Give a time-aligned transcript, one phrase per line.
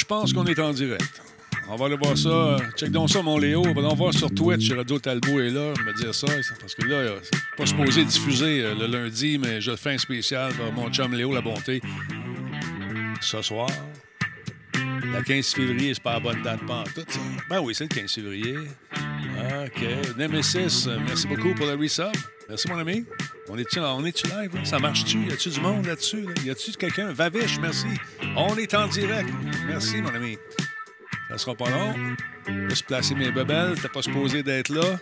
[0.00, 1.20] Je pense qu'on est en direct.
[1.68, 2.56] On va aller voir ça.
[2.74, 3.62] Check donc ça, mon Léo.
[3.66, 4.72] On va aller voir sur Twitch.
[4.72, 5.74] Radio Talbot est là.
[5.84, 6.26] Me dire ça.
[6.58, 10.54] Parce que là, c'est pas supposé diffuser euh, le lundi, mais je fais un spécial
[10.54, 11.82] pour mon chum Léo La Bonté.
[13.20, 13.68] Ce soir.
[14.74, 17.04] Le 15 février, c'est pas la bonne date, pas tout.
[17.50, 18.56] Ben oui, c'est le 15 février.
[18.56, 20.16] OK.
[20.16, 22.06] Nemesis, merci beaucoup pour le resub.
[22.50, 23.04] Merci, mon ami.
[23.48, 24.64] On est-tu est live?
[24.64, 25.24] Ça marche-tu?
[25.24, 26.26] Y a-tu du monde là-dessus?
[26.44, 27.12] Y a-tu quelqu'un?
[27.12, 27.86] Vaviche, merci.
[28.36, 29.30] On est en direct.
[29.68, 30.36] Merci, mon ami.
[31.28, 31.94] Ça sera pas long.
[32.48, 33.80] Je vais placer mes bebelles.
[33.80, 34.98] T'es pas supposé d'être là.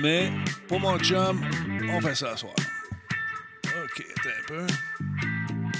[0.00, 0.32] Mais
[0.66, 1.40] pour mon chum,
[1.88, 2.54] on fait ça ce soir.
[3.64, 4.66] OK, attends un peu.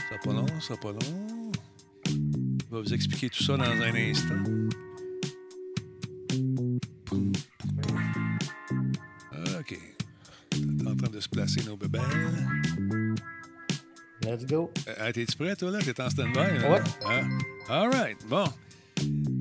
[0.09, 1.53] Ça pas long, ça pas long.
[2.06, 4.69] Je vais vous expliquer tout ça dans un instant.
[11.23, 12.03] Se placer nos bebelles.
[14.25, 14.71] Let's go.
[14.88, 15.78] Euh, T'es-tu prêt, toi, là?
[15.81, 16.38] T'es en stand-by?
[16.38, 16.71] Hein?
[16.71, 16.81] Ouais.
[17.06, 17.28] Hein?
[17.69, 18.16] All right.
[18.28, 18.44] Bon.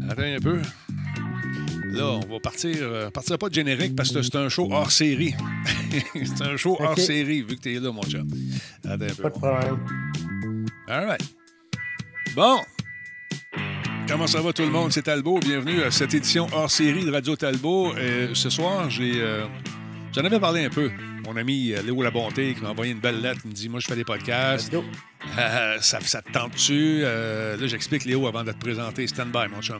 [0.09, 0.59] Attends un peu.
[1.91, 2.75] Là, on va partir.
[2.79, 5.35] Euh, partir pas de générique parce que c'est un show hors série.
[6.13, 8.27] c'est un show hors série vu que t'es là, mon chum.
[8.83, 9.23] Attends un peu.
[9.23, 9.85] Pas de problème.
[10.87, 11.35] All right.
[12.35, 12.59] Bon.
[14.07, 14.91] Comment ça va tout le monde?
[14.91, 15.39] C'est Talbot.
[15.39, 17.93] Bienvenue à cette édition hors série de Radio Talbot.
[17.95, 19.21] Euh, ce soir, j'ai.
[19.21, 19.45] euh,
[20.13, 20.89] J'en avais parlé un peu.
[21.25, 23.41] Mon ami euh, Léo Labonté qui m'a envoyé une belle lettre.
[23.45, 24.73] Il me dit Moi, je fais des podcasts.
[25.37, 27.01] Euh, ça, ça te tente-tu?
[27.03, 29.05] Euh, là, j'explique Léo avant de te présenter.
[29.07, 29.79] Stand by, mon chum.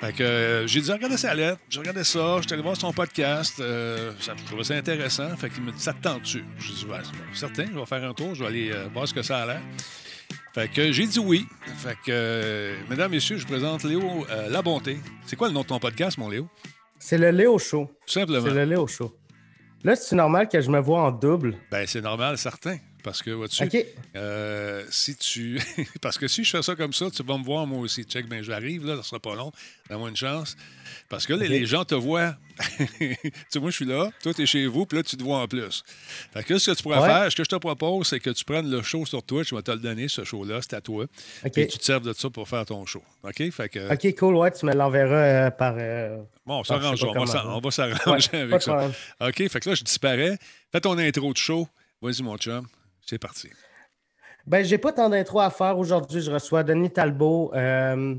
[0.00, 1.60] Fait que euh, j'ai dit, regardez sa lettre.
[1.68, 2.38] J'ai regardé ça.
[2.38, 3.56] Je suis allé voir son podcast.
[3.56, 5.36] Ça, je trouvais ça intéressant.
[5.36, 6.44] Fait qu'il me dit, ça te tente-tu?
[6.58, 7.66] J'ai dit, ouais, c'est bon, certain.
[7.72, 8.34] Je vais faire un tour.
[8.34, 9.60] Je vais aller voir ce que ça a l'air.
[10.54, 11.46] Fait que j'ai dit oui.
[11.78, 14.98] Fait que, mesdames, messieurs, je vous présente Léo euh, La Bonté.
[15.24, 16.46] C'est quoi le nom de ton podcast, mon Léo?
[16.98, 17.90] C'est le Léo Show.
[18.06, 18.46] Tout simplement.
[18.46, 19.16] C'est le Léo Show.
[19.84, 21.56] Là, c'est normal que je me vois en double?
[21.72, 22.76] Ben, c'est normal, certain.
[23.02, 23.64] Parce que, vois-tu.
[24.14, 25.60] Euh, si tu.
[26.00, 28.04] Parce que si je fais ça comme ça, tu vas me voir moi aussi.
[28.04, 29.50] Check, ben j'arrive, là, ça sera pas long.
[29.90, 30.56] Donne-moi une chance.
[31.08, 32.36] Parce que là, les gens te voient.
[32.78, 33.18] tu
[33.48, 35.38] sais, moi, je suis là, toi, tu es chez vous, puis là, tu te vois
[35.38, 35.82] en plus.
[36.32, 37.08] Fait que là, ce que tu pourrais Ouais.
[37.08, 39.54] faire, ce que je te propose, c'est que tu prennes le show sur Twitch, je
[39.56, 41.04] vais te le donner, ce show-là, c'est à toi.
[41.44, 41.52] OK.
[41.52, 43.02] Puis tu te serves de ça pour faire ton show.
[43.24, 43.50] OK?
[43.50, 43.92] Fait que.
[43.92, 44.36] OK, cool.
[44.36, 45.74] Ouais, tu me l'enverras euh, par.
[45.76, 47.26] euh, Bon, on s'arrange, on va comment.
[47.26, 47.70] s'arranger- on va Ouais,
[48.20, 48.90] s'arranger avec ça.
[49.20, 50.38] OK, fait que là, je disparais.
[50.70, 51.68] Fais ton intro de show.
[52.00, 52.66] Vas-y, mon chum.
[53.06, 53.48] C'est parti.
[54.46, 56.20] Ben, j'ai pas tant d'intro à faire aujourd'hui.
[56.20, 58.16] Je reçois Denis Talbot, euh,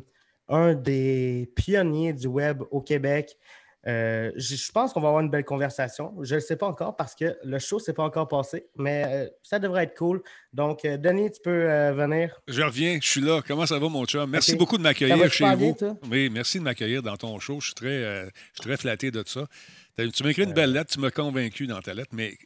[0.48, 3.38] un des pionniers du web au Québec.
[3.86, 6.14] Euh, je pense qu'on va avoir une belle conversation.
[6.22, 8.68] Je ne le sais pas encore parce que le show ne s'est pas encore passé,
[8.78, 10.24] mais euh, ça devrait être cool.
[10.54, 12.40] Donc, Denis, tu peux venir.
[12.48, 13.42] Je reviens, je suis là.
[13.46, 14.30] Comment ça va, mon chum?
[14.30, 15.76] Merci beaucoup de m'accueillir chez vous.
[15.78, 15.98] toi?
[16.10, 17.60] Oui, merci de m'accueillir dans ton show.
[17.60, 19.48] Je suis très, je suis très flatté de ça.
[19.98, 22.38] Tu m'as écrit une belle lettre, tu m'as convaincu dans ta lettre, mais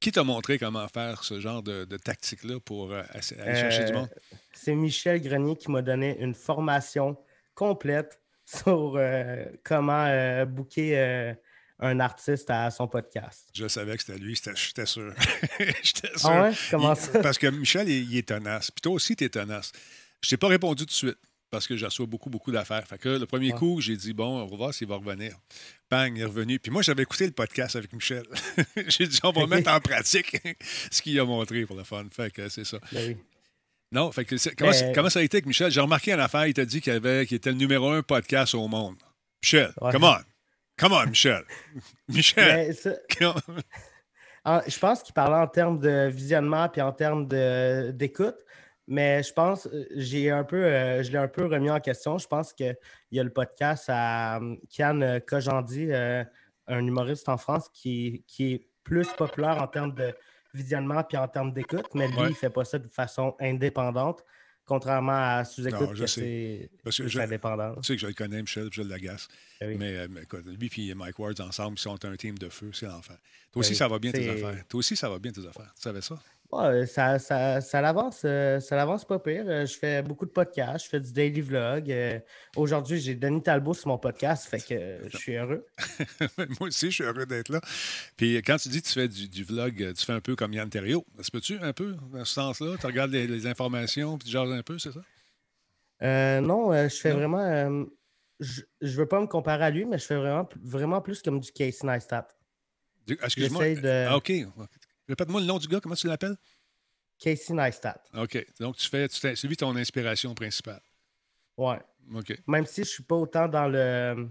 [0.00, 3.84] qui t'a montré comment faire ce genre de, de tactique-là pour euh, aller aller chercher
[3.84, 4.08] du Euh, monde?
[4.52, 7.16] C'est Michel Grenier qui m'a donné une formation
[7.54, 11.34] complète sur euh, comment euh, booker euh,
[11.78, 13.48] un artiste à son podcast.
[13.54, 15.12] Je savais que c'était lui, j'étais sûr.
[15.82, 16.28] j'étais sûr.
[16.30, 16.52] Ah ouais?
[16.70, 17.18] Comment Il- ça?
[17.20, 18.70] Parce que Michel, il, il est tenace.
[18.70, 19.72] Puis toi aussi, tu es tenace.
[20.22, 21.18] Je t'ai pas répondu tout de suite
[21.50, 22.86] parce que j'assois beaucoup, beaucoup d'affaires.
[22.86, 23.58] Fait que le premier Ah.
[23.58, 25.32] coup, j'ai dit, bon, on va voir s'il va revenir.
[25.90, 26.58] Bang, il est revenu.
[26.58, 28.24] Puis moi, j'avais écouté le podcast avec Michel.
[28.88, 30.36] j'ai dit, on va mettre en pratique
[30.90, 32.04] ce qu'il a montré pour le fun.
[32.10, 32.78] Fait que c'est ça.
[32.92, 33.16] Ben oui.
[33.92, 35.70] Non, fait que c'est- comment, ça a été avec Michel?
[35.70, 38.54] J'ai remarqué une affaire, il t'a dit qu'il avait- qu'il était le numéro un podcast
[38.54, 38.96] au monde.
[39.42, 39.92] Michel, Ouais.
[39.92, 40.16] come on.
[40.76, 41.44] Come on, Michel.
[42.08, 42.44] Michel.
[42.68, 42.96] Mais ça-
[44.44, 47.26] en- je pense qu'il parlait en termes de visionnement puis en termes
[47.92, 48.36] d'écoute.
[48.88, 52.18] Mais je pense, euh, j'ai un peu, euh, je l'ai un peu remis en question.
[52.18, 52.76] Je pense qu'il
[53.10, 56.22] y a le podcast à euh, Kian Kojandi, euh,
[56.68, 60.14] un humoriste en France qui, qui est plus populaire en termes de
[60.54, 62.26] visionnement puis en termes d'écoute, mais lui, Ouais.
[62.26, 64.24] il ne fait pas ça de façon indépendante,
[64.64, 66.70] contrairement à sous-écoute, que c'est
[67.20, 67.74] indépendant.
[67.76, 69.28] Tu sais que je le connais, Michel, puis je l'agace.
[69.60, 69.76] Ben oui.
[69.78, 70.06] Mais, euh,
[70.58, 73.18] lui et Mike Ward ensemble, ils sont un team de feu, c'est l'enfer.
[73.52, 74.64] Toi aussi, oui, ça va bien tes affaires.
[74.68, 75.72] Toi aussi, ça va bien tes affaires.
[75.76, 76.18] Tu savais ça?
[76.52, 79.44] Ouais, ça, ça, ça l'avance, euh, ça l'avance pas pire.
[79.48, 81.90] Euh, Je fais beaucoup de podcasts, je fais du daily vlog.
[81.90, 82.20] Euh,
[82.56, 85.66] Aujourd'hui, j'ai Denis Talbot sur mon podcast, fait que euh, je suis heureux.
[86.60, 87.60] Moi aussi, je suis heureux d'être là.
[88.16, 90.36] Puis quand tu dis que tu fais du, du vlog, euh, tu fais un peu
[90.36, 91.04] comme Yann Terriot.
[91.20, 92.76] Ça peux-tu un peu dans ce sens-là?
[92.80, 95.00] Tu regardes les, les informations puis tu jases un peu, c'est ça?
[96.02, 97.16] Euh, non, euh, je fais Non?
[97.16, 97.40] vraiment.
[97.40, 97.84] euh,
[98.38, 101.40] je ne veux pas me comparer à lui, mais je fais vraiment, vraiment plus comme
[101.40, 102.28] du Casey Neistat.
[103.08, 103.74] Excuse-moi.
[103.76, 104.32] De- Ah, OK.
[105.08, 106.36] Répète-moi le nom du gars, comment tu l'appelles?
[107.18, 108.02] Casey Neistat.
[108.14, 108.44] OK.
[108.60, 110.82] Donc, tu fais, tu c'est lui ton inspiration principale.
[111.56, 111.78] Ouais.
[112.14, 112.34] OK.
[112.46, 114.28] Même si je ne suis pas autant dans le,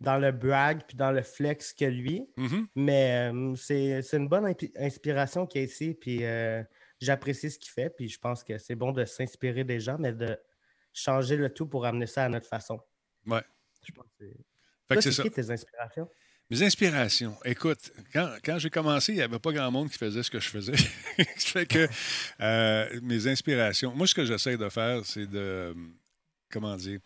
[0.00, 2.68] dans le brag puis dans le flex que lui, Mhm.
[2.74, 6.62] Mais euh, c'est une bonne inspiration Casey, puis euh,
[7.00, 10.12] j'apprécie ce qu'il fait, puis je pense que c'est bon de s'inspirer des gens, mais
[10.12, 10.38] de
[10.94, 12.80] changer le tout pour amener ça à notre façon.
[13.26, 13.42] Ouais.
[13.86, 14.24] Je pense que
[14.88, 15.22] Fait que c'est c'est ça.
[15.24, 16.08] qui tes inspirations?
[16.52, 17.34] Mes inspirations.
[17.46, 17.78] Écoute,
[18.12, 20.50] quand, quand j'ai commencé, il n'y avait pas grand monde qui faisait ce que je
[20.50, 20.76] faisais.
[21.38, 21.88] Fait que
[22.42, 23.94] euh, mes inspirations.
[23.94, 25.74] Moi, ce que j'essaie de faire, c'est de.
[26.50, 27.00] Comment dire?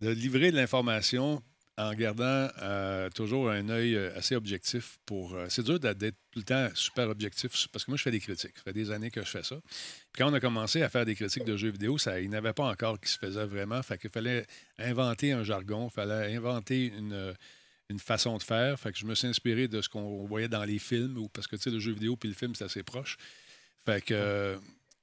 [0.00, 1.42] De livrer de l'information
[1.78, 5.36] en gardant euh, toujours un œil euh, assez objectif pour.
[5.48, 8.56] c'est dur d'être tout le temps super objectif parce que moi, je fais des critiques.
[8.56, 9.56] Ça fait des années que je fais ça.
[10.12, 12.36] Puis quand on a commencé à faire des critiques de jeux vidéo, ça, il n'y
[12.36, 13.82] avait pas encore qui se faisait vraiment.
[13.82, 14.46] Fait qu'il fallait
[14.78, 17.34] inventer un jargon, il fallait inventer une,
[17.92, 18.78] une façon de faire.
[18.78, 21.46] Fait que je me suis inspiré de ce qu'on voyait dans les films, ou parce
[21.46, 23.16] que tu sais, le jeu vidéo puis le film, c'est assez proche.
[23.84, 24.56] Fait que euh,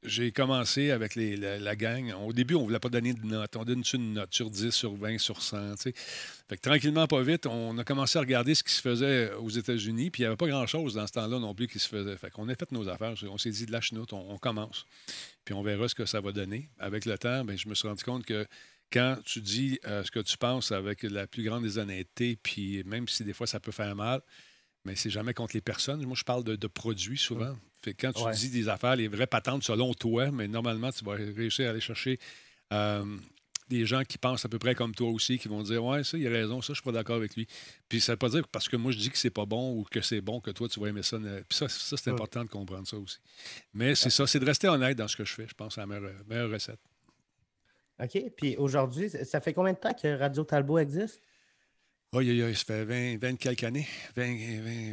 [0.03, 2.13] j'ai commencé avec la, gang.
[2.25, 3.55] Au début, on ne voulait pas donner de note.
[3.57, 5.75] On donne une note sur 10, sur 20, sur 100.
[5.75, 5.93] tu sais.
[6.47, 9.49] Fait que tranquillement, pas vite, on a commencé à regarder ce qui se faisait aux
[9.49, 10.09] États-Unis.
[10.09, 12.15] Puis il n'y avait pas grand-chose dans ce temps-là non plus qui se faisait.
[12.15, 13.13] Fait qu'on a fait nos affaires.
[13.29, 14.85] On s'est dit, lâche nous, on, on commence.
[15.43, 16.69] Puis on verra ce que ça va donner.
[16.79, 18.47] Avec le temps, ben, je me suis rendu compte que
[18.91, 22.83] quand tu dis euh, ce que tu penses avec la plus grande des honnêtetés, puis
[22.85, 24.21] même si des fois ça peut faire mal,
[24.85, 26.03] mais c'est jamais contre les personnes.
[26.05, 27.57] Moi, je parle de, de produits souvent.
[27.83, 28.33] Fait que quand tu Ouais.
[28.33, 31.79] dis des affaires, les vraies patentes selon toi, mais normalement, tu vas réussir à aller
[31.81, 32.19] chercher
[32.73, 33.17] euh,
[33.69, 36.17] des gens qui pensent à peu près comme toi aussi, qui vont dire Ouais, ça,
[36.17, 37.45] il a raison, ça, je suis pas d'accord avec lui.
[37.87, 39.75] Puis ça veut pas dire que parce que moi, je dis que c'est pas bon
[39.77, 41.17] ou que c'est bon que toi, tu vas aimer ça.
[41.19, 42.15] Puis ça, ça c'est Ouais.
[42.15, 43.19] important de comprendre ça aussi.
[43.73, 45.47] Mais c'est ça, c'est de rester honnête dans ce que je fais.
[45.47, 46.79] Je pense à la meilleure, meilleure recette.
[48.01, 48.31] OK?
[48.37, 51.21] Puis aujourd'hui, ça fait combien de temps que Radio Talbot existe?
[52.13, 53.87] Oui, oui, oui, ça fait 20, 20 quelques années.
[54.15, 54.23] 20,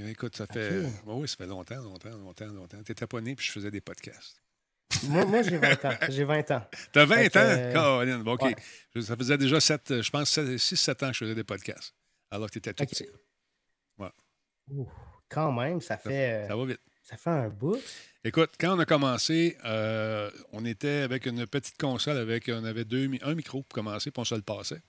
[0.03, 0.81] 20, écoute, ça fait.
[0.81, 0.93] OK.
[1.07, 2.83] Oui, oui, ça fait longtemps, longtemps, longtemps, longtemps.
[2.85, 4.43] Tu étais pas né, puis je faisais des podcasts.
[5.05, 5.95] moi, moi j'ai 20 ans.
[6.09, 6.63] J'ai 20 ans.
[6.93, 8.01] T'as 20 Fait ans?
[8.01, 8.43] euh, bon, OK.
[8.43, 9.03] ouais.
[9.03, 11.95] Ça faisait déjà 7, je pense 6-7 ans que je faisais des podcasts.
[12.31, 13.07] Alors que tu étais tout petit.
[14.69, 14.89] Ouh,
[15.29, 16.81] quand même, ça fait, Ça va vite.
[17.07, 17.79] Ça fait un bout.
[18.25, 22.85] Écoute, quand on a commencé, euh, on était avec une petite console avec, on avait
[22.85, 24.83] deux, un micro pour commencer, puis on se le passait.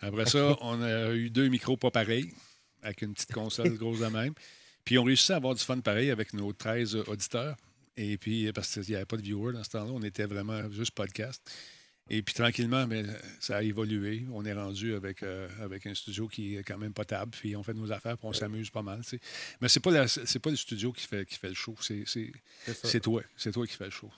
[0.00, 2.32] Après ça, on a eu deux micros pas pareils,
[2.80, 4.34] avec une petite console grosse de même.
[4.84, 7.56] Puis on réussit à avoir du fun pareil avec nos 13 auditeurs.
[7.96, 10.70] Et puis, parce qu'il n'y avait pas de viewers dans ce temps-là, on était vraiment
[10.70, 11.42] juste podcast.
[12.10, 13.02] Et puis tranquillement, mais
[13.40, 14.24] ça a évolué.
[14.32, 17.30] On est rendu avec, euh, avec un studio qui est quand même potable.
[17.32, 19.00] Puis on fait nos affaires, puis on s'amuse pas mal.
[19.60, 21.74] Mais c'est pas la- c'est pas le studio qui fait, qui fait le show.
[21.80, 23.22] C'est toi.
[23.36, 24.10] C'est toi qui fais le show.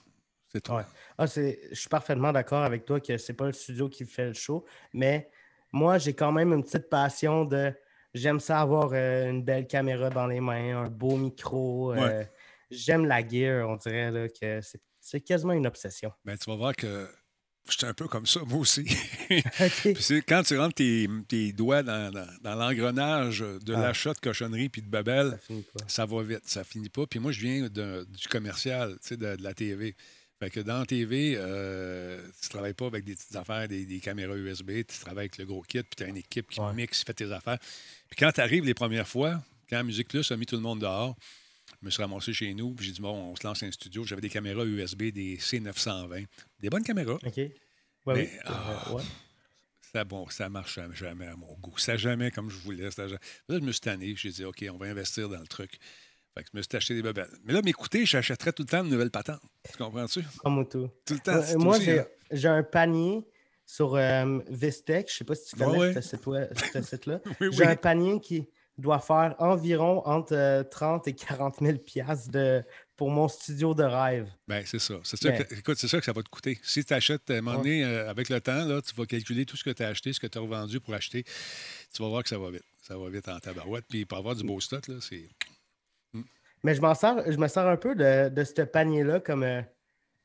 [0.53, 0.77] C'est toi.
[0.77, 0.83] Ouais.
[1.17, 4.27] Ah, c'est- je suis parfaitement d'accord avec toi que c'est pas le studio qui fait
[4.27, 5.29] le show, mais
[5.71, 7.73] moi, j'ai quand même une petite passion de.
[8.13, 11.93] J'aime ça avoir euh, une belle caméra dans les mains, un beau micro.
[11.93, 12.31] euh, Ouais.
[12.69, 16.11] J'aime la gear, on dirait là, que c'est- c'est quasiment une obsession.
[16.25, 17.07] Ben, tu vas voir que
[17.69, 18.83] j'étais un peu comme ça, moi aussi.
[19.29, 23.81] Puis quand tu rentres tes, tes doigts dans, dans- dans l'engrenage de Ah.
[23.81, 25.39] l'achat de cochonnerie puis de babelle,
[25.87, 27.05] Ça va vite, ça finit pas.
[27.07, 29.95] Puis moi, je viens de- du commercial, de, de la TV.
[30.39, 33.99] Fait que dans la TV, euh, tu travailles pas avec des petites affaires, des, des
[33.99, 36.73] caméras USB, tu travailles avec le gros kit, puis tu as une équipe qui Ouais.
[36.73, 37.59] mixe, fait tes affaires.
[38.09, 40.79] Puis quand tu arrives les premières fois, quand Musique Plus a mis tout le monde
[40.81, 41.15] dehors,
[41.81, 44.03] je me suis ramassé chez nous, puis j'ai dit, bon, on se lance un studio.
[44.03, 46.25] J'avais des caméras USB, des C920,
[46.59, 47.15] des bonnes caméras.
[47.25, 47.37] OK.
[47.37, 47.51] Ouais,
[48.07, 48.39] Mais, oui.
[48.45, 48.85] ah.
[48.89, 49.03] Euh, ouais.
[49.93, 51.77] Ça, bon, ça marche jamais- à mon goût.
[51.77, 52.89] Ça jamais comme je voulais.
[52.91, 53.19] ça jamais-
[53.49, 54.13] Là, je me suis tanné.
[54.15, 55.79] J'ai dit, OK, on va investir dans le truc.
[56.33, 57.29] Fait que je me suis acheté des bebelles.
[57.43, 59.41] Mais là, m'écouter, j'achèterais tout le temps de nouvelles patentes.
[59.69, 60.23] Tu comprends-tu?
[60.39, 60.87] Comme auto.
[61.05, 61.33] Tout le temps.
[61.35, 62.05] Euh, moi, j'ai hein.
[62.31, 63.25] j'ai un panier
[63.65, 65.07] sur euh, Vistec.
[65.09, 65.93] Je ne sais pas si tu connais ouais.
[65.93, 67.19] ce site web- ce site-là.
[67.41, 67.67] Oui, J'ai oui.
[67.67, 68.47] un panier qui
[68.77, 72.63] doit faire environ entre euh, 30 et 40 000 piastres de,
[72.95, 74.27] pour mon studio de rêve.
[74.47, 74.95] Ben, c'est ça.
[75.03, 76.59] C'est que, écoute, c'est ça que ça va te coûter.
[76.63, 79.45] Si tu achètes, à un moment donné, euh, avec le temps, là, tu vas calculer
[79.45, 81.23] tout ce que tu as acheté, ce que tu as revendu pour acheter.
[81.93, 82.63] Tu vas voir que ça va vite.
[82.81, 83.85] Ça va vite en tabarouette.
[83.89, 85.29] Puis pour avoir du beau stock, là, c'est.
[86.63, 89.61] Mais je m'en sers, je me sers un peu de, de ce panier-là comme euh,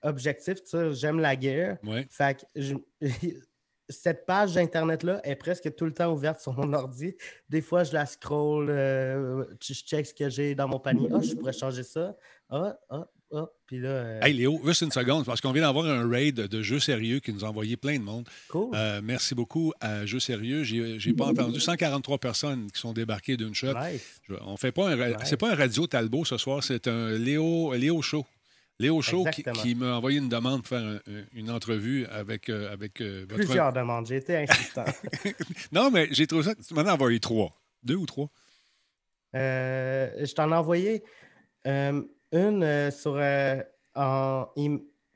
[0.02, 0.58] objectif.
[0.92, 1.78] J'aime la guerre.
[1.82, 2.06] Ouais.
[2.10, 2.74] Fait que je-
[3.88, 7.14] cette page d'Internet-là est presque tout le temps ouverte sur mon ordi.
[7.48, 11.08] Des fois, je la scroll, euh, je check ce que j'ai dans mon panier.
[11.12, 12.16] Ah, je pourrais changer ça.
[12.50, 13.46] Ah, ah, ah.
[13.66, 16.62] Puis là, euh, Hey Léo, juste une seconde, parce qu'on vient d'avoir un raid de
[16.62, 18.28] jeux sérieux qui nous a envoyé plein de monde.
[18.48, 18.70] cool.
[18.74, 20.62] Euh, merci beaucoup à Jeux Sérieux.
[20.62, 23.74] J'ai pas entendu 143 personnes qui sont débarquées d'une shot.
[23.74, 24.20] nice.
[24.28, 27.72] Je- on fait pas un c'est pas un radio Talbot ce soir, c'est un Léo
[27.74, 28.24] Léo Show.
[28.78, 29.24] Léo Show
[29.62, 33.20] qui, m'a envoyé une demande pour faire un- un- une entrevue avec, euh, avec euh,
[33.28, 34.06] votre- Plusieurs demandes.
[34.06, 34.84] J'ai été insistant.
[35.72, 36.54] Non, mais j'ai trouvé ça.
[36.54, 37.58] Tu m'en as envoyé trois.
[37.82, 38.28] Deux ou trois?
[39.34, 41.02] Euh, je t'en ai envoyé
[41.64, 43.16] une sur,
[43.94, 44.44] en,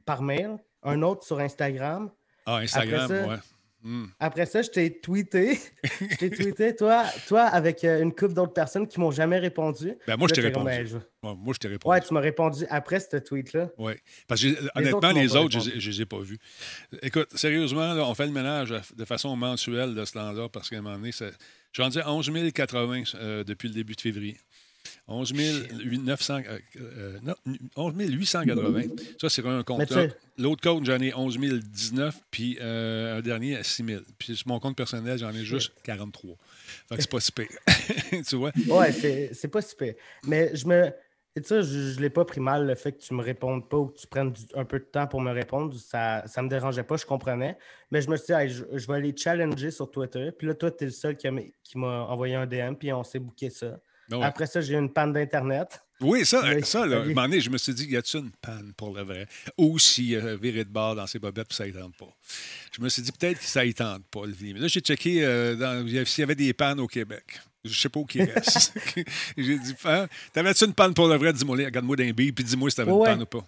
[0.06, 2.10] par mail, un autre sur Instagram.
[2.46, 3.36] Ah, Instagram, ça, ouais.
[3.82, 4.06] Hmm.
[4.18, 5.58] Après ça, je t'ai tweeté.
[6.10, 9.94] je t'ai tweeté, toi, toi avec euh, une couple d'autres personnes qui m'ont jamais répondu.
[10.06, 10.76] Ben, moi, je t'ai comme, répondu.
[10.76, 11.90] ben, je- Ouais, moi, je t'ai répondu.
[11.92, 13.70] Ouais, tu m'as répondu après ce tweet-là.
[13.78, 13.92] Oui.
[14.28, 16.38] Parce que honnêtement, m'ont les autres, je ne les ai pas vus.
[17.02, 20.68] Écoute, sérieusement, là, on fait le ménage à- de façon mensuelle de ce temps-là parce
[20.70, 21.32] qu'à un moment donné, c'est-
[21.72, 24.36] j'en dis 11 080 euh, depuis le début de février.
[25.10, 27.34] 11 900, euh, euh, non,
[27.76, 28.82] 11 880.
[29.20, 29.80] Ça, c'est un compte.
[30.38, 34.02] L'autre compte, j'en ai 11 019, puis euh, un dernier à 6 000.
[34.18, 36.36] Puis sur mon compte personnel, j'en ai juste 43.
[36.88, 37.48] Fait que c'est pas si pire.
[38.26, 38.52] tu vois?
[38.68, 39.94] Ouais, c'est c'est pas super.
[40.26, 40.90] Mais je me.
[41.36, 43.76] Tu sais, je, je l'ai pas pris mal le fait que tu me répondes pas
[43.76, 45.72] ou que tu prennes du- un peu de temps pour me répondre.
[45.78, 47.56] Ça, ça me dérangeait pas, je comprenais.
[47.92, 50.30] Mais je me suis dit, Hey, je, je vais aller challenger sur Twitter.
[50.36, 52.92] Puis là, toi, tu es le seul qui m'a qui m'a envoyé un DM, puis
[52.92, 53.78] on s'est booké ça.
[54.10, 54.24] Ouais.
[54.24, 55.80] Après ça, j'ai eu une panne d'Internet.
[56.00, 57.06] Oui, ça, Oui, ça là, un ok.
[57.08, 59.26] moment donné, je me suis dit, y a-t-il une panne pour le vrai?
[59.58, 62.08] Ou s'il a viré de bord dans ses bobettes, puis ça ne tente pas.
[62.74, 64.34] Je me suis dit, peut-être que ça ne tente pas, le.
[64.40, 67.24] Mais là, j'ai checké euh, s'il y avait des pannes au Québec.
[67.64, 68.72] Je ne sais pas où qui reste.
[69.36, 71.32] j'ai dit, Ah, t'avais-tu une panne pour le vrai?
[71.34, 72.98] Dis-moi, regarde-moi d'un bille, puis dis-moi si t'avais Ouais.
[73.00, 73.44] une panne ou pas.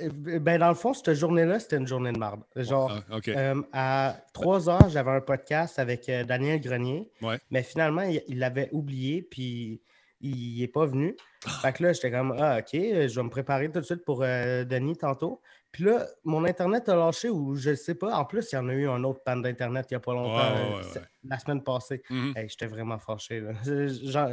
[0.00, 2.40] Euh, Ben, dans le fond, cette journée-là, c'était une journée de marde.
[2.56, 3.18] Genre, Ah.
[3.28, 7.10] Euh, à 3 heures, j'avais un podcast avec euh, Daniel Grenier.
[7.20, 7.38] Ouais.
[7.50, 9.80] Mais finalement, il il l'avait oublié, puis
[10.20, 11.16] il n'est pas venu.
[11.46, 11.50] Ah.
[11.62, 14.04] Fait que là, j'étais comme, ah, OK, euh, je vais me préparer tout de suite
[14.04, 15.40] pour euh, Denis tantôt.
[15.72, 18.14] Puis là, mon Internet a lâché ou je ne sais pas.
[18.16, 20.12] En plus, il y en a eu un autre panne d'Internet il n'y a pas
[20.12, 22.02] longtemps, Ouais, ouais, euh, ouais, la semaine passée.
[22.10, 22.32] Mhm.
[22.36, 23.40] Hey, j'étais vraiment fâché.
[23.40, 23.52] Là.
[23.64, 24.30] Genre,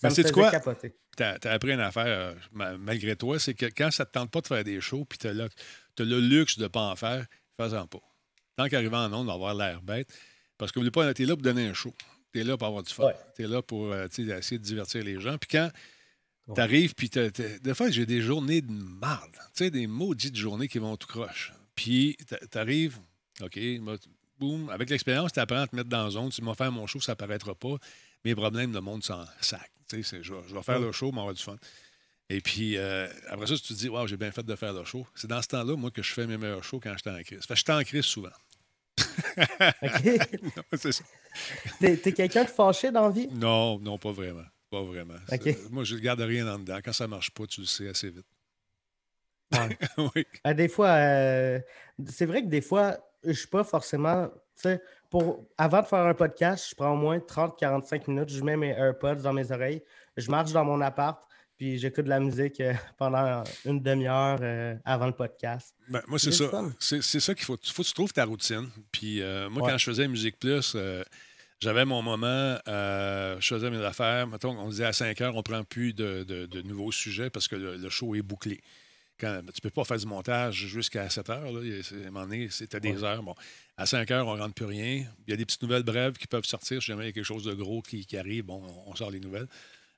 [0.00, 0.50] ça Ben, me quoi?
[0.50, 0.94] capoter.
[1.16, 4.12] T'as as appris une affaire, euh, ma- malgré toi, c'est que quand ça ne te
[4.12, 6.94] tente pas de faire des shows, puis tu as, le luxe de ne pas en
[6.96, 7.26] faire,
[7.56, 7.98] fais-en pas.
[8.56, 10.08] Tant qu'arriver en ondes, on va avoir l'air bête.
[10.58, 11.92] Parce que tu es là pour donner un show.
[12.32, 13.06] Tu es là pour avoir du fun.
[13.06, 13.16] Ouais.
[13.36, 15.38] Tu es là pour euh, essayer de divertir les gens.
[15.38, 15.70] Puis quand
[16.54, 19.32] tu arrives, puis des fois, j'ai des journées de marde.
[19.54, 21.52] Tu sais, des maudites journées qui vont tout croche.
[21.74, 22.16] Puis
[22.50, 22.98] tu arrives,
[23.42, 23.58] OK,
[24.38, 26.30] boum, avec l'expérience, tu apprends à te mettre dans la zone.
[26.30, 27.76] Tu m'as fait mon show, ça paraîtra pas.
[28.24, 29.70] Mes problèmes, le monde s'en sac.
[29.88, 31.56] Tu sais, c'est- je, vais- je faire le show, mais on va du fun.
[32.30, 34.84] Et puis, euh, après ça, tu te dis, wow, j'ai bien fait de faire le
[34.84, 35.06] show.
[35.14, 37.40] C'est dans ce temps-là, moi, que je fais mes meilleurs shows quand j'étais en crise.
[37.46, 38.28] Fait que j'étais en crise souvent.
[39.82, 40.40] OK?
[40.74, 41.04] C'est ça.
[41.80, 43.28] T'es t'es quelqu'un de fâché dans la vie?
[43.28, 44.44] Non, non, pas vraiment.
[44.70, 45.14] Pas vraiment.
[45.70, 46.78] Moi, je ne garde rien en dedans.
[46.84, 48.26] Quand ça marche pas, tu le sais assez vite.
[49.52, 49.78] Ouais.
[50.14, 50.26] oui.
[50.44, 51.60] Ah, des fois, euh,
[52.06, 54.28] c'est vrai que des fois, je suis pas forcément.
[54.56, 58.42] Tu sais, pour, avant de faire un podcast, je prends au moins 30-45 minutes, je
[58.42, 59.82] mets mes AirPods dans mes oreilles,
[60.16, 61.22] je marche dans mon appart,
[61.58, 65.74] puis j'écoute de la musique euh, pendant une demi-heure euh, avant le podcast.
[65.88, 66.50] Ben, moi, c'est ça.
[66.78, 67.58] C'est c'est ça qu'il faut.
[67.62, 68.68] Il faut que tu trouves ta routine.
[68.92, 69.72] Puis euh, moi, Ouais.
[69.72, 71.02] quand je faisais Musique Plus, euh,
[71.60, 74.26] j'avais mon moment, euh, je faisais mes affaires.
[74.28, 77.30] Mettons, on disait à 5 heures, on ne prend plus de, de- de nouveaux sujets
[77.30, 78.60] parce que le, le show est bouclé.
[79.20, 81.50] Quand, tu ne peux pas faire du montage jusqu'à 7 heures.
[81.50, 81.58] Là.
[81.60, 83.20] À un moment donné, c'était des heures.
[83.24, 83.34] Bon,
[83.76, 85.04] à 5 heures, on ne rentre plus rien.
[85.26, 86.80] Il y a des petites nouvelles brèves qui peuvent sortir.
[86.80, 89.10] Si jamais il y a quelque chose de gros qui, qui arrive, bon, on sort
[89.10, 89.48] les nouvelles.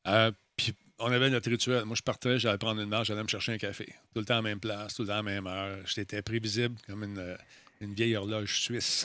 [0.07, 1.85] Euh, puis on avait notre rituel.
[1.85, 3.87] Moi, je partais, j'allais prendre une marche, j'allais me chercher un café.
[4.15, 5.79] Tout le temps à la même place, tout le temps à la même heure.
[5.87, 7.37] J'étais prévisible comme une, euh,
[7.81, 9.05] une vieille horloge suisse.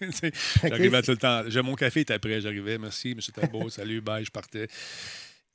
[0.62, 1.42] J'arrivais tout le temps.
[1.46, 2.78] J'ai mon café était prêt, j'arrivais.
[2.78, 3.20] Merci, M.
[3.34, 4.68] Talbot, salut, bye, je partais.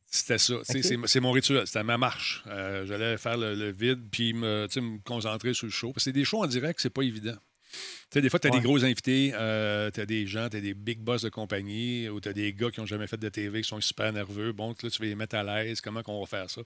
[0.05, 0.55] C'était ça.
[0.63, 2.43] C'est mon rituel, c'était ma marche.
[2.47, 5.93] Euh, J'allais faire le, le vide puis me, me concentrer sur le show.
[5.93, 7.37] Parce que c'est des shows en direct, c'est pas évident.
[7.71, 7.77] Tu
[8.15, 8.57] sais, des fois, tu as Ouais.
[8.59, 12.09] des gros invités, euh, tu as des gens, tu as des big boss de compagnie,
[12.09, 14.51] ou tu as des gars qui n'ont jamais fait de TV, qui sont super nerveux.
[14.51, 15.79] Bon, là, tu vas les mettre à l'aise.
[15.81, 16.61] Comment qu'on va faire ça?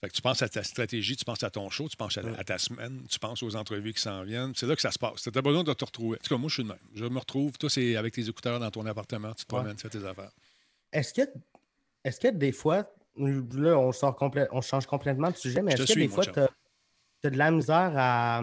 [0.00, 2.22] Fait que tu penses à ta stratégie, tu penses à ton show, tu penses à,
[2.36, 4.52] à ta semaine, tu penses aux entrevues qui s'en viennent.
[4.54, 5.22] C'est là que ça se passe.
[5.22, 6.18] Tu as besoin de te retrouver.
[6.18, 6.78] En tout cas, moi, je suis le même.
[6.94, 7.56] Je me retrouve.
[7.56, 9.60] Toi, c'est avec tes écouteurs dans ton appartement, tu te Ouais.
[9.60, 10.30] promènes, tu fais tes affaires.
[10.92, 11.22] Est-ce que,
[12.04, 12.86] est-ce que des fois,
[13.16, 14.18] là, on, sort
[14.50, 16.50] on change complètement de sujet, mais est-ce que suis, des fois, tu as,
[17.30, 18.42] de la misère à,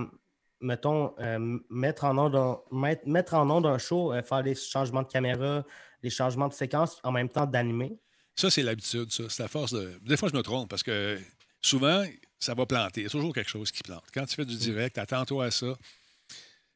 [0.62, 4.56] mettons, euh, mettre, en onde un, mettre, mettre en onde un show, euh, faire des
[4.56, 5.66] changements de caméra,
[6.04, 7.98] des changements de séquence en même temps d'animer?
[8.36, 9.24] Ça, c'est l'habitude, ça.
[9.30, 10.00] C'est la force de.
[10.02, 11.20] Des fois, je me trompe parce que
[11.62, 12.04] souvent,
[12.40, 13.02] ça va planter.
[13.02, 14.06] Il y a toujours quelque chose qui plante.
[14.14, 15.74] Quand tu fais du direct, attends-toi à ça.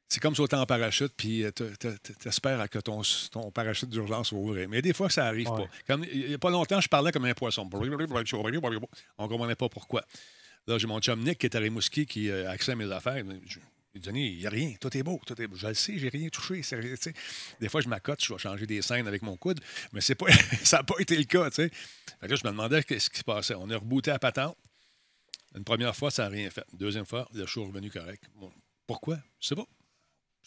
[0.08, 3.02] C'est comme sauter en parachute, puis euh, te- te- te- t'espères que ton,
[3.32, 4.70] ton parachute d'urgence va ouvrir.
[4.70, 5.64] Mais des fois, ça arrive Ouais.
[5.66, 5.70] pas.
[5.88, 7.68] Comme, il n'y a pas longtemps, je parlais comme un poisson.
[7.74, 10.04] On ne comprenait pas pourquoi.
[10.68, 13.24] Là, j'ai mon chum Nick qui est à Rimouski qui a accès à mes affaires.
[13.48, 13.60] Je-
[13.96, 14.74] Il dit Denis, il n'y a rien.
[14.80, 15.22] Tout est beau.
[15.26, 15.56] Tout est beau.
[15.56, 16.62] Je le sais, j'ai rien touché.
[16.64, 17.14] c'est.
[17.62, 19.62] Des fois, je m'accote, je vais changer des scènes avec mon coude,
[19.94, 20.26] mais c'est pas,
[20.64, 21.50] ça n'a pas été le cas.
[21.50, 23.56] Fait que là, je me demandais ce qui se passait.
[23.56, 24.58] On a rebooté à patente.
[25.56, 26.66] Une première fois, ça n'a rien fait.
[26.74, 28.26] Deuxième fois, le show est revenu correct.
[28.36, 28.52] Bon,
[28.86, 29.16] pourquoi?
[29.16, 29.24] Pas.
[29.42, 29.48] Je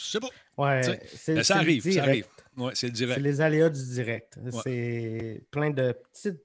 [0.04, 0.28] sais pas.
[0.58, 0.82] Ouais,
[1.16, 2.08] c'est Mais ça c'est le arrive, ça direct.
[2.08, 2.26] arrive.
[2.58, 3.20] Ouais, c'est le C'est direct.
[3.20, 4.38] les aléas du direct.
[4.62, 6.42] C'est plein de petites.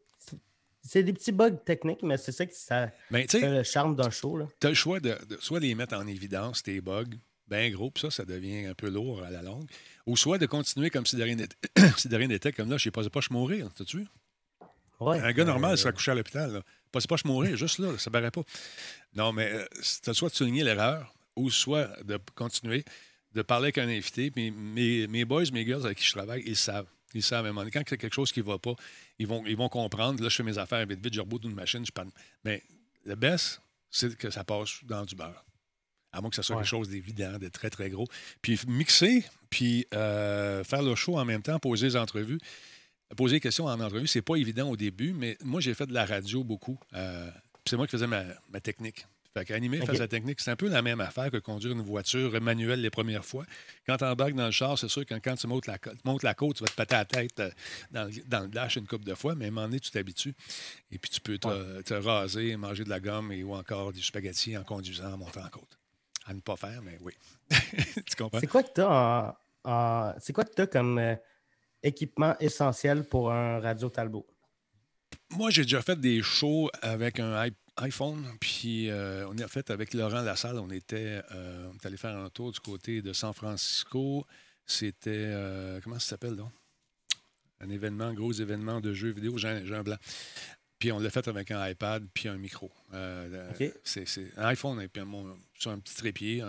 [0.86, 4.10] C'est des petits bugs techniques, mais c'est ça qui ça fait sais, le charme d'un
[4.10, 4.38] show.
[4.60, 7.06] Tu as le choix de, de soit les mettre en évidence, tes bugs,
[7.48, 9.66] bien gros, puis ça, ça devient un peu lourd à la longue.
[10.06, 11.56] Ou soit de continuer comme si de rien n'était,
[11.98, 14.08] si de rien n'était, comme là, je sais pas, pas, je mourir, t'as-tu vu?
[15.00, 16.62] Ouais, un gars normal serait couché à l'hôpital.
[16.92, 18.44] Pas, pas je mourir, juste là, ça paraît pas.
[19.16, 22.84] Non, mais euh, c'est soit de souligner l'erreur, ou soit de continuer,
[23.34, 24.32] de parler avec un invité.
[24.32, 26.88] Puis mes, mes boys, mes girls avec qui je travaille, ils savent.
[27.14, 28.74] Ils savent, à quand il y a quelque chose qui ne va pas,
[29.20, 30.22] ils vont, ils vont comprendre.
[30.22, 32.10] Là, je fais mes affaires vite, vite, je reboot une machine, je parle.
[32.44, 32.64] Mais
[33.06, 35.46] le best, c'est que ça passe dans du beurre.
[36.12, 38.08] À moins que ce soit quelque chose d'évident, de très, très gros.
[38.42, 42.40] Puis mixer, puis euh, faire le show en même temps, poser des entrevues.
[43.18, 45.94] Poser des questions en entrevue, c'est pas évident au début, mais moi, j'ai fait de
[45.94, 46.80] la radio beaucoup.
[46.94, 47.30] Euh,
[47.66, 49.06] c'est moi qui faisais ma, ma technique.
[49.36, 49.88] Fait qu'animer okay.
[49.88, 52.82] face à la technique, c'est un peu la même affaire que conduire une voiture manuelle
[52.82, 53.46] les premières fois.
[53.88, 56.36] Quand tu embarques dans le char, c'est sûr que quand tu montes la, montes la
[56.36, 57.50] côte, tu vas te péter la tête euh,
[57.90, 60.36] dans, dans, le dash une couple de fois, mais à un moment donné, tu t'habitues.
[60.92, 64.04] Et puis tu peux te, te, raser, manger de la gomme et, ou encore du
[64.04, 65.80] spaghetti en conduisant, en montant en côte.
[66.28, 67.14] À ne pas faire, mais oui.
[67.50, 68.40] tu comprends?
[68.40, 71.16] C'est quoi que tu as, comme euh,
[71.82, 74.28] équipement essentiel pour un radio Talbot?
[75.32, 77.34] Moi, j'ai déjà fait des shows avec un
[77.78, 81.98] iPhone, puis euh, on a fait avec Laurent Lassalle, on était, euh, on est allé
[81.98, 84.26] faire un tour du côté de San Francisco.
[84.66, 86.52] C'était, euh, comment ça s'appelle, donc?
[87.60, 89.98] Un événement, un gros événement de jeux vidéo, Jean, Blanc.
[90.78, 92.70] Puis on l'a fait avec un iPad puis un micro.
[93.84, 94.06] c'est,
[94.38, 96.44] un iPhone et puis un, sur un petit trépied,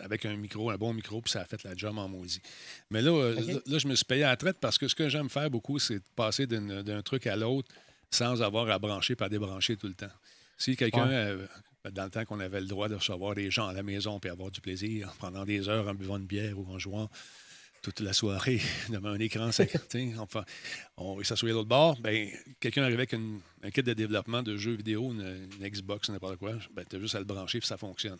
[0.00, 2.42] avec un micro, un bon micro, puis ça a fait la job en maudit.
[2.90, 3.32] Mais là,
[3.66, 5.78] là, je me suis payé à la traite parce que ce que j'aime faire beaucoup,
[5.78, 7.72] c'est de passer d'un truc à l'autre
[8.10, 10.10] sans avoir à brancher pas débrancher tout le temps.
[10.58, 11.46] Si quelqu'un, euh,
[11.90, 14.28] dans le temps qu'on avait le droit de recevoir des gens à la maison et
[14.28, 17.10] avoir du plaisir pendant des heures en buvant une bière ou en jouant
[17.82, 18.60] toute la soirée
[18.90, 19.50] devant un écran,
[20.18, 20.44] enfin,
[20.96, 24.74] on s'assoit à l'autre bord, ben, quelqu'un arrive avec un kit de développement de jeux
[24.74, 28.18] vidéo, une, Xbox, n'importe quoi, ben, tu as juste à le brancher et ça fonctionne.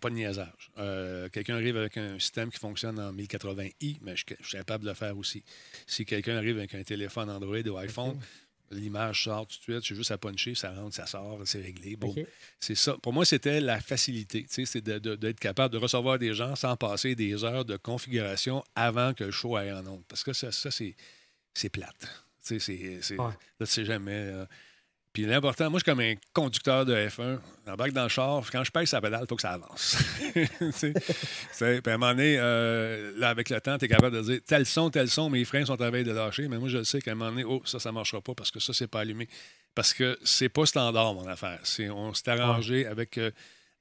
[0.00, 0.70] Pas de niaisage.
[0.78, 4.90] Euh, quelqu'un arrive avec un système qui fonctionne en 1080i, mais je, suis capable de
[4.90, 5.42] le faire aussi.
[5.86, 8.20] Si quelqu'un arrive avec un téléphone Android ou iPhone,
[8.72, 11.96] l'image sort tout de suite, j'ai juste à puncher, ça rentre, ça sort, c'est réglé.
[11.96, 12.14] Bon,
[12.58, 12.96] C'est ça.
[13.02, 14.46] Pour moi, c'était la facilité.
[14.48, 19.24] C'est d'être capable de recevoir des gens sans passer des heures de configuration avant que
[19.24, 20.04] le show aille en ondes.
[20.08, 22.08] Parce que ça, ça c'est plate.
[22.40, 22.58] C'est,
[23.18, 24.12] Là, tu sais jamais.
[24.12, 24.46] Euh,
[25.12, 27.38] puis l'important, moi, je suis comme un conducteur de F1.
[27.66, 29.96] J'embarque dans le char, quand je pèse sa pédale, il faut que ça avance.
[30.34, 30.94] puis
[31.62, 34.64] à un moment donné, euh, là, avec le temps, tu es capable de dire tel
[34.64, 36.48] son, tel son, mes freins sont à veille de lâcher.
[36.48, 38.50] Mais moi, je sais qu'à un moment donné, oh, ça, ça ne marchera pas parce
[38.50, 39.28] que ça, c'est pas allumé.
[39.74, 41.60] Parce que c'est pas standard, mon affaire.
[41.90, 43.18] on s'est arrangé avec.
[43.18, 43.30] Euh,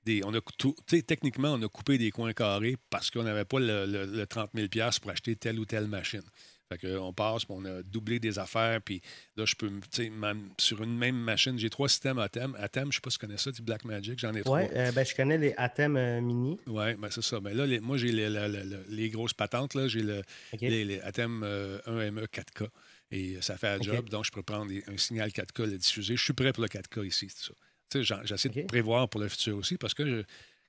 [0.04, 3.60] des, on a tout, techniquement, on a coupé des coins carrés parce qu'on n'avait pas
[3.60, 4.68] le, le 30 000
[5.00, 6.24] pour acheter telle ou telle machine.
[6.72, 9.02] Fait on passe, on a doublé des affaires, puis
[9.36, 10.12] là, je peux, tu sais,
[10.58, 12.56] sur une même machine, j'ai trois systèmes Atem.
[12.58, 14.62] Atem, je ne sais pas si tu connais ça, du Black Magic, j'en ai trois.
[14.62, 16.58] Oui, euh, ben, je connais les Atem euh, Mini.
[16.68, 17.40] Oui, ben, c'est ça.
[17.42, 20.22] Ben, là, moi, j'ai les, grosses patentes, là, j'ai le,
[20.62, 22.68] les, Atem 1ME 4K,
[23.12, 26.16] et ça fait un job, donc je peux prendre un signal 4K, le diffuser.
[26.16, 28.24] Je suis prêt pour le 4K ici, tout ça.
[28.24, 30.24] J'essaie de prévoir pour le futur aussi, parce que,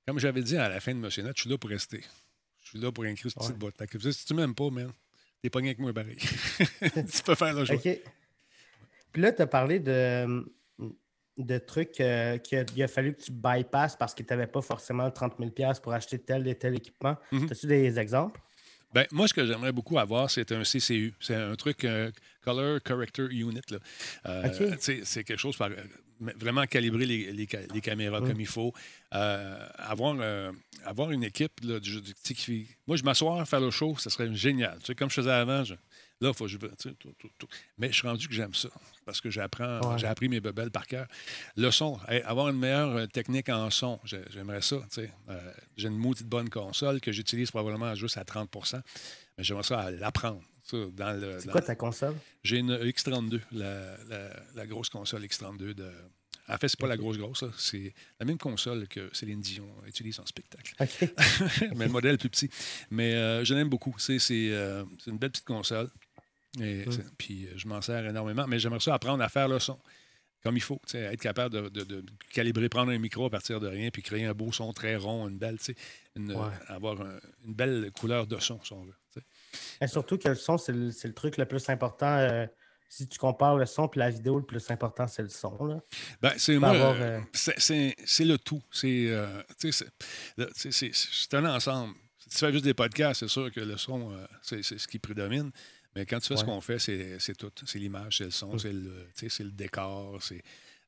[0.07, 2.03] comme j'avais dit à la fin de Monsieur Net, je suis là pour rester.
[2.63, 3.75] Je suis là pour inscrire cette petite boîte.
[4.13, 4.93] si tu m'aimes pas, man,
[5.43, 6.17] T'es pogné avec moi, Barry.
[6.81, 7.75] tu peux faire le jeu.
[7.75, 7.89] OK.
[9.13, 10.45] Puis là, tu as parlé de,
[11.37, 15.11] de trucs euh, qu'il a, fallu que tu bypasses parce que tu n'avais pas forcément
[15.11, 17.17] 30 000 pour acheter tel et tel équipement.
[17.33, 17.49] Mhm.
[17.51, 18.41] As-tu des exemples?
[18.95, 21.15] Ben, moi, ce que j'aimerais beaucoup avoir, c'est un CCU.
[21.19, 22.13] C'est un truc euh,
[22.45, 23.61] Color Corrector Unit.
[24.27, 25.69] Euh, c'est quelque chose pour
[26.37, 28.73] vraiment calibrer les, les, caméras comme il faut.
[29.11, 30.17] avoir
[30.85, 34.79] avoir une équipe là, du, qui, Moi, je m'asseoir, faire le show, ça serait génial.
[34.81, 35.77] Tu sais, comme je faisais avant, là,
[36.29, 36.59] il faut que je.
[37.79, 38.69] Mais je suis rendu que j'aime ça
[39.05, 41.07] parce que j'apprends, j'ai appris mes bebelles par cœur.
[41.57, 44.77] Le son, avoir une meilleure euh, technique en son, j'aimerais ça.
[44.91, 45.13] Tu sais.
[45.29, 48.81] Euh, j'ai une maudite bonne console que j'utilise probablement juste à 30%
[49.39, 50.43] mais j'aimerais ça l'apprendre.
[51.41, 52.15] C'est quoi ta console?
[52.45, 53.97] J'ai une X32, la,
[54.55, 55.91] la, grosse console X32 de,
[56.49, 60.19] en fait, c'est pas la grosse grosse, c'est la même console que Céline Dion utilise
[60.19, 60.75] en spectacle.
[61.77, 62.51] mais le modèle est plus petit.
[62.91, 63.95] Mais euh, je l'aime beaucoup.
[64.11, 65.89] Euh, c'est une belle petite console.
[66.61, 66.85] Et,
[67.17, 68.47] Puis euh, je m'en sers énormément.
[68.47, 69.79] Mais j'aimerais ça apprendre à faire le son
[70.43, 70.81] comme il faut.
[70.93, 74.51] Être capable de, calibrer, prendre un micro à partir de rien, puis créer un beau
[74.51, 75.59] son très rond, une belle,
[76.67, 77.01] avoir
[77.47, 78.95] une belle couleur de son, si on veut.
[79.81, 82.47] Et surtout que le son, c'est le, le, truc le plus important
[82.93, 85.81] si tu compares le son et la vidéo, le plus important, c'est le son.
[86.21, 88.63] Ben, c'est, euh, c'est, le tout.
[88.71, 89.43] C'est, euh,
[91.33, 91.95] un ensemble.
[92.19, 94.99] Si tu fais juste des podcasts, c'est sûr que le son, euh, c'est, ce qui
[94.99, 95.51] prédomine.
[95.97, 97.51] Mais quand tu fais ce qu'on fait, c'est, tout.
[97.65, 100.43] C'est l'image, c'est le son, c'est, le, c'est le décor, c'est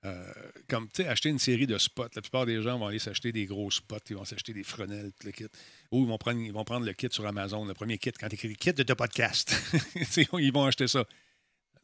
[0.04, 0.32] euh,
[0.68, 2.08] comme, tu sais, acheter une série de spots.
[2.14, 5.12] La plupart des gens vont aller s'acheter des gros spots, ils vont s'acheter des frenelles,
[5.18, 5.46] tout le kit.
[5.92, 8.28] Ou ils vont, prendre, ils vont prendre le kit sur Amazon, le premier kit, quand
[8.28, 9.56] tu écris kit de ton podcast.
[10.38, 11.04] ils vont acheter ça.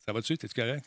[0.04, 0.36] Ça va dessus?
[0.36, 0.84] T'es-tu correct?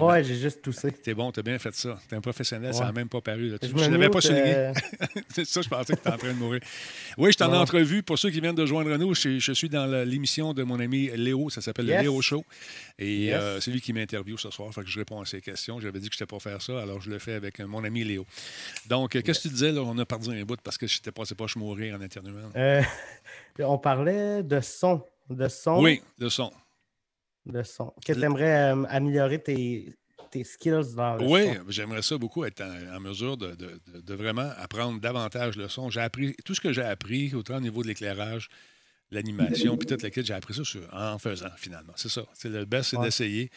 [0.00, 0.90] Ouais, j'ai juste toussé.
[0.90, 1.98] T'es bon, t'as bien fait ça.
[2.08, 3.50] T'es un professionnel, ça n'a même pas paru.
[3.50, 3.58] Là.
[3.62, 4.54] Je ne l'avais pas souligné.
[4.54, 4.72] Euh,
[5.28, 6.60] c'est ça, je pensais que t'étais en train de mourir.
[7.16, 8.02] Oui, je t'en ai entrevue.
[8.02, 11.48] Pour ceux qui viennent de joindre nous, je, suis dans l'émission de mon ami Léo.
[11.50, 12.44] Ça s'appelle le Léo Show.
[12.98, 14.72] Et euh, c'est lui qui m'interviewe ce soir.
[14.74, 15.78] Fait que je réponds à ses questions.
[15.80, 18.04] J'avais dit que je n'étais pas faire ça, alors je le fais avec mon ami
[18.04, 18.26] Léo.
[18.88, 19.72] Donc, qu'est-ce que tu disais?
[19.72, 19.82] Là?
[19.82, 22.50] On a perdu un bout parce que je n'étais passé pas je mourir en interviewant.
[22.56, 22.82] Euh,
[23.60, 25.02] on parlait de son.
[25.30, 25.80] De son.
[25.80, 26.50] Oui, de son
[27.46, 27.92] de son.
[28.04, 29.94] Que tu aimerais euh, améliorer tes,
[30.30, 35.56] tes, skills dans le oui, j'aimerais ça beaucoup être en, mesure de, vraiment apprendre davantage
[35.56, 35.90] le son.
[35.90, 38.48] J'ai appris tout ce que j'ai appris, autant au niveau de l'éclairage,
[39.10, 41.92] l'animation, puis toute la j'ai appris ça en faisant finalement.
[41.96, 42.24] C'est ça.
[42.32, 43.50] C'est le best, c'est d'essayer.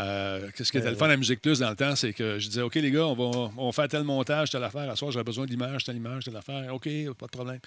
[0.00, 2.38] Euh, qu'est-ce qui était le fun à la Musique Plus dans le temps, c'est que
[2.40, 4.90] je disais, OK, les gars, on va, on va faire tel montage, telle affaire.
[4.90, 6.74] À soir, j'aurais besoin d'image, telle image, telle affaire.
[6.74, 7.60] OK, pas de problème.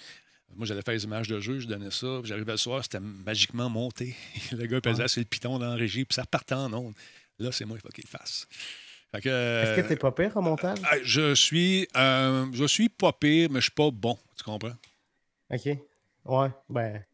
[0.56, 2.20] Moi, j'allais faire des images de jeu, je donnais ça.
[2.24, 4.16] J'arrivais le soir, c'était magiquement monté.
[4.52, 6.94] le gars pesait sur le piton dans la régie, puis ça partait en ondes.
[7.38, 8.48] Là, c'est moi, il faut qu'il fasse.
[9.12, 10.78] Est-ce que tu n'es pas pire en montage?
[10.92, 14.18] Euh, je suis, euh, je suis pas pire, mais je suis pas bon.
[14.36, 14.74] Tu comprends?
[15.50, 15.66] OK.
[16.24, 16.50] Ouais.
[16.68, 17.04] Ben,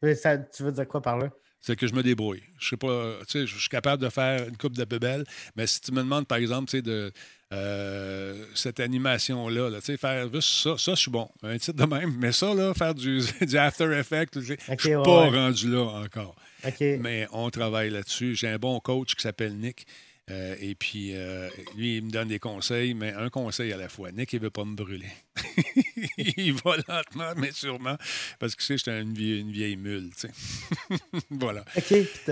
[0.00, 1.30] tu veux dire quoi par là?
[1.64, 2.42] c'est que je me débrouille.
[2.58, 5.24] Je sais pas, tu sais, je suis capable de faire une coupe de bebelle,
[5.56, 7.10] mais si tu me demandes, par exemple, tu sais, de
[7.54, 11.28] euh, cette animation-là, faire juste ça, ça, je suis bon.
[11.42, 14.90] Un titre de même, mais ça, là, faire du, du After Effects, je ne suis
[14.90, 16.36] pas rendu là encore.
[16.80, 18.34] Mais on travaille là-dessus.
[18.34, 19.86] J'ai un bon coach qui s'appelle Nick.
[20.30, 23.90] Euh, et puis, euh, lui, il me donne des conseils, mais un conseil à la
[23.90, 24.10] fois.
[24.10, 25.10] Nick, il ne veut pas me brûler.
[26.16, 27.96] il va lentement, mais sûrement,
[28.38, 30.98] parce que tu sais, j'étais une vieille, une vieille mule, tu sais.
[31.30, 31.62] voilà.
[31.76, 31.94] OK.
[32.24, 32.30] Tu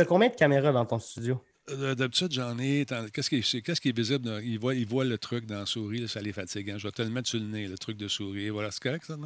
[0.00, 1.38] as combien de caméras dans ton studio?
[1.70, 2.84] Euh, d'habitude, j'en ai.
[3.12, 4.40] Qu'est-ce qui, est, qui est visible?
[4.44, 6.70] Il voit, il voit le truc dans la souris, ça les fatigue.
[6.70, 6.76] Hein.
[6.78, 8.50] Je vais te le mettre sur le nez, le truc de souris.
[8.50, 9.16] Voilà, c'est correct, ça?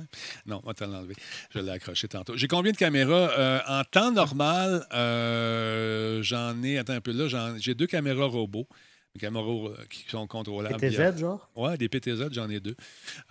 [0.47, 1.15] Non, on va te l'enlever.
[1.51, 2.37] Je l'ai accroché tantôt.
[2.37, 3.31] J'ai combien de caméras?
[3.37, 6.79] Euh, en temps normal, euh, j'en ai.
[6.79, 8.69] Attends un peu là, j'ai deux caméras robots.
[9.15, 10.77] Des caméras qui sont contrôlables.
[10.77, 11.51] PTZ, genre?
[11.57, 12.77] Oui, des PTZ, j'en ai deux.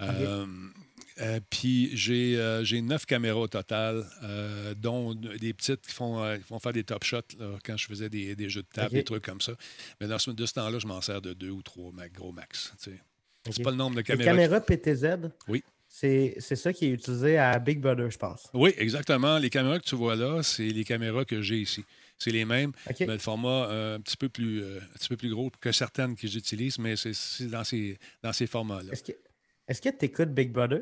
[0.01, 0.45] Euh,
[1.49, 6.73] puis euh, j'ai, neuf caméras au total, euh, dont des petites qui font, font faire
[6.73, 7.21] des top shots
[7.63, 9.53] quand je faisais des, jeux de table, des trucs comme ça.
[9.99, 12.73] Mais dans ce, de ce temps-là, je m'en sers de deux ou trois gros max.
[12.77, 14.33] C'est pas le nombre de caméras.
[14.33, 15.29] Les caméras PTZ?
[15.47, 15.63] Oui.
[15.87, 18.47] C'est, ça qui est utilisé à Big Brother, je pense.
[18.53, 19.37] Oui, exactement.
[19.37, 21.83] Les caméras que tu vois là, c'est les caméras que j'ai ici.
[22.19, 25.51] C'est les mêmes, mais le format un, petit peu plus, un petit peu plus gros
[25.61, 28.91] que certaines que j'utilise, mais c'est, dans ces, dans ces formats-là.
[28.91, 29.13] Est-ce que
[29.73, 30.81] tu écoutes Big Brother?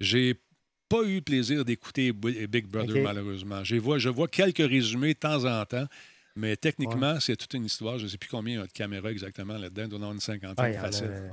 [0.00, 0.40] J'ai
[0.88, 3.64] pas eu le plaisir d'écouter Big Brother, malheureusement.
[3.64, 5.86] Je vois, je vois quelques résumés de temps en temps,
[6.36, 7.98] mais techniquement, c'est toute une histoire.
[7.98, 9.84] Je ne sais plus combien il y a de caméras exactement là-dedans.
[9.90, 11.30] Il y en une cinquantaine facile.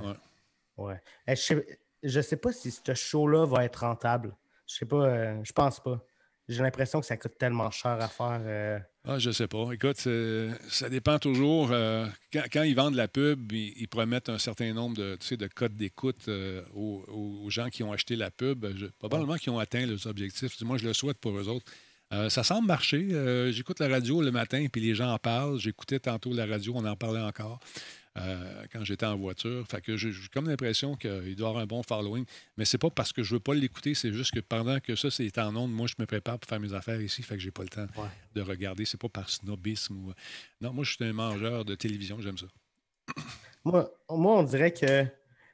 [0.76, 1.00] Ouais.
[1.26, 4.34] Eh, je ne sais, pas si ce show-là va être rentable.
[4.66, 6.04] Je sais pas, euh, je pense pas.
[6.52, 8.40] J'ai l'impression que ça coûte tellement cher à faire.
[8.44, 9.72] Euh, ah, je sais pas.
[9.72, 10.06] Écoute,
[10.68, 11.70] ça dépend toujours.
[11.72, 15.46] Euh, quand, ils vendent la pub, ils, promettent un certain nombre de, tu sais, de
[15.46, 18.66] codes d'écoute euh, aux, gens qui ont acheté la pub.
[18.98, 20.60] probablement qu'ils ont atteint leurs objectifs.
[20.62, 21.70] Moi, je le souhaite pour eux autres.
[22.28, 23.08] Ça semble marcher.
[23.52, 25.58] J'écoute la radio le matin, puis les gens en parlent.
[25.58, 27.58] J'écoutais tantôt la radio, on en parlait encore.
[28.18, 29.66] Euh, quand j'étais en voiture.
[29.66, 32.26] Fait que j'ai comme l'impression qu'il doit avoir un bon following.
[32.58, 35.10] Mais c'est pas parce que je veux pas l'écouter, c'est juste que pendant que ça,
[35.10, 37.22] c'est en ondes, moi, je me prépare pour faire mes affaires ici.
[37.22, 37.86] Fait que j'ai pas le temps
[38.34, 38.84] de regarder.
[38.84, 39.96] C'est pas par snobisme.
[39.96, 40.12] Ou...
[40.60, 42.46] Non, moi, je suis un mangeur de télévision, j'aime ça.
[43.64, 45.06] Moi, moi, on dirait que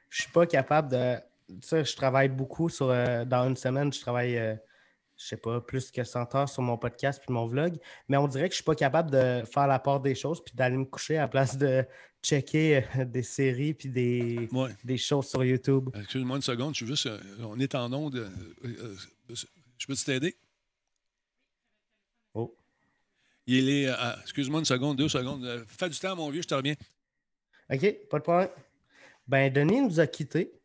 [0.09, 1.17] je suis pas capable de.
[1.61, 2.89] Ça, je travaille beaucoup sur.
[2.89, 4.35] Euh, dans une semaine, je travaille.
[4.35, 4.55] Euh,
[5.19, 7.77] je sais pas, plus que 100 heures sur mon podcast puis mon vlog,
[8.07, 10.55] mais on dirait que je suis pas capable de faire la part des choses puis
[10.55, 11.85] d'aller me coucher à la place de
[12.23, 14.47] checker euh, des séries puis des,
[14.83, 15.89] des choses sur YouTube.
[15.93, 18.15] Excuse-moi une seconde, je juste, euh, on est en onde.
[18.15, 18.95] Euh,
[19.77, 20.37] je peux t'aider?
[22.33, 22.55] Oh.
[23.45, 23.89] Il est,
[24.21, 25.65] excuse-moi une seconde, deux secondes.
[25.67, 26.75] Fais du temps, mon vieux, je te reviens.
[27.69, 28.49] OK, pas de problème.
[29.27, 30.58] Ben, Denis nous a quittés.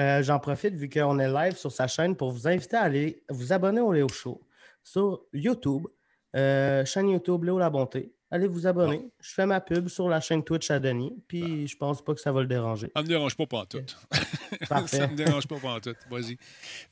[0.00, 3.22] Euh, j'en profite vu qu'on est live sur sa chaîne pour vous inviter à aller
[3.28, 4.40] vous abonner au Léo Show
[4.82, 5.86] sur YouTube,
[6.34, 8.14] euh, chaîne YouTube Léo La Bonté.
[8.32, 9.02] Allez vous abonner.
[9.20, 12.20] Je fais ma pub sur la chaîne Twitch à Denis, puis je pense pas que
[12.20, 12.88] ça va le déranger.
[12.94, 13.78] Ça me dérange pas pas tout.
[14.86, 15.96] ça me dérange pas pas tout.
[16.08, 16.38] Vas-y.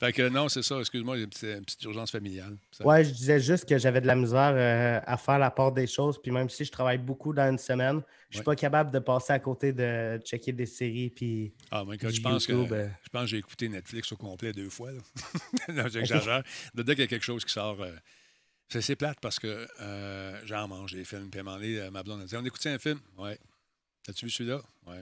[0.00, 0.80] Fait que non, c'est ça.
[0.80, 2.56] Excuse-moi, j'ai une petite, urgence familiale.
[2.80, 5.86] Ouais, je disais juste que j'avais de la misère euh, à faire la part des
[5.86, 8.98] choses, puis même si je travaille beaucoup dans une semaine, je suis pas capable de
[8.98, 11.52] passer à côté de checker des séries, puis.
[11.70, 12.88] Ah, mais je pense que euh.
[13.04, 14.90] je pense j'ai écouté Netflix au complet deux fois.
[15.68, 16.42] non, j'exagère.
[16.74, 17.80] Dès qu'il y a quelque chose qui sort.
[17.80, 17.92] Euh,
[18.68, 21.30] c'est plate parce que euh, j'en mange des films.
[21.30, 23.00] Puis à un moment donné, euh, ma blonde a dit On écoute un film?
[23.16, 23.38] Ouais.
[24.08, 24.60] As-tu vu celui-là?
[24.86, 25.00] Ouais.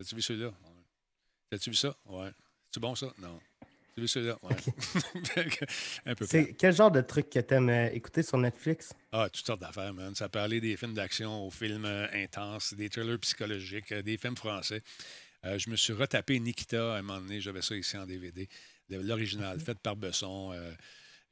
[0.00, 0.48] As-tu vu celui-là?
[0.48, 1.56] Ouais.
[1.56, 1.94] As-tu vu ça?
[2.06, 2.30] Ouais.
[2.70, 3.12] C'est bon, ça?
[3.18, 3.38] Non.
[3.60, 4.38] As-tu vu celui-là?
[4.42, 4.56] Ouais.
[6.06, 8.94] un peu C'est quel genre de truc que tu aimes euh, écouter sur Netflix?
[9.12, 10.14] Ah, toutes sortes d'affaires, man.
[10.14, 14.36] Ça peut aller des films d'action aux films euh, intenses, des thrillers psychologiques, des films
[14.36, 14.82] français.
[15.44, 17.42] je me suis retapé Nikita à un moment donné.
[17.42, 18.48] J'avais ça ici en DVD.
[18.88, 20.54] L'original, fait par Besson.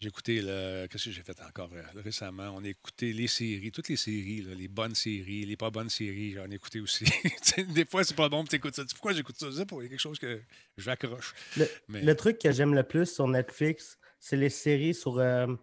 [0.01, 0.87] J'ai écouté, le...
[0.87, 2.55] qu'est-ce que j'ai fait encore euh, récemment?
[2.57, 6.33] On a écouté les séries, toutes les séries, les bonnes séries, les pas bonnes séries,
[6.33, 7.05] j'en ai écouté aussi.
[7.75, 8.83] des fois, c'est pas bon, tu écoutes ça.
[8.93, 9.49] Pourquoi j'écoute ça?
[9.55, 10.41] C'est pour quelque chose que
[10.79, 11.35] j'accroche.
[11.59, 15.55] Le, le truc que j'aime le plus sur Netflix, c'est les séries sur euh,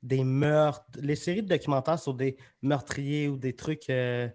[0.00, 3.90] des meurtres, les séries de documentaires sur des meurtriers ou des trucs.
[3.90, 4.28] Euh,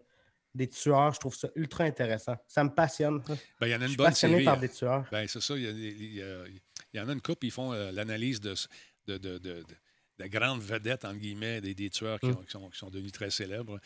[0.56, 2.36] des tueurs, je trouve ça ultra intéressant.
[2.48, 3.22] Ça me passionne.
[3.62, 4.46] Ben, il y en a une je suis bonne passionné série.
[4.46, 5.06] par des tueurs.
[5.12, 5.56] Ben, c'est ça.
[5.56, 6.20] Il y,
[6.94, 8.56] y, en a une couple, ils font l'analyse de,
[9.08, 9.64] de, de, de,
[10.20, 12.46] de grandes vedettes, entre guillemets, des, des tueurs qui, mm.
[12.46, 13.80] qui, sont, qui, sont, devenus très célèbres.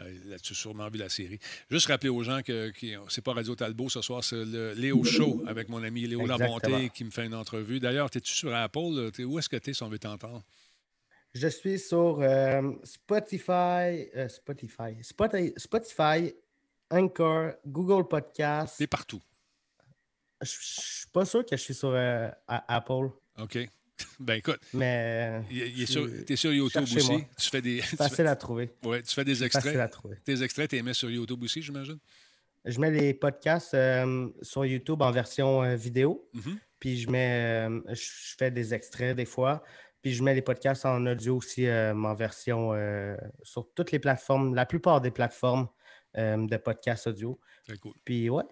[0.00, 1.40] Euh, Là-dessus, sûrement vu la série.
[1.70, 5.02] Juste rappeler aux gens que, que c'est pas Radio Talbot ce soir, c'est le Léo
[5.02, 7.80] Show avec mon ami Léo Labonté qui me fait une entrevue.
[7.80, 9.10] D'ailleurs, es-tu sur Apple?
[9.18, 10.44] Es, où est-ce que tu es si on veut t'entendre?
[11.34, 16.34] Je suis sur euh, Spotify, euh, Spotify, Spotify, Spotify,
[16.90, 18.76] Anchor, Google Podcast.
[18.78, 19.20] T'es partout.
[20.40, 23.10] Je suis pas sûr que je suis sur euh, Apple.
[23.38, 23.58] OK.
[24.20, 27.24] Ben écoute, mais tu es sur YouTube aussi.
[27.36, 28.70] Tu fais des, facile à trouver.
[28.84, 29.64] Ouais, tu fais des extraits.
[29.64, 30.16] Facile à trouver.
[30.24, 31.98] Tes extraits, tu les mets sur YouTube aussi, j'imagine?
[32.64, 36.28] Je mets les podcasts euh, sur YouTube en version euh, vidéo.
[36.34, 36.58] Mm-hmm.
[36.80, 39.62] Puis je mets, euh, je fais des extraits des fois.
[40.02, 42.70] Puis je mets les podcasts en audio aussi en version
[43.42, 45.66] sur toutes les plateformes, la plupart des plateformes
[46.14, 47.40] de podcasts audio.
[47.66, 47.94] Très cool.
[48.04, 48.44] Puis ouais,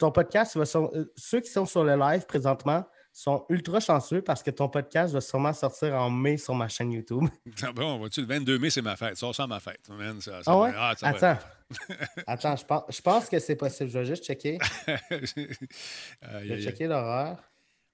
[0.00, 4.50] ton podcast, va ceux qui sont sur le live présentement, sont ultra chanceux parce que
[4.50, 7.24] ton podcast va sûrement sortir en mai sur ma chaîne YouTube.
[7.62, 9.16] Ah bon, vois-tu, le 22 mai, c'est ma fête.
[9.16, 9.80] Ça sent ma fête.
[10.20, 10.72] ça, ah ouais?
[10.74, 11.38] Ah, Attends.
[12.26, 13.90] Attends, je pense, je pense que c'est possible.
[13.90, 14.58] Je vais juste checker.
[15.10, 17.38] je vais checker l'horaire.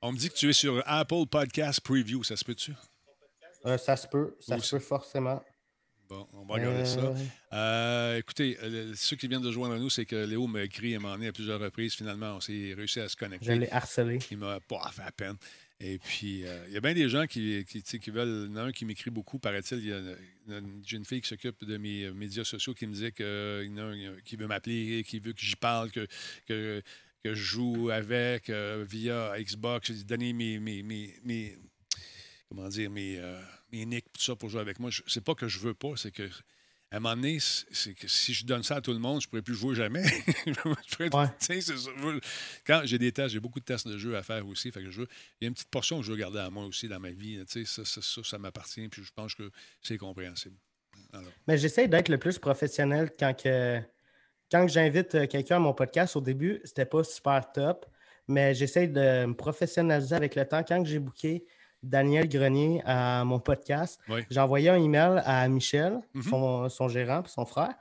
[0.01, 2.23] On me dit que tu es sur Apple Podcast Preview.
[2.23, 2.73] Ça se peut-tu?
[3.65, 4.37] Euh, ça se peut.
[4.41, 5.43] Ça se peut forcément.
[6.09, 7.01] Bon, on va regarder ça.
[7.01, 7.15] Euh,
[7.53, 8.57] euh, écoutez,
[8.95, 11.33] ceux qui viennent de joindre à nous, c'est que Léo m'a écrit et m'a à
[11.33, 11.95] plusieurs reprises.
[11.95, 13.47] Finalement, on s'est réussi à se connecter.
[13.47, 14.19] Je l'ai harcelé.
[14.31, 15.37] Il m'a pas fait à peine.
[15.81, 18.47] Et puis, euh, il y a bien des gens qui, qui, qui veulent.
[18.49, 19.79] Il y en a un qui m'écrit beaucoup, paraît-il.
[19.79, 19.99] Il y a
[20.49, 23.79] une, jeune fille qui s'occupe de mes médias sociaux qui me disait qu'il y en
[23.79, 26.07] a un qui veut m'appeler, qui veut que j'y parle, que,
[26.47, 26.83] que,
[27.25, 29.93] que, je joue avec via Xbox.
[29.93, 31.59] J'ai donné mes, mes, mes
[32.49, 33.41] comment dire, mes, euh,
[33.73, 34.91] mes nicks, tout ça pour jouer avec moi.
[35.07, 36.29] C'est pas que je veux pas, c'est que
[36.93, 39.27] à un moment donné, c'est que si je donne ça à tout le monde, je
[39.27, 40.05] ne pourrais plus jouer jamais.
[42.65, 44.71] Quand j'ai des tests, j'ai beaucoup de tests de jeux à faire aussi.
[44.71, 45.07] Fait que je, il
[45.41, 47.43] y a une petite portion que je veux garder à moi aussi dans ma vie.
[47.49, 48.89] Ça, ça, ça, ça m'appartient.
[48.89, 49.51] Puis je pense que
[49.83, 50.57] c'est compréhensible.
[51.49, 53.81] Mais j'essaie d'être le plus professionnel quand que
[54.51, 56.15] quand j'invite euh, quelqu'un à mon podcast.
[56.15, 57.87] Au début, c'était pas super top.
[58.29, 60.63] Mais j'essaie de me professionnaliser avec le temps.
[60.63, 61.45] Quand j'ai booké
[61.83, 64.01] Daniel Grenier à mon podcast.
[64.31, 66.69] J'ai envoyé un email à Michel, mhm.
[66.69, 67.75] son, gérant, son frère.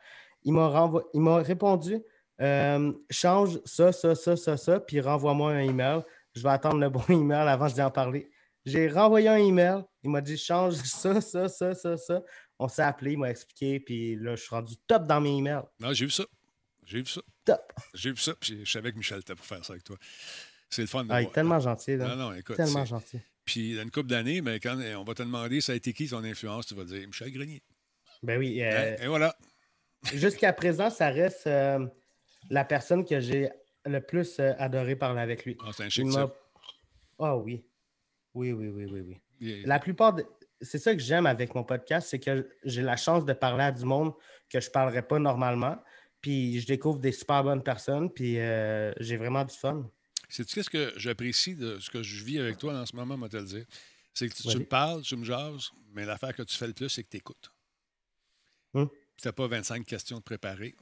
[0.43, 2.01] Il m'a répondu
[2.41, 6.01] euh, change ça, ça, ça, ça, ça, puis renvoie-moi un email.
[6.33, 8.29] Je vais attendre le bon email avant d'y en parler.
[8.65, 9.83] J'ai renvoyé un email.
[10.03, 12.21] Il m'a dit change ça, ça, ça, ça, ça.
[12.57, 15.63] On s'est appelé, il m'a expliqué, puis là, je suis rendu top dans mes emails.
[15.79, 16.23] Non, j'ai vu ça.
[16.85, 17.21] J'ai vu ça.
[17.43, 17.73] Top.
[17.93, 19.97] J'ai vu ça, puis je savais que Michel était pour faire ça avec toi.
[20.69, 21.95] C'est le fun de ah, Il est tellement gentil.
[21.95, 22.07] Là.
[22.07, 22.55] Non, non, écoute.
[22.55, 23.19] Tellement gentil.
[23.45, 26.09] Puis, dans une couple d'années, mais quand on va te demander ça a été qui
[26.09, 27.61] ton influence, tu vas dire Michel Grenier.
[28.23, 28.61] Ben oui.
[28.61, 29.35] Euh, et voilà.
[30.13, 31.85] Jusqu'à présent, ça reste euh,
[32.49, 33.49] la personne que j'ai
[33.85, 35.57] le plus euh, adoré parler avec lui.
[35.63, 36.07] Ah, c'est un chic
[37.19, 37.63] Ah oui.
[38.33, 39.01] Oui, oui, oui, oui,
[39.39, 39.63] oui.
[39.65, 40.15] La plupart
[40.61, 43.71] C'est ça que j'aime avec mon podcast, c'est que j'ai la chance de parler à
[43.71, 44.13] du monde
[44.49, 45.77] que je ne parlerais pas normalement.
[46.19, 48.35] Puis je découvre des super bonnes personnes, puis
[48.99, 49.89] j'ai vraiment du fun.
[50.29, 53.29] C'est ce que j'apprécie de ce que je vis avec toi en ce moment, moi
[53.29, 53.65] te le dire?
[54.13, 56.89] C'est que tu, me parles, tu me jases, mais l'affaire que tu fais le plus,
[56.89, 57.51] c'est que tu écoutes.
[58.73, 58.89] Hum.
[59.17, 60.75] Tu n'as pas 25 questions de préparer.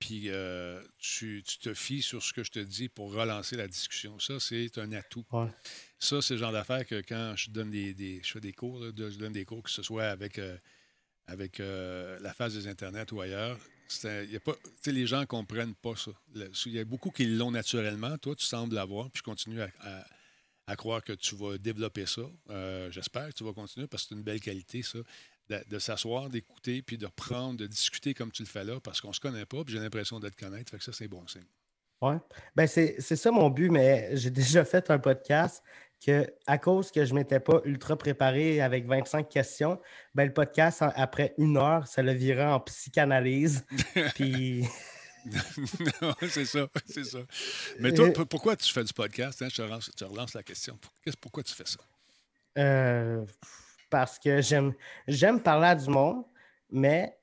[0.00, 4.18] Puis euh, tu, te fies sur ce que je te dis pour relancer la discussion.
[4.18, 5.26] Ça, c'est un atout.
[5.98, 9.18] Ça, c'est le genre d'affaire que quand je donne des, je fais des cours, je
[9.18, 10.56] donne des cours, que ce soit avec, euh,
[11.26, 13.58] avec euh, la phase des Internet ou ailleurs,
[14.04, 14.54] y a pas,
[14.86, 16.10] les gens ne comprennent pas ça.
[16.66, 18.16] Il y a beaucoup qui l'ont naturellement.
[18.18, 22.22] Toi, tu sembles l'avoir, puis je continue à, croire que tu vas développer ça.
[22.50, 24.98] Euh, j'espère que tu vas continuer parce que c'est une belle qualité, ça,
[25.48, 29.08] de, s'asseoir, d'écouter, puis de reprendre, de discuter comme tu le fais là, parce qu'on
[29.08, 30.70] ne se connaît pas, puis j'ai l'impression de te connaître.
[30.70, 31.42] Fait que ça, c'est bon signe.
[32.02, 32.14] Oui.
[32.56, 35.62] Ben c'est ça mon but, mais j'ai déjà fait un podcast
[36.04, 39.78] que à cause que je ne m'étais pas ultra préparé avec 25 questions,
[40.14, 43.64] ben, le podcast, après une heure, ça le virait en psychanalyse.
[44.14, 44.64] Puis
[46.02, 47.18] non, c'est ça, c'est ça.
[47.78, 49.42] Mais toi, pourquoi tu fais du podcast?
[49.42, 49.48] Hein?
[49.50, 50.78] Je, te relance, la question.
[51.20, 51.78] Pourquoi tu fais ça?
[52.58, 53.24] Euh,
[53.90, 54.72] parce que j'aime,
[55.06, 56.24] j'aime parler à du monde,
[56.70, 57.16] mais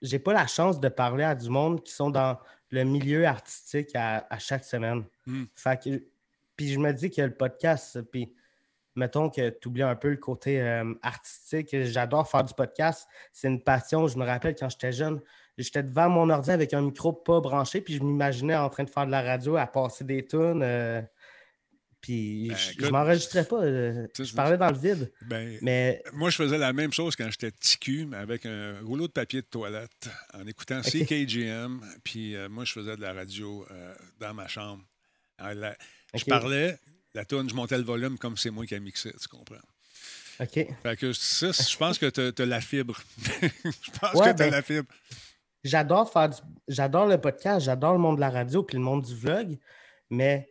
[0.00, 2.38] j'ai pas la chance de parler à du monde qui sont dans
[2.70, 5.04] le milieu artistique à, chaque semaine.
[5.26, 5.44] Hmm.
[6.62, 8.32] Puis je me dis que le podcast, puis
[8.94, 11.74] mettons que tu oublies un peu le côté euh, artistique.
[11.82, 13.08] J'adore faire du podcast.
[13.32, 14.06] C'est une passion.
[14.06, 15.20] Je me rappelle quand j'étais jeune,
[15.58, 18.90] j'étais devant mon ordi avec un micro pas branché, puis je m'imaginais en train de
[18.90, 20.62] faire de la radio, à passer des tunes.
[20.62, 21.02] Euh,
[22.00, 23.62] puis ben, je, ne m'enregistrais pas.
[23.62, 25.12] Euh, je parlais dans le vide.
[25.22, 26.00] Ben, mais...
[26.12, 27.52] Moi, je faisais la même chose quand j'étais
[28.06, 31.80] mais avec un rouleau de papier de toilette, en écoutant CKGM.
[32.04, 33.66] Puis moi, je faisais de la radio
[34.20, 34.84] dans ma chambre.
[36.14, 36.78] Je parlais,
[37.14, 39.56] la tune, je montais le volume comme c'est moi qui ai mixé, tu comprends?
[40.40, 40.66] OK.
[40.82, 43.00] Fait que ça, je pense que tu as, la fibre.
[43.42, 44.88] je pense que tu as ben, la fibre.
[45.64, 46.30] J'adore faire
[46.68, 49.58] J'adore le podcast, j'adore le monde de la radio puis le monde du vlog,
[50.10, 50.48] mais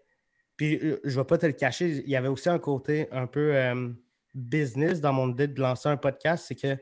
[0.55, 3.27] puis euh, je vais pas te le cacher, il y avait aussi un côté un
[3.27, 3.89] peu euh,
[4.33, 6.77] business dans mon idée de lancer un podcast, c'est que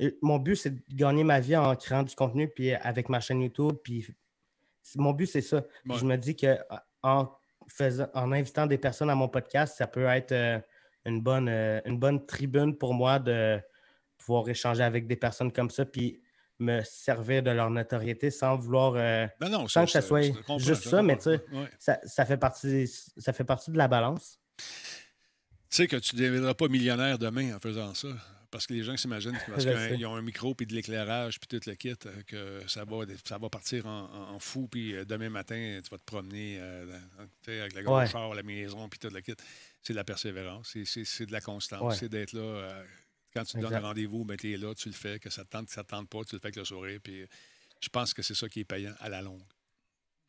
[0.00, 3.20] euh, mon but, c'est de gagner ma vie en créant du contenu puis avec ma
[3.20, 3.74] chaîne YouTube.
[3.82, 4.06] Puis
[4.96, 5.62] mon but, c'est ça.
[5.84, 6.56] Je me dis que
[7.02, 7.28] en
[8.14, 10.58] en invitant des personnes à mon podcast, ça peut être euh,
[11.04, 13.60] une, bonne, euh, une bonne tribune pour moi de
[14.16, 16.20] pouvoir échanger avec des personnes comme ça, puis
[16.58, 18.94] me servir de leur notoriété sans vouloir.
[18.96, 21.30] Euh, non, que ça soit juste ça, mais tu
[21.78, 24.40] sais, ça, fait partie, ça fait partie de la balance.
[24.58, 24.64] Tu
[25.70, 28.08] sais que tu ne deviendras pas millionnaire demain en faisant ça.
[28.50, 29.64] Parce que les gens s'imaginent parce
[29.96, 33.04] qu'ils ont un micro puis de l'éclairage puis tout le kit, euh, que ça va,
[33.24, 34.68] ça va partir en, fou.
[34.68, 36.98] Puis euh, demain matin, tu vas te promener euh,
[37.46, 39.34] avec la grosse char, la maison puis tout le kit.
[39.82, 42.82] C'est de la persévérance, c'est de la constance, c'est d'être là.
[43.32, 45.18] quand tu te donnes un rendez-vous, ben, tu es là, tu le fais.
[45.18, 47.00] Que ça te tente, que ça te tente pas, tu le fais avec le sourire.
[47.02, 47.24] Puis
[47.80, 49.42] je pense que c'est ça qui est payant à la longue.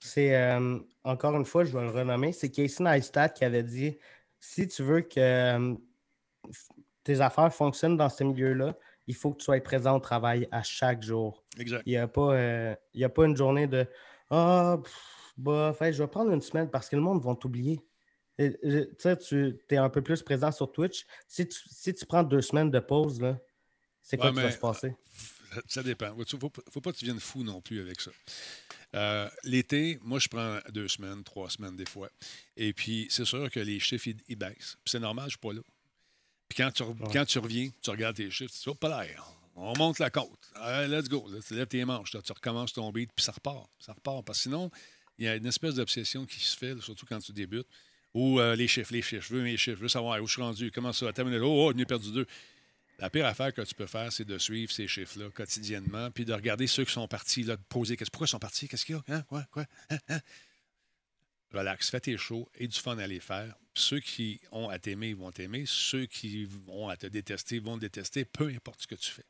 [0.02, 0.58] C'est,
[1.04, 3.98] encore une fois, je vais le renommer, c'est Casey Neistat qui avait dit
[4.40, 5.78] si tu veux que
[7.10, 10.62] tes affaires fonctionnent dans ce milieu-là, il faut que tu sois présent au travail à
[10.62, 11.44] chaque jour.
[11.58, 11.82] Exact.
[11.88, 13.88] Il n'y a, pas, euh, a pas une journée de
[14.30, 14.78] Ah,
[15.36, 17.80] bah, je vais prendre une semaine parce que le monde va t'oublier.
[18.38, 18.54] Tu
[19.00, 21.08] sais, tu es un peu plus présent sur Twitch.
[21.28, 23.20] Si tu, si tu prends deux semaines de pause,
[24.04, 24.96] c'est quoi qui va se passer?
[25.68, 26.14] Ça, dépend.
[26.16, 28.12] Il ne faut, pas que tu viennes fou non plus avec ça.
[28.96, 32.10] Euh, l'été, moi, je prends deux semaines, trois semaines des fois.
[32.56, 34.78] Et puis, c'est sûr que les chiffres, ils, baissent.
[34.86, 35.62] c'est normal, je ne suis pas là.
[36.50, 36.84] Puis quand tu,
[37.14, 39.24] quand tu reviens, tu regardes tes chiffres, tu dis, oh, pas l'air.
[39.56, 40.52] On monte la côte.
[40.88, 41.30] let's go.
[41.48, 42.12] tu lèves tes manches.
[42.12, 43.70] tu recommences ton beat, puis ça repart.
[43.80, 44.26] Ça repart.
[44.26, 44.72] Parce que sinon,
[45.18, 47.68] il y a une espèce d'obsession qui se fait, surtout quand tu débutes.
[48.14, 49.28] Ou euh, les chiffres, les chiffres.
[49.30, 49.78] Je veux mes chiffres.
[49.78, 50.72] Je veux savoir où je suis rendu.
[50.72, 51.40] Comment ça va terminer.
[51.40, 52.26] Oh, oh, j'en ai perdu deux.
[53.00, 56.34] La pire affaire que tu peux faire, c'est de suivre ces chiffres-là quotidiennement, puis de
[56.34, 58.98] regarder ceux qui sont partis, là, de poser pourquoi ils sont partis, qu'est-ce qu'il y
[58.98, 59.22] a, hein?
[59.30, 59.98] quoi, quoi, hein?
[60.10, 60.20] Hein?
[61.54, 63.56] Relax, fais tes shows et du fun à les faire.
[63.80, 65.64] Ceux qui ont à t'aimer, vont t'aimer.
[65.66, 69.26] Ceux qui vont à te détester, vont te détester, peu importe ce que tu fais.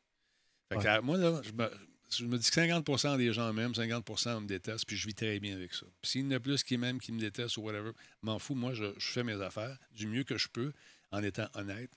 [1.02, 5.06] moi, là, je me, dis que 50% des gens m'aiment, 50% me détestent, puis je
[5.06, 5.86] vis très bien avec ça.
[6.02, 8.56] S'il y en a plus qui m'aiment, qui me détestent ou whatever, m'en fous.
[8.56, 10.72] Moi, je, fais mes affaires du mieux que je peux
[11.12, 11.90] en étant honnête,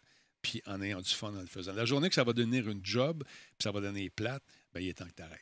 [0.43, 1.73] puis en ayant du fun en le faisant.
[1.73, 4.89] La journée que ça va devenir une job, puis ça va donner plate, ben, il
[4.89, 5.41] est temps que tu arrêtes.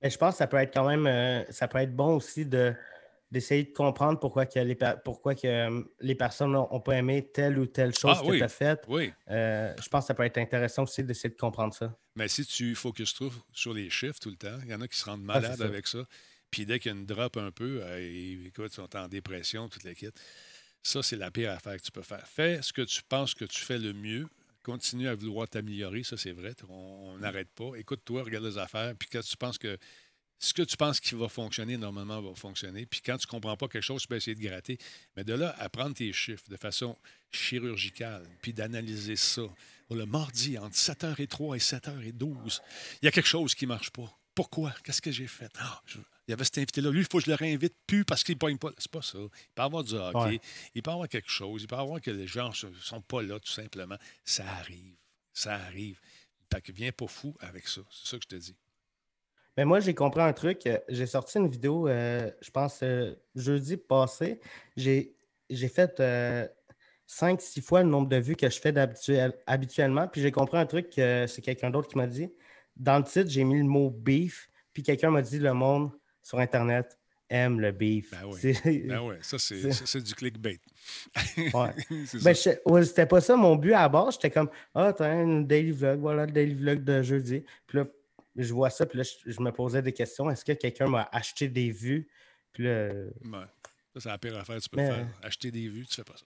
[0.00, 2.46] Mais je pense que ça peut être quand même, euh, ça peut être bon aussi
[2.46, 2.72] de
[3.30, 7.58] d'essayer de comprendre pourquoi, que les, pourquoi que euh, les personnes n'ont pas aimé telle
[7.58, 8.84] ou telle chose ah que tu as faite.
[8.88, 9.12] Oui.
[9.30, 11.94] Euh, je pense que ça peut être intéressant aussi d'essayer de comprendre ça.
[12.16, 14.88] Mais si tu focuses trop sur les chiffres tout le temps, il y en a
[14.88, 15.98] qui se rendent ah, malades avec ça.
[16.50, 19.68] Puis dès qu'il y a une drop un peu, euh, écoute, ils sont en dépression,
[19.68, 20.18] toute l'équipe.
[20.82, 22.26] Ça, c'est la pire affaire que tu peux faire.
[22.26, 24.26] Fais ce que tu penses que tu fais le mieux.
[24.62, 26.54] Continue à vouloir t'améliorer, ça c'est vrai.
[26.68, 27.72] On n'arrête pas.
[27.76, 28.94] Écoute-toi, regarde les affaires.
[28.98, 29.78] Puis quand tu penses que
[30.38, 32.86] ce que tu penses qui va fonctionner, normalement, va fonctionner.
[32.86, 34.78] Puis quand tu ne comprends pas quelque chose, tu peux essayer de gratter.
[35.16, 36.96] Mais de là à prendre tes chiffres de façon
[37.32, 39.42] chirurgicale, puis d'analyser ça.
[39.90, 42.60] Le mardi, entre 7h03 et 7h12,
[43.02, 44.14] il y a quelque chose qui ne marche pas.
[44.34, 44.72] Pourquoi?
[44.84, 45.50] Qu'est-ce que j'ai fait?
[45.58, 45.82] Ah,
[46.28, 46.90] il y avait cet invité-là.
[46.90, 48.70] Lui, il faut que je le réinvite plus parce qu'il ne pogne pas.
[48.78, 49.18] C'est pas ça.
[49.18, 50.40] Il peut y avoir du hockey.
[50.74, 51.62] Il peut y avoir quelque chose.
[51.62, 53.96] Il peut y avoir que les gens ne sont pas là, tout simplement.
[54.24, 54.94] Ça arrive.
[55.32, 55.98] Ça arrive.
[56.52, 57.80] Fait que viens pas fou avec ça.
[57.90, 58.54] C'est ça que je te dis.
[59.58, 60.68] Mais moi, j'ai compris un truc.
[60.68, 64.38] Euh, j'ai sorti une vidéo, euh, je pense, euh, jeudi passé.
[64.76, 65.16] J'ai
[65.50, 66.00] fait
[67.08, 68.72] 5-6 fois le nombre de vues que je fais
[69.48, 70.06] habituellement.
[70.06, 72.32] Puis j'ai compris un truc que c'est quelqu'un d'autre qui m'a dit.
[72.76, 74.48] Dans le titre, j'ai mis le mot beef.
[74.72, 75.90] Puis quelqu'un m'a dit le monde
[76.22, 76.96] sur Internet
[77.28, 78.12] aime le beef.
[78.12, 78.28] Ben
[78.64, 79.18] oui, ben ouais.
[79.22, 80.60] ça c'est du clickbait.
[81.36, 81.74] ouais.
[82.22, 84.14] ben, c'était pas ça mon but à la base.
[84.14, 87.42] J'étais comme, ah, t'as un daily vlog, voilà le daily vlog de jeudi.
[87.66, 87.86] Puis là,
[88.38, 90.30] je vois ça, puis là, je, me posais des questions.
[90.30, 92.08] Est-ce que quelqu'un m'a acheté des vues?
[92.52, 92.88] Puis là.
[93.24, 93.46] Ouais.
[93.94, 95.08] Ça, c'est la pire affaire tu peux faire.
[95.22, 96.24] Acheter des vues, tu fais pas ça.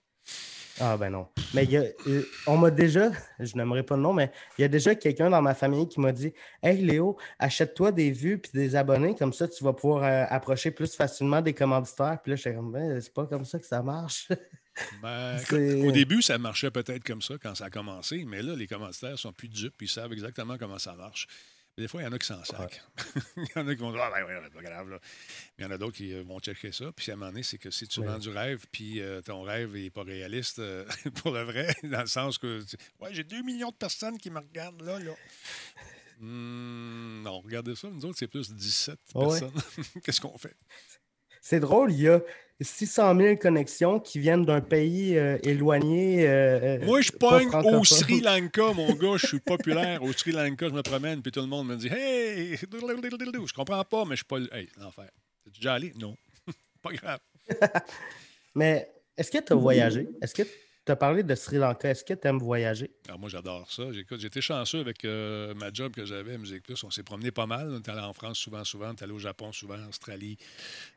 [0.79, 1.27] Ah ben non.
[1.53, 4.95] Mais euh, on m'a déjà, je n'aimerais pas le nom, mais il y a déjà
[4.95, 6.33] quelqu'un dans ma famille qui m'a dit
[6.63, 10.71] Hey Léo, achète-toi des vues puis des abonnés, comme ça tu vas pouvoir euh, approcher
[10.71, 12.17] plus facilement des commanditaires.
[12.23, 14.29] Puis là, je comme ben, c'est pas comme ça que ça marche.
[15.03, 15.37] Ben,
[15.85, 19.19] au début, ça marchait peut-être comme ça quand ça a commencé, mais là, les commanditaires
[19.19, 21.27] sont plus dupes, ils savent exactement comment ça marche.
[21.75, 22.81] Des fois, il y en a qui s'en sacent.
[23.37, 24.89] il y en a qui vont dire Ah, ben oui, pas grave.
[24.89, 24.99] Là.
[25.57, 26.91] Mais il y en a d'autres qui euh, vont checker ça.
[26.91, 29.41] Puis à un moment donné, c'est que si tu vends du rêve, puis euh, ton
[29.41, 32.59] rêve n'est pas réaliste euh, pour le vrai, dans le sens que
[32.99, 34.99] Ouais, j'ai 2 millions de personnes qui me regardent là.
[34.99, 35.13] là.
[36.19, 37.89] Hmm, non, regardez ça.
[37.89, 39.51] Nous autres, c'est plus 17 personnes.
[40.03, 40.55] Qu'est-ce qu'on fait?
[41.41, 42.21] C'est drôle, il y a
[42.61, 46.27] 600 000 connexions qui viennent d'un pays euh, éloigné.
[46.27, 49.17] Euh, euh, Moi, je pogne au Sri Lanka, mon gars.
[49.17, 50.03] Je suis populaire.
[50.03, 53.83] Au Sri Lanka, je me promène, puis tout le monde me dit Hey, je comprends
[53.83, 54.39] pas, mais je suis pas.
[54.55, 55.09] Hey, l'enfer.
[55.43, 55.93] T'es déjà allé?
[55.99, 56.15] Non.
[56.81, 57.19] pas grave.
[58.55, 60.07] mais est-ce que tu as voyagé?
[60.21, 60.43] Est-ce que
[60.85, 61.89] tu as parlé de Sri Lanka.
[61.89, 62.91] Est-ce que tu aimes voyager?
[63.05, 63.83] Alors ah, moi, j'adore ça.
[63.91, 66.83] J'étais chanceux avec euh, ma job que j'avais à Musique Plus.
[66.83, 67.69] On s'est promené pas mal.
[67.69, 68.89] On est allé en France souvent, souvent.
[68.89, 70.37] On est allé au Japon souvent, en Australie.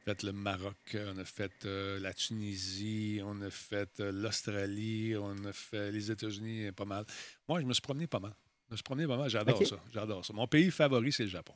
[0.07, 0.97] On a fait le Maroc.
[0.97, 3.21] On a fait euh, la Tunisie.
[3.25, 5.15] On a fait euh, l'Australie.
[5.17, 7.05] On a fait les États-Unis pas mal.
[7.49, 8.33] Moi, je me suis promené pas mal.
[8.69, 9.31] Je me suis promené pas mal.
[9.31, 9.77] J'adore ça.
[9.93, 10.33] J'adore ça.
[10.33, 11.55] Mon pays favori, c'est le Japon.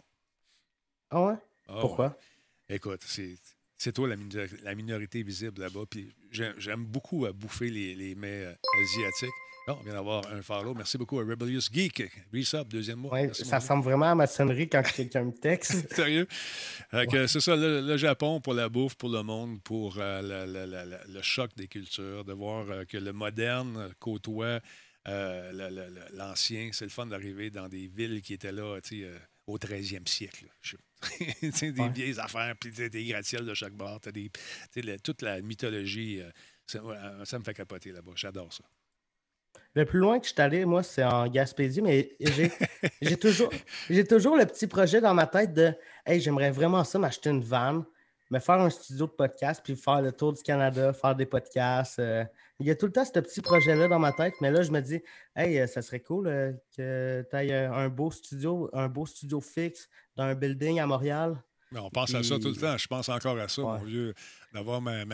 [1.11, 1.35] Ah ouais?
[1.67, 2.17] Ah Pourquoi?
[2.69, 3.37] Écoute, c'est
[3.81, 4.09] c'est toi
[4.63, 5.85] la, minorité visible là-bas.
[5.89, 9.31] Puis j'aime beaucoup euh, bouffer les, les mets euh, asiatiques.
[9.69, 10.75] on vient d'avoir un follow.
[10.75, 12.03] Merci beaucoup à Rebellious Geek.
[12.31, 13.33] Resub, deuxième mois.
[13.33, 15.95] ça ressemble vraiment à ma sonnerie quand quelqu'un me texte.
[15.95, 16.29] Sérieux?
[16.93, 21.67] C'est ça, le, Japon pour la bouffe, pour le monde, pour euh, le choc des
[21.67, 24.61] cultures, de voir que le moderne côtoie
[26.13, 26.69] l'ancien.
[26.73, 28.79] C'est le fun d'arriver dans des villes qui étaient là
[29.47, 30.45] au 13e siècle.
[31.43, 34.01] des vieilles affaires, puis des gratte-ciels de chaque bord.
[34.13, 34.31] Des,
[35.03, 38.13] toute la mythologie, euh, ça, me fait capoter là-bas.
[38.15, 38.65] J'adore ça.
[39.75, 43.53] Le plus loin que je suis allé, moi, c'est en Gaspésie, mais j'ai toujours,
[44.09, 45.73] toujours le petit projet dans ma tête de
[46.05, 47.85] Hey, j'aimerais vraiment ça, m'acheter une vanne,
[48.31, 51.99] me faire un studio de podcast, puis faire le tour du Canada, faire des podcasts.
[51.99, 52.25] Euh.
[52.61, 54.71] Il y a tout le temps ce petit projet-là dans ma tête, mais là, je
[54.71, 55.01] me dis,
[55.35, 59.41] hey, euh, ça serait cool euh, que tu aies un beau studio, un beau studio
[59.41, 61.43] fixe dans un building à Montréal.
[61.75, 62.77] on pense à ça tout le temps.
[62.77, 64.15] Je pense encore à ça, mon vieux,
[64.53, 65.05] d'avoir ma,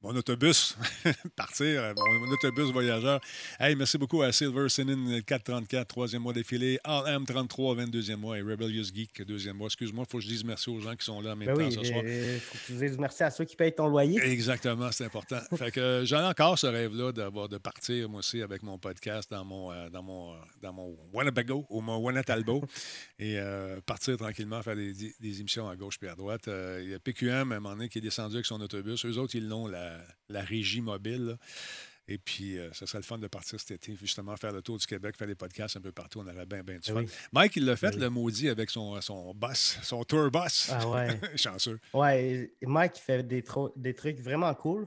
[0.00, 0.76] mon autobus,
[1.36, 3.20] partir, euh, mon, autobus voyageur.
[3.58, 8.42] Hey, merci beaucoup à Silver Sinin 434, troisième mois défilé, RM 33, 22e mois et
[8.42, 9.66] Rebellious Geek, deuxième mois.
[9.66, 11.68] Excuse-moi, il faut que je dise merci aux gens qui sont là en même ben
[11.68, 12.02] temps ce soir.
[12.04, 14.20] Il faut que tu dises merci à ceux qui payent ton loyer.
[14.22, 15.40] Exactement, c'est important.
[15.56, 18.78] fait que euh, j'en ai encore ce rêve-là d'avoir de partir, moi aussi, avec mon
[18.78, 22.62] podcast dans mon, euh, dans mon, dans mon Winnebago ou mon Wannatalbo
[23.18, 23.38] et
[23.84, 26.48] partir tranquillement, faire des, des, émissions à gauche puis à droite.
[26.80, 29.04] Il y a PQM, à un moment donné, qui est descendu avec son autobus.
[29.04, 29.66] Eux autres, ils l'ont,
[30.28, 31.38] la la, régie mobile.
[32.10, 34.78] Et puis, ce euh, serait le fun de partir cet été, justement, faire le tour
[34.78, 36.20] du Québec, faire des podcasts un peu partout.
[36.20, 37.04] On aurait bien, bien du fun.
[37.32, 40.70] Mike, il l'a fait, le maudit, avec son, son boss, son tour boss.
[40.72, 41.20] Ah ouais.
[41.36, 41.78] Chanceux.
[41.92, 43.44] Ouais, Mike, il fait des,
[43.76, 44.86] des trucs vraiment cool.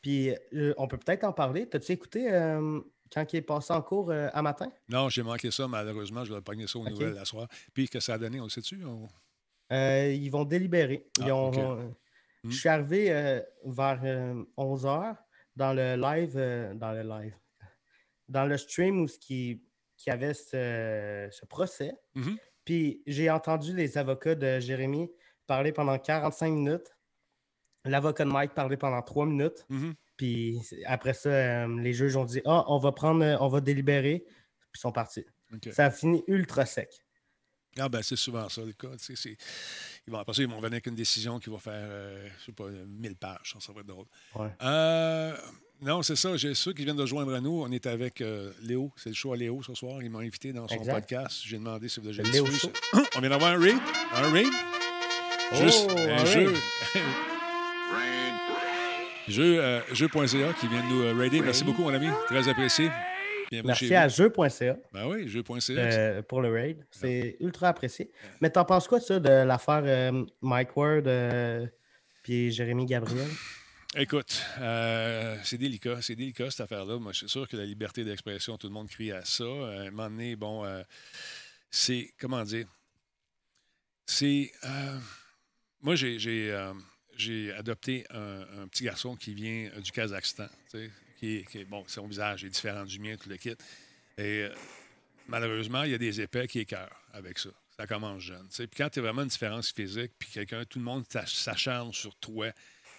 [0.00, 1.68] Puis, euh, on peut peut-être en parler.
[1.68, 2.80] T'as-tu écouté euh,
[3.12, 4.70] quand il est passé en cours à matin?
[4.88, 6.24] Non, j'ai manqué ça, malheureusement.
[6.24, 7.48] Je vais pogner ça aux nouvelles la soir.
[7.74, 8.80] Puis, que ça a donné, on le sait-tu?
[9.72, 11.04] ils vont délibérer.
[11.18, 11.94] Ils ah, ont.
[12.44, 14.00] Je suis arrivé euh, vers
[14.56, 15.16] 11 euh, h
[15.56, 17.34] dans le live, euh, dans le live,
[18.28, 19.62] dans le stream où qui,
[19.96, 21.92] qui avait ce, procès.
[22.16, 22.36] Mm-hmm.
[22.64, 25.10] Puis j'ai entendu les avocats de Jérémy
[25.46, 26.96] parler pendant 45 minutes,
[27.84, 29.66] l'avocat de Mike parler pendant 3 minutes.
[29.70, 29.94] Mm-hmm.
[30.16, 34.20] Puis après ça, les juges ont dit Ah, on va prendre, on va délibérer.
[34.20, 35.26] Puis ils sont partis.
[35.72, 36.90] Ça a fini ultra sec.
[37.78, 38.88] Ah ben c'est souvent ça le cas.
[40.06, 42.46] Ils vont, après ça, ils vont venir avec une décision qui va faire, euh, je
[42.46, 43.54] sais pas, 1000 pages.
[43.58, 44.06] Ça va être drôle.
[44.62, 45.36] Euh,
[45.82, 46.36] non, c'est ça.
[46.36, 47.62] J'ai ceux qui viennent de joindre à nous.
[47.62, 48.92] On est avec euh, Léo.
[48.96, 50.02] C'est le choix à Léo ce soir.
[50.02, 51.42] Il m'a invité dans son podcast.
[51.44, 52.46] J'ai demandé si vous avez Léo
[53.16, 53.78] On vient d'avoir un raid.
[54.14, 54.52] Un raid.
[55.52, 56.54] Oh, Juste un, jeu.
[59.28, 61.40] jeu jeu.ca qui vient de nous raider.
[61.40, 62.08] Merci beaucoup, mon ami.
[62.26, 62.90] Très apprécié.
[63.50, 64.76] Merci à jeu.ca.
[64.92, 65.72] Ben oui, jeu.ca.
[65.72, 66.84] Euh, pour le raid.
[66.90, 68.10] C'est ultra apprécié.
[68.40, 71.66] Mais t'en penses quoi, ça, de l'affaire euh, Mike Ward euh,
[72.22, 73.28] puis Jérémy Gabriel?
[73.96, 74.40] Écoute,
[75.42, 75.98] c'est délicat.
[76.00, 76.98] C'est délicat, cette affaire-là.
[76.98, 79.44] Moi, je suis sûr que la liberté d'expression, tout le monde crie à ça.
[79.44, 80.64] À un moment donné, bon,
[81.70, 82.12] c'est.
[82.20, 82.68] Comment dire?
[84.06, 84.52] C'est.
[85.82, 90.46] moi, j'ai adopté un, petit garçon qui vient du Kazakhstan
[91.20, 93.50] qui bon, son visage est différent du mien, tout le kit.
[94.16, 94.54] Et euh,
[95.28, 97.50] malheureusement, il y a des épais qui écœurent avec ça.
[97.76, 98.46] Ça commence jeune.
[98.48, 102.14] Puis quand tu as vraiment une différence physique, puis quelqu'un, tout le monde s'acharne sur
[102.16, 102.52] toi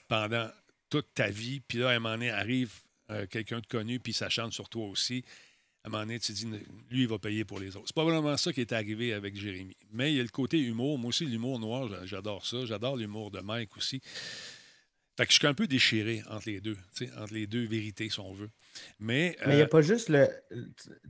[0.08, 0.50] pendant
[0.90, 2.74] toute ta vie, puis là, à un moment donné, arrive
[3.10, 5.24] euh, quelqu'un de connu, puis s'acharne sur toi aussi,
[5.84, 7.88] à un moment donné, tu dis, lui, il va payer pour les autres.
[7.88, 9.76] C'est pas vraiment ça qui est arrivé avec Jérémy.
[9.92, 11.00] Mais il y a le côté humour.
[11.00, 12.66] Moi aussi, l'humour noir, j'adore ça.
[12.66, 14.00] J'adore l'humour de Mike aussi.
[15.22, 16.76] Fait que je suis un peu déchiré entre les deux,
[17.22, 18.50] entre les deux vérités, si on veut.
[19.00, 20.28] Mais il n'y a euh, pas juste le.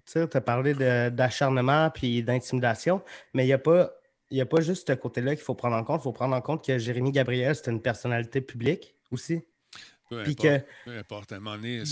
[0.06, 0.74] Tu as parlé
[1.12, 3.02] d'acharnement puis d'intimidation,
[3.34, 3.94] mais il n'y a pas.
[4.30, 6.02] Il a pas juste ce côté-là qu'il faut prendre en compte.
[6.02, 9.44] Il faut prendre en compte que Jérémy Gabriel, c'est une personnalité publique aussi.
[10.12, 10.66] Peu importe.
[10.84, 11.32] Peu importe.
[11.32, 11.84] À un moment donné,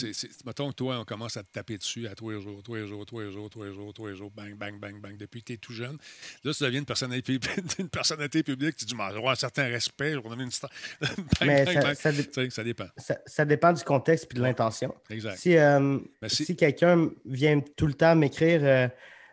[0.45, 2.85] mettons que toi, on commence à te taper dessus à tous les jours, tous les
[2.85, 5.39] jours, tous les jours, tous les jours, tous les jours, bang, bang, bang, bang, depuis
[5.39, 5.97] que tu es tout jeune.
[6.43, 7.39] Là, tu deviens une personnalité,
[7.79, 10.69] une personnalité publique, tu dis, avoir un certain respect, je une star.
[11.45, 11.65] Mais
[11.95, 12.11] ça,
[12.49, 12.87] ça, dépend.
[13.25, 14.93] Ça, dépend du contexte et de l'intention.
[15.09, 15.37] Exact.
[15.37, 15.97] Si, euh,
[16.27, 16.57] si...
[16.57, 18.89] quelqu'un vient tout le temps m'écrire euh,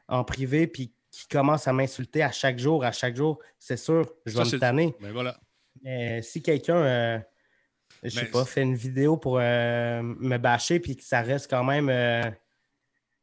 [0.07, 4.09] en privé puis qui commence à m'insulter à chaque jour, à chaque jour, c'est sûr,
[4.27, 4.95] je vais me tanner.
[5.01, 5.41] Mais ben voilà.
[5.83, 6.77] Mais si quelqu'un.
[6.77, 7.19] Euh,
[8.03, 11.65] je sais pas, fait une vidéo pour euh, me bâcher, puis que ça reste quand
[11.65, 12.31] même euh,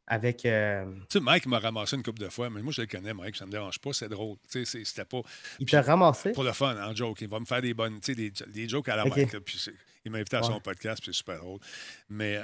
[0.06, 0.44] avec.
[0.44, 3.14] Euh, tu sais, Mike m'a ramassé une couple de fois, mais moi, je le connais,
[3.14, 4.36] Mike, ça me dérange pas, c'est drôle.
[4.50, 5.22] Tu sais, c'était pas.
[5.58, 6.32] Il t'a ramassé?
[6.32, 7.20] Pour le fun, en joke.
[7.20, 9.38] Il va me faire des bonnes, tu sais, des, des, jokes à la Mike.
[9.40, 9.64] puis
[10.04, 11.60] il m'a invité à son podcast, puis c'est super drôle.
[12.08, 12.40] Mais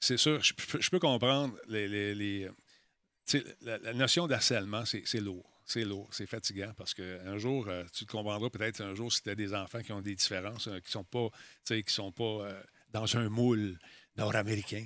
[0.00, 1.88] c'est sûr, je, peux comprendre les.
[1.88, 2.48] les, les
[3.60, 8.04] la, la, notion d'harcèlement, c'est lourd c'est lourd, c'est fatigant parce qu'un jour, euh, tu
[8.04, 10.78] te comprendras peut-être un jour si tu as des enfants qui ont des différences, euh,
[10.80, 11.28] qui ne sont pas,
[11.64, 13.78] qui sont pas euh, dans un moule
[14.16, 14.84] nord-américain.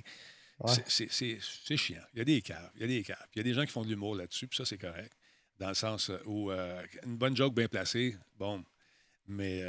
[0.87, 2.01] C'est chiant.
[2.13, 3.27] Il y a des caves, il y a des caves.
[3.35, 5.13] Il y a des gens qui font de l'humour là-dessus, puis ça, c'est correct.
[5.59, 8.63] Dans le sens où une bonne joke bien placée, bon.
[9.27, 9.63] Mais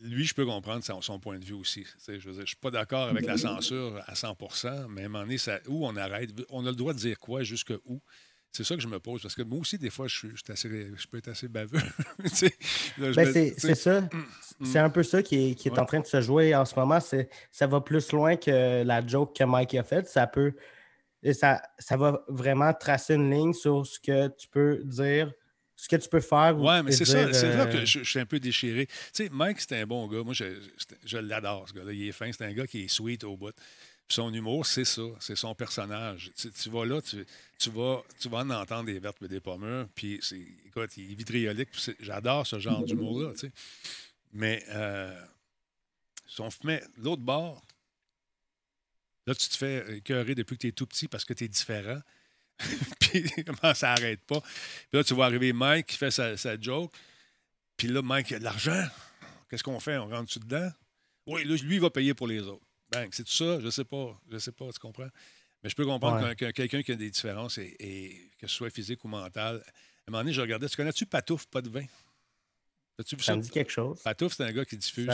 [0.00, 1.86] lui, je peux comprendre son, point de vue aussi.
[2.06, 5.38] Je ne suis pas d'accord avec la censure à 100% mais à un moment donné,
[5.38, 6.30] ça, où on arrête?
[6.48, 8.00] On a le droit de dire quoi, jusque où?
[8.52, 11.16] C'est ça que je me pose, parce que moi aussi, des fois, je, je peux
[11.16, 11.78] être assez baveux.
[12.98, 14.02] Ben, c'est ça.
[14.02, 14.08] Mm,
[14.60, 14.66] mm.
[14.66, 16.78] C'est un peu ça qui est, qui est en train de se jouer en ce
[16.78, 16.98] moment.
[17.00, 20.08] Ça va plus loin que la joke que Mike a faite.
[20.08, 20.52] Ça peut.
[21.32, 25.32] Ça, ça va vraiment tracer une ligne sur ce que tu peux dire,
[25.76, 26.54] ce que tu peux faire.
[26.58, 27.32] Oui, mais c'est ça.
[27.32, 28.86] C'est là que euh, je, suis un peu déchiré.
[28.86, 30.22] Tu sais, Mike, c'était un bon gars.
[30.22, 30.44] Moi, je,
[31.04, 31.92] je l'adore, ce gars-là.
[31.92, 32.30] Il est fin.
[32.32, 33.54] C'est un gars qui est sweet au bout
[34.08, 36.30] son humour, c'est ça, c'est son personnage.
[36.36, 40.20] Tu, vas là, tu, vas, tu vas en entendre des vertes des pommures, puis
[40.66, 41.68] écoute, il est vitriolique.
[42.00, 43.52] J'adore ce genre d'humour-là, tu sais.
[44.32, 45.18] Mais euh,
[46.26, 46.42] si
[46.98, 47.62] l'autre bord,
[49.26, 51.48] là, tu te fais écœurer depuis que tu es tout petit parce que tu es
[51.48, 52.00] différent.
[53.00, 54.40] puis comment ça n'arrête pas?
[54.40, 56.92] Puis là, tu vois arriver Mike qui fait sa, sa joke.
[57.76, 58.86] Puis là, Mike, il a de l'argent.
[59.48, 59.98] Qu'est-ce qu'on fait?
[59.98, 60.70] On rentre-tu dedans?
[61.26, 62.64] Oui, lui, il va payer pour les autres.
[62.92, 63.58] Ben, c'est tout ça?
[63.60, 64.20] Je sais pas.
[64.30, 65.08] Je sais pas, tu comprends?
[65.62, 69.04] Mais je peux comprendre que, quelqu'un qui a des différences, et, que ce soit physique
[69.04, 69.56] ou mental.
[69.56, 70.68] À un moment donné, je regardais.
[70.68, 71.84] Tu connais-tu Patouf, pas de vin?
[72.98, 73.36] As-tu vu ça?
[73.36, 74.00] me dit quelque chose.
[74.02, 75.08] Patouf, c'est un gars qui diffuse.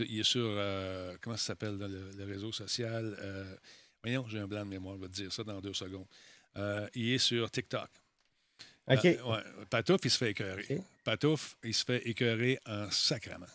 [0.00, 0.46] il est sur.
[0.46, 3.16] Euh, comment ça s'appelle le, réseau social?
[3.20, 3.56] Euh,
[4.02, 6.06] voyons, j'ai un blanc de mémoire, je vais te dire ça dans deux secondes.
[6.56, 7.90] Euh, il est sur TikTok.
[8.86, 9.04] OK.
[9.04, 9.18] ouais.
[9.70, 10.80] Patouf, il se fait écœurer.
[11.04, 13.46] Patouf, il se fait écœurer en sacrament.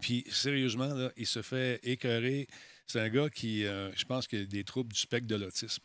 [0.00, 2.46] Puis, sérieusement, là, il se fait écœurer
[2.92, 5.82] c'est un gars qui, euh, je pense, qu'il a des troubles du spectre de l'autisme.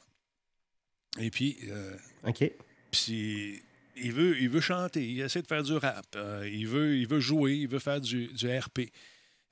[1.19, 1.57] Et puis.
[1.69, 2.51] Euh, OK.
[2.91, 3.63] Puis,
[3.95, 7.07] il veut, il veut chanter, il essaie de faire du rap, euh, il, veut, il
[7.07, 8.91] veut jouer, il veut faire du, RP.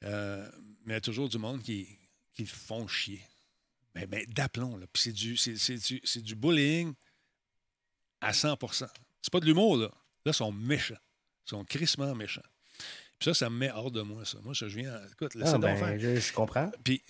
[0.01, 0.09] mais
[0.85, 1.87] il y a toujours du monde qui,
[2.33, 3.21] qui le font chier.
[3.95, 4.85] Mais, mais d'aplomb, là.
[4.91, 6.93] Puis c'est du, c'est, du, du bullying
[8.21, 8.57] à 100
[9.21, 9.87] C'est pas de l'humour, là.
[10.25, 10.93] Là, ils sont méchants.
[11.47, 12.41] Ils sont crissement méchants.
[13.17, 14.37] Puis ça, ça me met hors de moi, ça.
[14.43, 14.99] Moi, je viens.
[15.11, 16.19] Écoute, laissez ah, ben, faire.
[16.19, 16.69] Je, comprends.
[16.83, 17.01] Puis,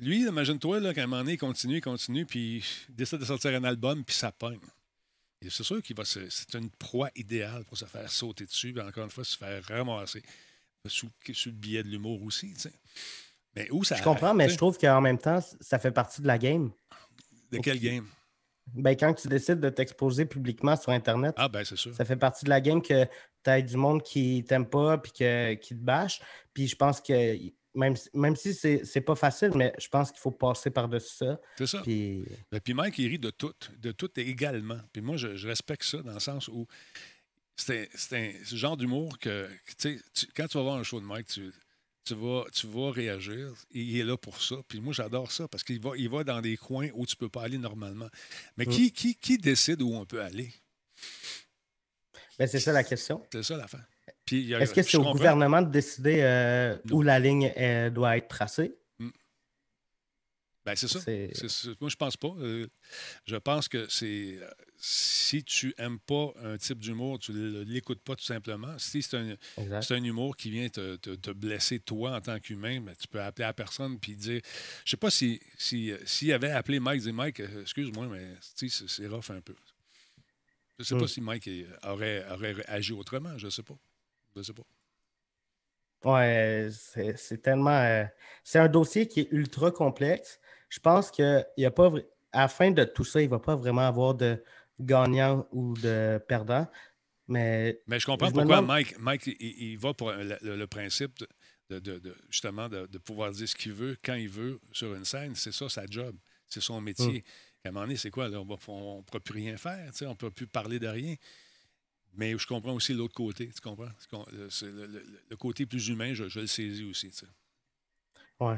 [0.00, 3.52] lui, imagine-toi, qu'à un moment donné, il continue, il continue, puis il décide de sortir
[3.52, 4.60] un album, puis ça pogne.
[5.42, 6.04] Et c'est sûr qu'il va.
[6.04, 9.62] C'est une proie idéale pour se faire sauter dessus, puis encore une fois, se faire
[9.64, 10.22] ramasser.
[10.86, 12.72] Sous, sous le billet de l'humour aussi, tu sais.
[13.56, 13.96] Mais où ça.
[13.96, 16.70] Je comprends, mais je trouve qu'en même temps, ça fait partie de la game.
[17.50, 18.06] De quel game?
[18.74, 21.94] Ben, quand tu décides de t'exposer publiquement sur Internet, ah, ben, c'est sûr.
[21.94, 25.12] ça fait partie de la game que tu as du monde qui t'aime pas puis
[25.12, 26.20] que, qui te bâche.
[26.52, 27.36] Puis je pense que
[27.76, 31.40] même, même si c'est pas facile, mais je pense qu'il faut passer par-dessus ça.
[31.58, 31.82] C'est ça.
[31.82, 32.24] Puis...
[32.64, 34.80] Puis Mike, il rit de tout, de tout également.
[34.92, 36.66] Puis moi, je, respecte ça dans le sens où
[37.54, 39.48] c'est un, genre d'humour que,
[39.78, 41.52] tu sais, quand tu vas voir un show de Mike, tu,
[42.04, 43.52] tu vas, tu vas réagir.
[43.70, 44.56] il est là pour ça.
[44.66, 47.18] Puis moi, j'adore ça parce qu'il va, il va dans des coins où tu ne
[47.18, 48.08] peux pas aller normalement.
[48.56, 48.70] Mais mm.
[48.70, 50.52] qui, qui, qui décide où on peut aller?
[52.38, 53.22] Ben, c'est ça la question.
[53.32, 53.80] C'est ça la fin.
[54.32, 58.74] Est-ce que c'est au gouvernement de décider euh, où la ligne euh, doit être tracée?
[58.98, 59.10] Mm.
[60.64, 60.98] Ben, c'est ça.
[61.80, 62.34] Moi, je pense pas.
[62.40, 62.66] Euh,
[63.24, 64.38] je pense que c'est.
[64.78, 68.76] Si tu aimes pas un type d'humour, tu ne l'écoutes pas tout simplement.
[68.78, 72.94] Si c'est un, un, humour qui vient te, te, blesser toi en tant qu'humain, ben,
[72.98, 74.40] tu peux appeler la personne puis dire.
[74.84, 79.06] Je sais pas si s'il si, avait appelé Mike, dit Mike, euh, excuse-moi, mais c'est
[79.06, 79.54] rough un peu.
[80.78, 81.08] Je sais pas hmm.
[81.08, 81.48] si Mike
[81.84, 83.38] aurait, aurait agi autrement.
[83.38, 83.78] Je sais pas.
[84.36, 84.62] Je sais pas.
[86.04, 87.70] Ouais, c'est tellement.
[87.70, 88.04] Euh,
[88.44, 91.92] c'est un dossier qui est ultra complexe je pense qu'il n'y a pas.
[92.32, 94.42] À la fin de tout ça, il ne va pas vraiment avoir de
[94.78, 96.66] gagnant ou de perdant.
[97.28, 101.24] Mais, mais je comprends pourquoi Mike, Mike il, va pour le, principe
[101.70, 105.34] de, justement de, pouvoir dire ce qu'il veut quand il veut sur une scène.
[105.34, 106.14] C'est ça sa job.
[106.48, 107.24] C'est son métier.
[107.64, 108.26] À un moment donné, c'est quoi?
[108.26, 109.90] on ne pourra plus rien faire.
[110.02, 111.14] On ne peut plus parler de rien.
[112.16, 113.48] Mais je comprends aussi l'autre côté.
[113.48, 113.88] Tu comprends?
[114.62, 117.12] Le, côté plus humain, je, le saisis aussi.
[118.40, 118.54] Oui.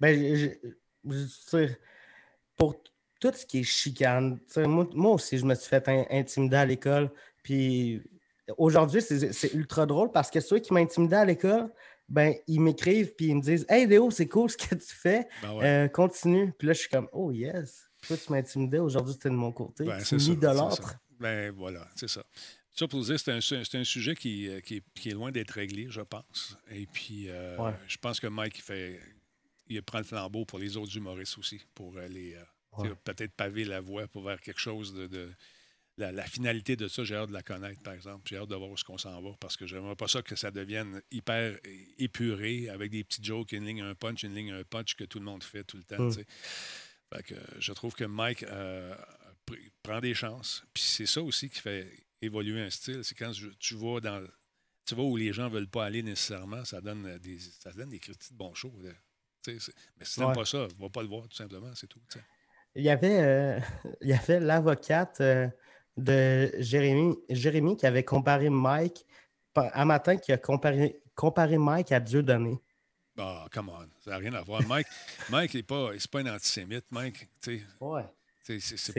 [0.00, 0.54] Ben,
[2.56, 2.80] pour
[3.20, 7.10] tout ce qui est chicane, moi, aussi, je me suis fait intimider à l'école.
[7.42, 8.02] Puis
[8.56, 11.72] aujourd'hui, c'est ultra drôle parce que ceux qui m'intimidaient à l'école,
[12.08, 15.28] ben, ils m'écrivent puis ils me disent Hey Léo, c'est cool ce que tu fais.
[15.42, 16.52] Ben euh, continue.
[16.58, 17.86] Puis là, je suis comme Oh yes.
[18.06, 19.84] Toi, tu m'intimidais, aujourd'hui, c'était de mon côté.
[19.84, 20.94] Ben, tu mis de l'autre.
[21.18, 22.22] Ben voilà, c'est ça.
[22.78, 26.00] Ça, pour dire, c'est un, un, sujet qui, euh, qui, est, loin d'être réglé, je
[26.00, 26.56] pense.
[26.70, 29.00] Et puis, euh, je pense que Mike fait
[29.66, 32.36] il prend le flambeau pour les autres humoristes aussi, pour aller
[32.78, 35.28] euh, peut-être paver la voie pour vers quelque chose de.
[35.96, 38.22] la, finalité de ça, j'ai hâte de la connaître, par exemple.
[38.28, 40.36] J'ai hâte de voir où ce qu'on s'en va parce que j'aimerais pas ça que
[40.36, 41.58] ça devienne hyper
[41.98, 45.18] épuré avec des petits jokes, une ligne, un punch, une ligne, un punch que tout
[45.18, 46.10] le monde fait tout le temps.
[46.10, 48.94] Fait que, je trouve que Mike euh,
[49.82, 50.62] prend des chances.
[50.72, 53.04] Puis c'est ça aussi qui fait évoluer un style.
[53.04, 54.26] C'est quand tu vas dans
[54.88, 57.90] tu vois où les gens ne veulent pas aller nécessairement, ça donne des, ça donne
[57.90, 58.72] des critiques de bons shows.
[58.78, 59.58] Mais
[60.00, 62.00] si tu n'aimes pas ça, va pas le voir, tout simplement, c'est tout.
[62.74, 63.60] Il y avait, euh,
[64.00, 65.46] il y avait l'avocate euh,
[65.98, 69.04] de Jérémy, Jérémy qui avait comparé Mike,
[69.56, 72.58] un matin, qui a comparé, comparé Mike à Dieu donné.
[73.18, 74.62] Ah, oh, come on, ça n'a rien à voir.
[74.66, 74.86] Mike,
[75.28, 76.86] Mike n'est pas, pas un antisémite.
[76.90, 77.28] Mike.
[77.80, 78.04] Ouais.
[78.58, 78.92] C'est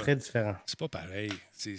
[0.00, 0.56] très différent.
[0.66, 1.32] C'est pas pareil.
[1.52, 1.76] C'est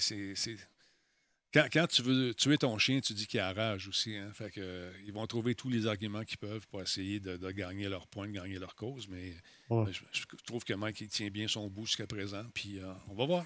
[1.53, 4.17] quand, tu veux tuer ton chien, tu dis qu'il a rage aussi.
[4.17, 4.31] Hein?
[4.33, 7.87] Fait que, euh, ils vont trouver tous les arguments qu'ils peuvent pour essayer de, gagner
[7.89, 9.07] leur point, de gagner leur cause.
[9.07, 9.33] Mais
[9.69, 12.43] je, trouve que Mike il tient bien son bout jusqu'à présent.
[12.55, 13.45] Puis euh, on va voir.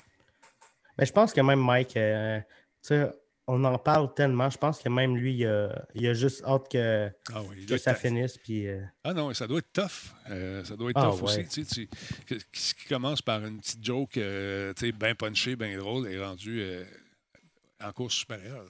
[0.98, 2.40] Mais je pense que même Mike, euh,
[3.48, 4.50] on en parle tellement.
[4.50, 5.46] Je pense que même lui,
[5.96, 7.42] il a, juste hâte que, ah
[7.78, 8.38] ça finisse.
[8.38, 8.68] Puis,
[9.04, 10.14] Ah non, ça doit être tough.
[10.66, 11.46] ça doit être ah tough aussi.
[11.66, 11.90] Tu,
[12.54, 16.64] ce qui commence par une petite joke bien punchée, bien drôle, est rendu
[17.84, 18.66] en course supérieure.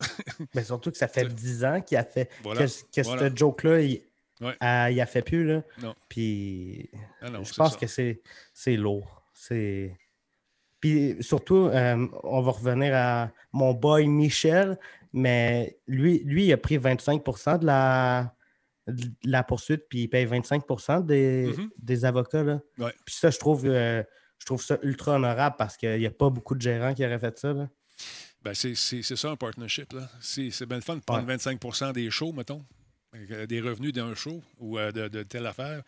[0.54, 5.06] Mais surtout que ça fait 10 ans qu'il a fait que, ce joke-là, il, a
[5.06, 5.44] fait plus.
[5.44, 5.62] Là.
[5.82, 5.94] Non.
[6.08, 9.22] Puis ah je pense que c'est lourd.
[9.32, 9.96] C'est.
[10.80, 14.78] Puis surtout, euh, on va revenir à mon boy Michel,
[15.12, 18.34] mais lui, lui il a pris 25% de la,
[19.24, 20.62] la poursuite, puis il paye 25
[21.04, 21.68] des, mm-hmm.
[21.78, 22.44] des avocats.
[22.44, 22.60] Là.
[23.04, 24.02] Puis ça, je trouve, euh,
[24.38, 27.18] je trouve ça ultra honorable parce qu'il n'y a pas beaucoup de gérants qui auraient
[27.18, 27.52] fait ça.
[27.52, 27.68] Là.
[28.42, 29.94] Ben c'est ça un partnership.
[30.20, 32.64] C'est bien le fun de prendre 25% des shows, mettons,
[33.30, 35.82] euh, des revenus d'un show ou euh, de, telle affaire.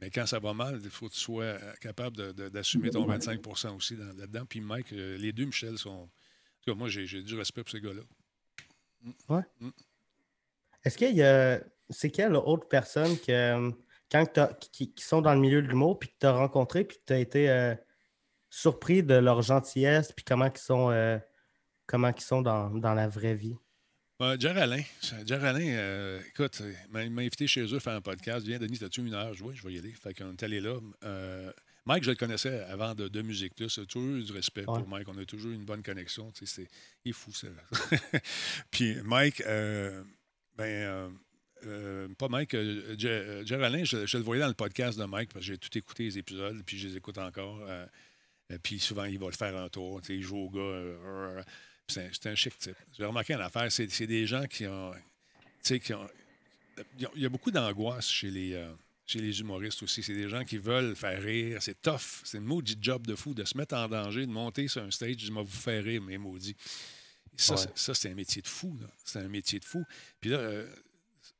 [0.00, 3.76] Mais quand ça va mal, il faut que tu sois euh, capable d'assumer ton 25%
[3.76, 4.44] aussi là-dedans.
[4.46, 6.08] Puis Mike, les deux Michel sont.
[6.68, 8.02] moi, j'ai du respect pour ces gars-là.
[9.02, 9.12] Mm.
[9.28, 9.42] Ouais.
[9.60, 9.70] Mm.
[10.84, 11.60] Est-ce qu'il y a.
[11.88, 13.72] C'est quelle autre personne que,
[14.10, 14.26] quand
[14.72, 17.12] qui, sont dans le milieu de l'humour, puis que tu as rencontré, puis que tu
[17.12, 17.74] as été
[18.50, 21.20] surpris de leur gentillesse, puis comment ils sont
[21.86, 23.56] comment ils sont dans, la vraie vie?
[24.22, 24.82] Euh, Jerry Alain.
[25.26, 28.46] Jerry Alain, euh, écoute, il m'a invité chez eux à faire un podcast.
[28.46, 29.34] Viens, Denis, t'as-tu une heure?
[29.34, 29.92] Je, je vais y aller.
[29.92, 30.78] Fait qu'on est allé là.
[31.04, 31.52] Euh,
[31.84, 33.52] Mike, je le connaissais avant de, de musique.
[33.68, 35.06] C'est toujours eu du respect pour Mike.
[35.08, 36.32] On a toujours une bonne connexion.
[36.34, 36.66] C'est,
[37.04, 37.48] il est fou, ça.
[38.70, 39.42] Puis Mike,
[40.56, 41.14] ben,
[42.18, 42.56] pas Mike,
[42.98, 46.04] Jerry Alain, je, le voyais dans le podcast de Mike parce que j'ai tout écouté
[46.04, 47.60] les épisodes, puis je les écoute encore.
[48.62, 50.00] puis souvent, il va le faire un tour.
[50.08, 51.44] Il joue au gars.
[51.88, 52.76] C'est un, chic type.
[52.96, 54.92] J'ai remarqué une affaire, c'est des gens qui ont.
[55.62, 56.08] Qui ont
[56.98, 58.70] il y a beaucoup d'angoisse chez les, euh,
[59.06, 60.02] chez les humoristes aussi.
[60.02, 61.62] C'est des gens qui veulent faire rire.
[61.62, 62.22] C'est tough.
[62.24, 64.90] C'est un maudit job de fou de se mettre en danger, de monter sur un
[64.90, 66.56] stage, de vous faire rire, mais maudit.
[67.36, 68.76] Ça, ça c'est un métier de fou.
[69.04, 69.84] C'est un métier de fou.
[70.20, 70.70] Puis là, euh,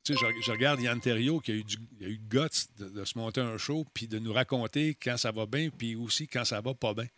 [0.05, 3.19] tu sais, je, regarde Yann Terriot qui a eu, du, a eu guts de, se
[3.19, 6.61] monter un show, puis de nous raconter quand ça va bien, puis aussi quand ça
[6.61, 7.09] va pas bien.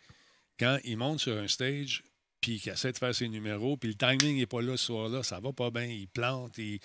[0.59, 2.03] Quand il monte sur un stage,
[2.41, 5.23] puis qui essaie de faire ses numéros, puis le timing n'est pas là ce soir-là,
[5.23, 6.79] ça va pas bien, il plante, il,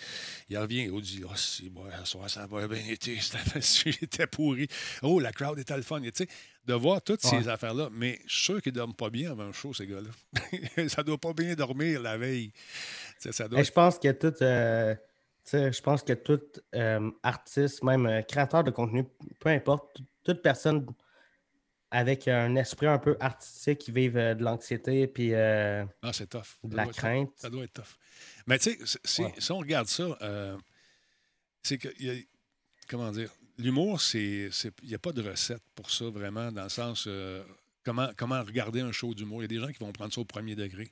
[0.49, 3.17] il revient, il dit Oh, si, bon, ce soir, ça va bien été,
[3.61, 4.67] c'était pourri.
[5.01, 6.01] Oh, la crowd était le fun.
[6.01, 6.27] Tu sais,
[6.65, 9.43] de voir toutes ces affaires-là, mais je suis sûr qu'ils ne dorment pas bien avant
[9.43, 10.87] un show, ces gars-là.
[10.89, 12.51] ça doit pas bien dormir la veille.
[13.19, 13.61] Ça doit...
[13.61, 14.33] Je pense que tout.
[14.41, 14.95] Euh,
[15.51, 16.41] je pense que tout
[16.73, 19.05] euh, artiste, même euh, créateur de contenu,
[19.39, 20.85] peu importe, toute personne
[21.91, 26.57] avec un esprit un peu artistique qui vive de l'anxiété puis ah, c'est tough.
[26.63, 27.31] de la crainte.
[27.35, 27.97] Ça doit être tough.
[28.47, 28.99] Mais tu sais,
[29.37, 30.17] si, on regarde ça,
[31.63, 31.89] c'est que,
[32.87, 34.49] comment dire, l'humour, c'est.
[34.83, 37.05] Il n'y a pas de recette pour ça, vraiment, dans le sens.
[37.07, 37.43] Euh,
[37.83, 39.41] comment, comment regarder un show d'humour.
[39.41, 40.85] Il y a des gens qui vont prendre ça au premier degré.
[40.85, 40.91] Tu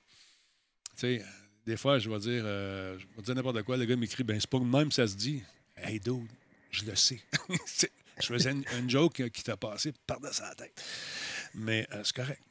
[0.95, 1.25] sais,
[1.65, 3.77] des fois, je vais dire, euh, je vais dire n'importe quoi.
[3.77, 5.43] Le gars m'écrit, ben, c'est pas même ça se dit.
[5.75, 6.27] Hey, dude,
[6.71, 7.21] je le sais.
[8.19, 10.83] je faisais une, joke qui t'a passé par-dessus la tête.
[11.53, 12.41] Mais euh, c'est correct.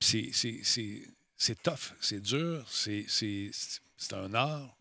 [0.00, 1.04] Tu sais,
[1.36, 3.06] c'est tough, c'est dur, c'est
[4.12, 4.76] un art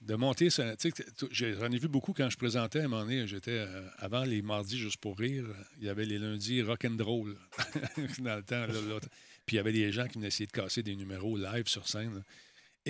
[0.00, 3.26] de monter J'en ai vu beaucoup quand je présentais à un moment donné.
[3.26, 5.44] J'étais euh, avant les mardis juste pour rire.
[5.78, 7.36] Il y avait les lundis rock and roll.
[9.46, 11.86] Puis il y avait des gens qui venaient essayer de casser des numéros live sur
[11.86, 12.24] scène.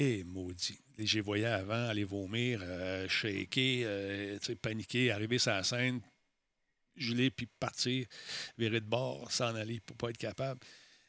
[0.03, 0.81] Et maudit.
[0.99, 6.01] J'ai voyé avant aller vomir, euh, shaker, euh, paniquer, arriver sur la scène,
[6.97, 8.07] geler, puis partir,
[8.57, 10.59] virer de bord, s'en aller pour pas être capable.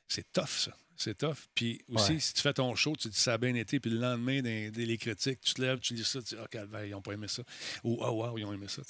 [0.09, 0.75] C'est tough, ça.
[0.97, 1.37] C'est tough.
[1.55, 3.97] Puis aussi, si tu fais ton show, tu dis ça a bien été, puis le
[3.97, 7.01] lendemain, des, les critiques, tu te lèves, tu lis ça, tu dis, ah, ils n'ont
[7.01, 7.43] pas aimé ça.
[7.85, 8.81] Ou, ah, wow, ils ont aimé ça.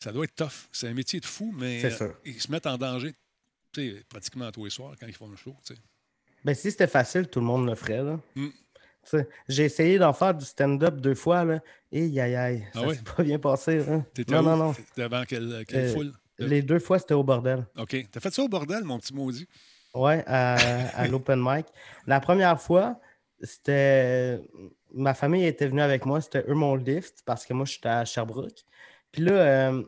[0.00, 0.68] Ça doit être tough.
[0.70, 3.14] C'est un métier de fou, mais euh, ils se mettent en danger
[4.10, 5.56] pratiquement tous les soirs quand ils font un show.
[6.44, 8.02] Ben, si c'était facile, tout le monde le ferait.
[8.02, 8.20] Là.
[8.34, 8.50] Hmm.
[9.48, 11.60] J'ai essayé d'en faire du stand-up deux fois, là,
[11.92, 13.84] et aïe aïe, ah ça s'est pas bien passé.
[13.88, 14.04] Hein.
[14.28, 14.74] non, non, non.
[14.96, 16.12] Devant quelle, quelle euh, foule?
[16.38, 17.66] Les deux fois, c'était au bordel.
[17.76, 17.96] OK.
[18.10, 19.46] T'as fait ça au bordel, mon petit maudit?
[19.94, 21.66] Oui, à, l'open mic.
[22.06, 23.00] La première fois,
[23.40, 24.40] c'était.
[24.92, 28.04] Ma famille était venue avec moi, c'était eux mon lift parce que moi, j'étais à
[28.04, 28.64] Sherbrooke.
[29.10, 29.82] Puis là, euh,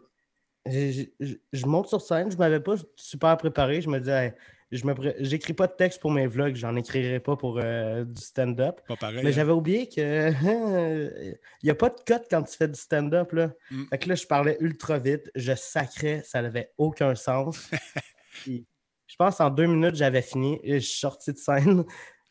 [0.66, 3.80] je monte sur scène, je ne m'avais pas super préparé.
[3.80, 4.34] Je me disais,
[4.72, 8.20] je me j'écris pas de texte pour mes vlogs, j'en écrirai pas pour euh, du
[8.20, 8.80] stand-up.
[8.88, 9.20] Pas pareil.
[9.22, 9.32] Mais hein?
[9.32, 10.30] j'avais oublié que
[11.62, 13.32] il n'y a pas de cut quand tu fais du stand-up.
[13.32, 13.52] Là.
[13.70, 13.84] Mm.
[13.90, 17.70] Fait que là, je parlais ultra vite, je sacrais, ça n'avait aucun sens.
[18.46, 21.84] je pense en deux minutes, j'avais fini et je suis sorti de scène.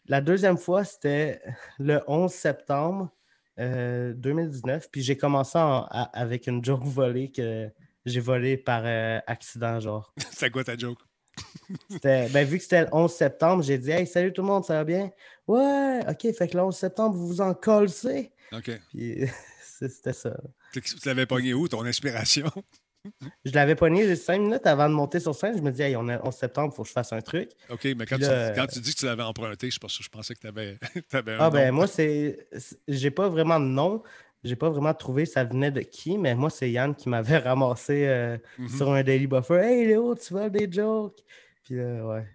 [0.08, 1.42] La deuxième fois, c'était
[1.80, 3.10] le 11 septembre
[3.58, 4.84] 2019.
[4.84, 7.72] Euh, puis j'ai commencé avec une joke volée que
[8.06, 10.14] j'ai volée par euh, accident, genre.
[10.32, 11.00] C'est quoi ta joke?
[12.04, 14.76] Ben, vu que c'était le 11 septembre, j'ai dit Hey, salut tout le monde, ça
[14.76, 15.12] va bien?
[15.48, 18.32] Ouais, ok, fait que le 11 septembre, vous vous en collez.
[18.52, 18.72] OK.
[18.90, 19.26] Puis
[19.80, 20.36] c'était ça.
[20.74, 22.52] Tu l'avais pogné où, ton inspiration?
[23.44, 25.56] Je l'avais pogné cinq minutes avant de monter sur scène.
[25.56, 27.52] Je me disais, on est 11 septembre, il faut que je fasse un truc.
[27.70, 30.78] OK, mais quand, tu, dis que tu l'avais emprunté, je, je pensais que tu avais,
[31.14, 32.48] un Ah, ben moi, c'est.
[32.88, 34.04] J'ai pas vraiment de nom.
[34.46, 38.06] J'ai pas vraiment trouvé ça venait de qui, mais moi, c'est Yann qui m'avait ramassé
[38.08, 38.78] euh, mm-hmm.
[38.78, 39.56] sur un Daily Buffer.
[39.56, 41.20] Hey Léo, tu veux des jokes?
[41.64, 42.28] Puis ouais.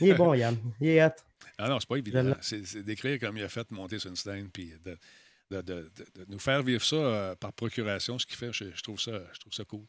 [0.00, 0.56] Il est bon, Yann.
[0.80, 1.24] Il est hâte.
[1.58, 2.34] Ah non, c'est pas évident.
[2.40, 4.96] C'est d'écrire comme il a fait, monter sur une scène, puis de,
[5.50, 5.90] de, de,
[6.28, 9.52] nous faire vivre ça euh, par procuration, ce qui fait, je, trouve ça, je trouve
[9.52, 9.84] ça cool.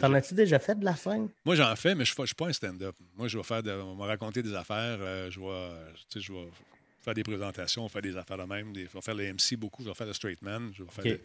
[0.00, 1.28] T'en as-tu déjà fait de la scène?
[1.44, 2.96] Moi, j'en fais, mais je ne suis pas un stand-up.
[3.14, 6.48] Moi, je vais faire on va raconter des affaires, euh, je, vais, je vais
[7.06, 9.88] faire des présentations, faire des affaires de même, je vais faire les MC beaucoup, je
[9.88, 11.18] vais faire le straight man, je vais faire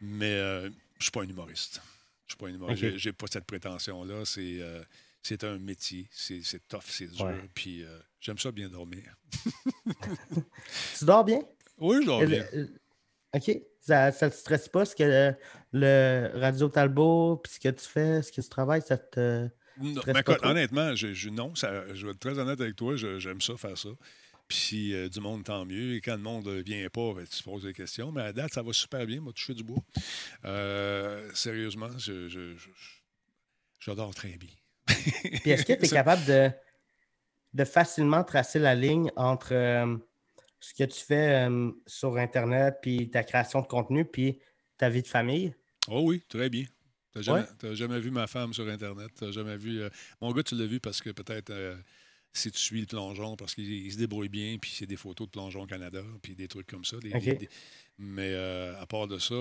[0.00, 0.72] mais euh, je ne
[1.02, 1.82] suis pas un humoriste.
[2.26, 2.96] Je suis pas un humoriste.
[2.96, 4.24] J'ai pas cette prétention-là.
[4.24, 4.60] C'est
[5.22, 6.08] c'est un métier.
[6.10, 7.34] C'est tough, c'est dur.
[7.54, 7.84] Puis
[8.18, 9.14] j'aime ça bien dormir.
[10.98, 11.40] tu dors bien?
[11.78, 12.44] Oui, je dors bien.
[13.34, 13.60] OK.
[13.80, 15.32] Ça ne te stresse pas ce que
[15.72, 19.48] le, Radio Talbot, puis ce que tu fais, ce que tu travailles, ça te.
[19.78, 20.00] Non,
[20.42, 23.90] honnêtement, je, non, ça, je vais être très honnête avec toi, j'aime ça, faire ça.
[24.48, 25.94] Puis si euh, du monde, tant mieux.
[25.94, 28.12] Et quand le monde ne vient pas, ben, tu te poses des questions.
[28.12, 29.20] Mais à date, ça va super bien.
[29.20, 29.82] Moi, toucher du bois.
[30.44, 31.88] Euh, sérieusement,
[33.80, 34.50] j'adore très bien.
[34.86, 36.50] Puis est-ce que tu es capable de,
[37.54, 39.96] de facilement tracer la ligne entre euh,
[40.60, 44.38] ce que tu fais euh, sur Internet, puis ta création de contenu, puis
[44.76, 45.54] ta vie de famille?
[45.88, 46.64] Oh oui, très bien.
[47.12, 49.10] Tu n'as jamais, vu ma femme sur Internet.
[49.18, 49.80] Tu jamais vu.
[49.80, 49.88] Euh,
[50.20, 51.76] mon gars, tu l'as vu parce que peut-être euh,
[52.36, 55.32] si tu suis le plongeon, parce qu'il se débrouille bien, puis c'est des photos de
[55.32, 56.96] plongeon Canada, puis des trucs comme ça.
[57.98, 59.34] mais à part de ça,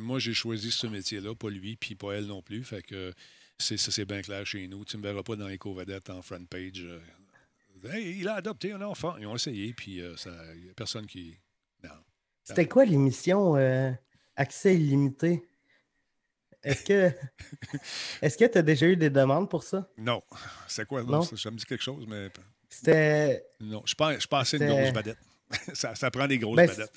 [0.00, 2.64] moi, j'ai choisi ce métier-là, pas lui, puis pas elle non plus.
[2.64, 3.12] Fait que
[3.58, 4.84] c'est, ça, c'est bien clair chez nous.
[4.84, 6.86] Tu ne me verras pas dans les vedettes en front page
[7.92, 9.16] il a adopté un enfant.
[9.18, 10.14] Ils ont essayé, puis euh,
[10.54, 11.38] il n'y a personne qui.
[12.42, 13.90] C'était quoi l'émission euh,
[14.36, 15.42] Accès illimité?
[16.64, 17.12] Est-ce que
[18.22, 19.88] est-ce que tu as déjà eu des demandes pour ça?
[19.98, 20.22] Non.
[20.66, 21.02] C'est quoi?
[21.02, 21.22] Non?
[21.22, 22.28] Ça, me dit quelque chose, mais.
[22.68, 23.44] C'était.
[23.60, 25.18] Non, je pense, je pensais une grosse vedette.
[25.74, 26.92] ça, ça, prend des grosses ben, vedettes.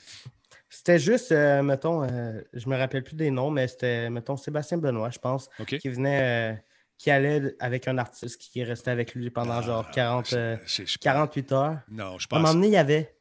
[0.69, 4.77] C'était juste, euh, mettons, euh, je me rappelle plus des noms, mais c'était, mettons, Sébastien
[4.77, 6.55] Benoît, je pense, qui venait, euh,
[6.97, 10.57] qui allait avec un artiste qui restait avec lui pendant genre 40, ah,
[10.99, 11.79] 48 heures.
[11.89, 12.37] Non, je pense.
[12.37, 13.16] À un moment donné, il y avait,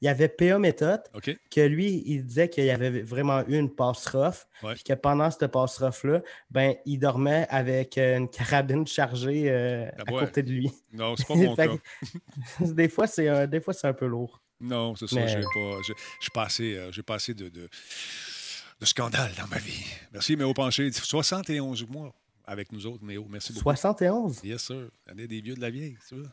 [0.00, 1.02] il y avait PA Méthode,
[1.50, 5.30] que lui, il disait qu'il y avait vraiment eu une passe rough, puis que pendant
[5.30, 10.70] cette passe rough-là, ben, il dormait avec une carabine chargée ah à côté de lui.
[10.92, 11.68] Non, c'est pas mon cas.
[12.60, 14.40] des fois, c'est un peu lourd.
[14.60, 15.26] Non, c'est ça.
[15.26, 17.68] J'ai pas, j'ai, passé, euh, j'ai passé de, de,
[18.80, 19.84] de, scandale dans ma vie.
[20.12, 20.92] Merci, Méo Penché.
[20.92, 23.26] 71 mois avec nous autres, Méo.
[23.28, 23.64] Merci beaucoup.
[23.64, 24.40] 71?
[24.44, 24.90] Yes, sir.
[25.06, 26.28] L'année des vieux de la vieille, tu vois.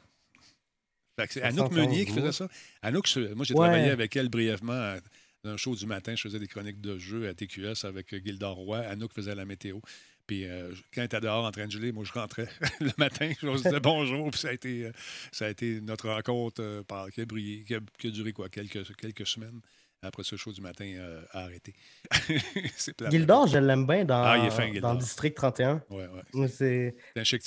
[1.30, 2.47] C'est Anouk Meunier qui faisait ça.
[2.82, 4.95] Anouk, moi, j'ai travaillé avec elle brièvement
[5.43, 6.15] dans un show du matin.
[6.15, 8.80] Je faisais des chroniques de jeu à TQS avec Gilda Roy.
[8.80, 9.80] Anouk faisait la météo.
[10.28, 12.47] Puis euh, quand elle était dehors en train de geler, moi, je rentrais
[12.82, 14.30] le matin, je leur disais bonjour.
[14.30, 14.91] Puis ça a été, euh,
[15.32, 17.74] ça a été notre rencontre euh, par, qui, a brillé, qui,
[18.07, 19.61] a, duré quoi, quelques, quelques semaines.
[20.03, 20.86] Après ce show du matin
[21.32, 21.74] a arrêté.
[23.09, 25.82] Gildor, je l'aime bien dans, ah, dans District 31.
[25.89, 26.47] Ouais, ouais.
[26.47, 26.95] C'est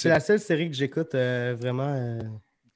[0.05, 2.19] la seule série que j'écoute vraiment.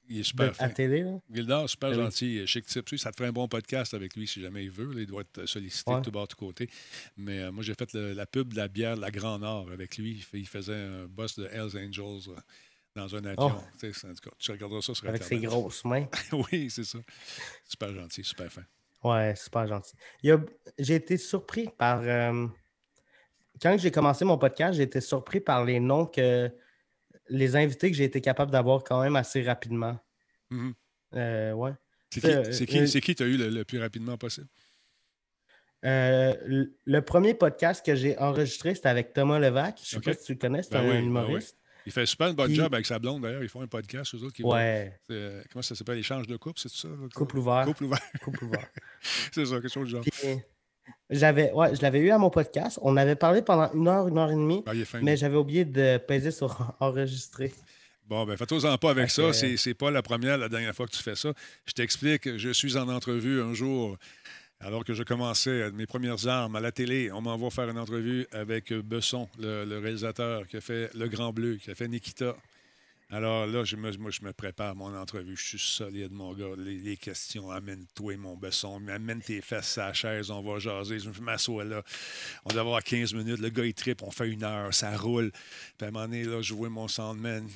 [0.07, 2.45] Il est super À télé, Gildor, super ben gentil.
[2.45, 2.97] Chic type.
[2.97, 4.91] Ça te ferait un bon podcast avec lui si jamais il veut.
[4.97, 6.69] il doit être sollicité de tout bord, de tout côté.
[7.17, 9.97] Mais euh, moi, j'ai fait la pub de la bière de la Grand Nord avec
[9.97, 10.25] lui.
[10.33, 12.39] Il faisait un boss de Hells Angels euh,
[12.95, 13.51] dans un avion.
[13.55, 13.87] Oh.
[14.37, 16.07] Tu regarderas ça sur Avec ses grosses mains.
[16.51, 16.99] oui, c'est ça.
[17.67, 18.63] Super gentil, super fin.
[19.03, 19.95] Ouais, super gentil.
[20.79, 22.01] J'ai été surpris par.
[22.01, 22.47] Euh,
[23.61, 26.51] quand j'ai commencé mon podcast, j'ai été surpris par les noms que
[27.29, 29.97] les invités que j'ai été capable d'avoir quand même assez rapidement.
[30.51, 30.73] Mm-hmm.
[31.15, 31.71] Euh, ouais.
[32.11, 34.47] C'est qui euh, tu as eu le, plus rapidement possible?
[35.83, 39.79] Euh, le, premier podcast que j'ai enregistré, c'était avec Thomas Levac.
[39.83, 41.57] Je ne sais pas si tu le connais, c'est ben un ben humoriste.
[41.85, 43.43] Il fait super un bon job avec sa blonde, d'ailleurs.
[43.43, 44.33] Ils font un podcast, eux autres.
[44.33, 44.99] Qui ouais.
[45.51, 45.99] comment ça s'appelle?
[45.99, 46.87] Échange de couple, c'est ça?
[47.13, 47.65] Couple ouvert.
[47.65, 48.11] Couple ouvert.
[48.23, 48.67] Couple ouvert.
[49.31, 50.03] c'est ça, quelque chose du genre.
[51.09, 52.79] J'avais, ouais, je l'avais eu à mon podcast.
[52.81, 55.97] On avait parlé pendant une heure, une heure et demie, ah, mais j'avais oublié de
[55.97, 57.53] peser sur enregistrer.
[58.07, 59.33] Bon, ben fais-toi-en pas avec ça.
[59.33, 61.33] C'est, c'est pas la première, la dernière fois que tu fais ça.
[61.65, 63.97] Je t'explique, je suis en entrevue un jour,
[64.59, 67.11] alors que je commençais mes premières armes à la télé.
[67.11, 71.33] On m'envoie faire une entrevue avec Besson, le, le réalisateur qui a fait Le Grand
[71.33, 72.35] Bleu, qui a fait Nikita.
[73.15, 75.37] Alors là, je me, moi, je me prépare mon entrevue.
[75.37, 76.49] Je suis solide, mon gars.
[76.57, 78.85] Les, questions, amène-toi, mon besson.
[78.89, 80.99] Amène tes fesses à la chaise, on va jaser.
[80.99, 81.81] Je m'assois là.
[82.43, 83.39] On doit avoir 15 minutes.
[83.39, 85.31] Le gars, il tripe, on fait une heure, ça roule.
[85.31, 87.47] Puis à un moment donné, là, je vois mon soundman.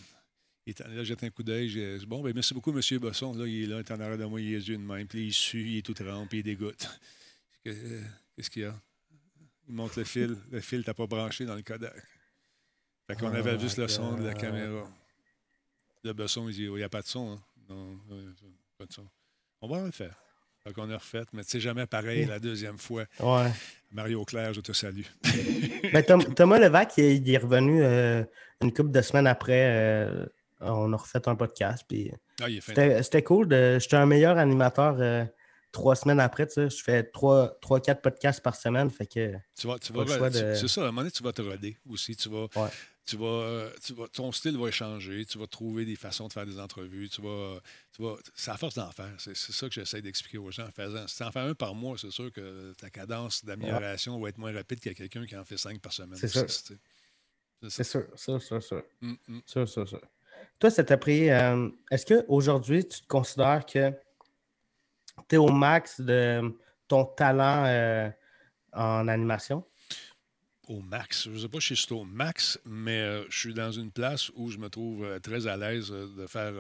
[0.66, 1.68] Il est, là, jette un coup d'œil.
[1.68, 3.34] J'ai bon, ben merci beaucoup, monsieur Besson.
[3.34, 4.82] Là, il est là, il est en arrière de moi, il est les yeux de
[4.82, 5.08] même.
[5.08, 6.88] Puis il sue, il est tout trempé, il dégoûte.
[7.66, 8.80] Qu'est-ce qu'il y a?
[9.68, 10.38] Il monte le fil.
[10.52, 12.02] Le fil, t'as pas branché dans le Kodak.
[13.08, 14.90] Fait qu'on avait oh juste le son de la caméra.
[16.04, 17.34] Le Besson, il dit il n'y a pas de son.
[17.34, 17.40] Hein.
[17.70, 18.00] Non,
[18.78, 19.06] pas de son.
[19.62, 20.16] On va le faire.
[20.66, 23.06] Donc, on a refait, mais c'est jamais pareil la deuxième fois.
[23.20, 23.50] Ouais.
[23.92, 25.04] Mario Claire, je te salue.
[25.94, 26.04] ben,
[26.36, 28.24] Thomas Levac, il est revenu euh,
[28.62, 29.66] une couple de semaines après.
[29.68, 30.26] Euh,
[30.60, 31.86] on a refait un podcast.
[31.88, 32.48] Puis ah,
[33.02, 33.48] c'était cool.
[33.50, 35.26] J'étais un meilleur animateur euh,
[35.72, 36.46] trois semaines après.
[36.48, 38.90] Tu sais, je fais trois, trois, quatre podcasts par semaine.
[38.90, 41.42] Fait que, tu vas, tu vas, C'est ça, à un moment donné, tu vas te
[41.42, 42.16] roder aussi.
[42.16, 42.48] Tu vas,
[43.10, 46.46] tu vas, tu vas, ton style va changer, tu vas trouver des façons de faire
[46.46, 47.60] des entrevues, tu vas,
[47.96, 49.12] tu vas c'est à force d'en faire.
[49.18, 51.08] C'est, ça que j'essaie d'expliquer aux gens en faisant.
[51.08, 54.38] Si tu en fais un par mois, c'est sûr que ta cadence d'amélioration va être
[54.38, 56.18] moins rapide a quelqu'un qui en fait cinq par semaine.
[56.18, 56.46] C'est sûr.
[57.68, 58.40] C'est, sûr, ça.
[59.46, 59.98] Ça, ça, ça.
[60.60, 61.30] Toi, ça t'a pris.
[61.30, 63.92] Euh, est-ce qu'aujourd'hui, tu te considères que
[65.28, 66.56] tu es au max de
[66.88, 68.10] ton talent euh,
[68.72, 69.66] en animation?
[70.70, 71.26] Au max.
[71.26, 73.92] Je ne sais pas si je suis au max, mais euh, je suis dans une
[73.92, 76.54] place où je me trouve euh, très à l'aise euh, de faire.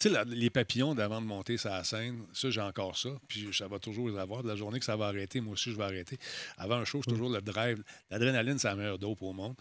[0.00, 3.10] tu sais, les papillons d'avant de monter sur la scène, ça, j'ai encore ça.
[3.28, 4.42] Puis ça va toujours les avoir.
[4.42, 6.18] De la journée que ça va arrêter, moi aussi, je vais arrêter.
[6.58, 7.14] Avant un show, c'est mm.
[7.14, 7.82] toujours le drive.
[8.10, 9.54] L'adrénaline, c'est la meilleure dope au monde.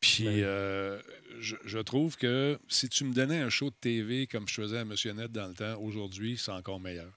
[0.00, 1.00] Puis ben
[1.40, 4.84] je, trouve que si tu me donnais un show de TV comme je faisais à
[4.84, 7.12] Monsieur Net dans le temps, aujourd'hui, c'est encore meilleur.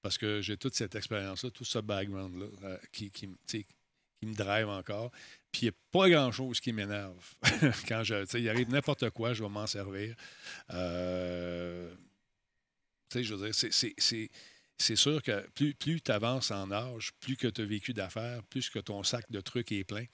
[0.00, 3.66] Parce que j'ai toute cette expérience-là, tout ce background-là qui, qui, qui
[4.26, 5.10] me drive encore.
[5.52, 7.34] Puis il n'y a pas grand-chose qui m'énerve.
[7.88, 10.16] Quand je, il arrive n'importe quoi, je vais m'en servir.
[10.70, 11.94] Euh,
[13.14, 14.30] je veux dire,
[14.78, 18.42] c'est sûr que plus, plus tu avances en âge, plus que tu as vécu d'affaires,
[18.44, 20.04] plus que ton sac de trucs est plein,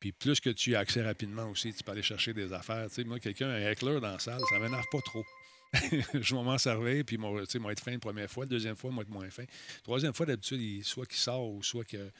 [0.00, 2.88] puis plus que tu as accès rapidement aussi, tu peux aller chercher des affaires.
[3.06, 5.24] moi, quelqu'un, un heckler dans la salle, ça ne m'énerve pas trop.
[5.72, 9.02] je vais m'en servir, puis moi, moi, être fin une première fois, deuxième fois, moi,
[9.02, 9.44] être moins fin.
[9.82, 12.10] Troisième fois, d'habitude, soit qu'il sort ou soit que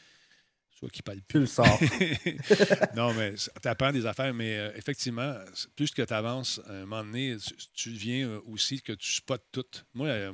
[0.78, 1.40] Soit qui parle plus.
[1.40, 1.66] le sors.
[2.94, 5.34] non, mais tu apprends des affaires, mais euh, effectivement,
[5.74, 7.36] plus que tu avances, à un moment donné,
[7.74, 9.64] tu, viens euh, aussi que tu spots tout.
[9.92, 10.32] Moi, euh,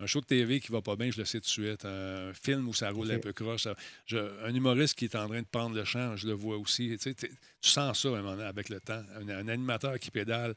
[0.00, 1.84] un show de TV qui va pas bien, je le sais tout de suite.
[1.84, 3.68] Un film où ça roule un peu croche.
[3.68, 6.98] un humoriste qui est en train de prendre le champ, je le vois aussi.
[6.98, 7.14] Tu,
[7.60, 9.04] sens ça un moment avec le temps.
[9.20, 10.56] Un, animateur qui pédale.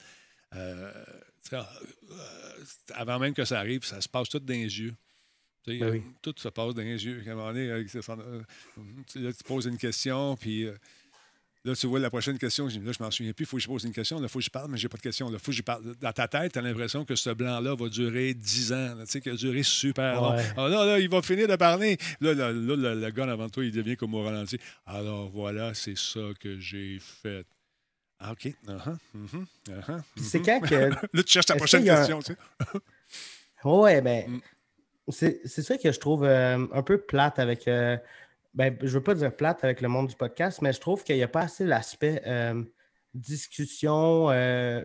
[2.96, 4.96] avant même que ça arrive, ça se passe tout dans les yeux.
[5.68, 7.24] Ben tout se passe dans les yeux.
[7.28, 7.84] À un moment donné, euh,
[9.06, 10.74] tu poses une question, puis euh,
[11.66, 12.68] là, tu vois la prochaine question.
[12.68, 13.44] Là, je m'en souviens plus.
[13.44, 14.22] Il faut que je pose une question.
[14.22, 15.30] Il faut que je parle, mais je n'ai pas de question.
[15.32, 15.96] Il faut que je parle.
[16.00, 18.96] Dans ta tête, tu as l'impression que ce blanc-là va durer 10 ans.
[19.00, 20.36] Tu sais, qu'il va durer super long.
[20.58, 21.98] Ah, là, là, il va finir de parler.
[22.22, 24.58] Là, là, le, gars avant toi, il devient comme au ralenti.
[24.86, 27.46] Alors voilà, c'est ça que j'ai fait.
[28.22, 28.46] Ah, OK.
[28.46, 30.76] Uh -huh, uh -huh, C'est quand que.
[31.14, 32.20] là, tu cherches ta prochaine question.
[32.22, 32.80] Tu sais.
[33.64, 34.30] ouais, ben.
[34.30, 34.42] Mm.
[35.12, 37.68] C'est ça que je trouve euh, un peu plate avec.
[37.68, 37.98] Euh,
[38.54, 41.16] ben, je veux pas dire plate avec le monde du podcast, mais je trouve qu'il
[41.16, 42.64] n'y a pas assez l'aspect euh,
[43.14, 44.28] discussion,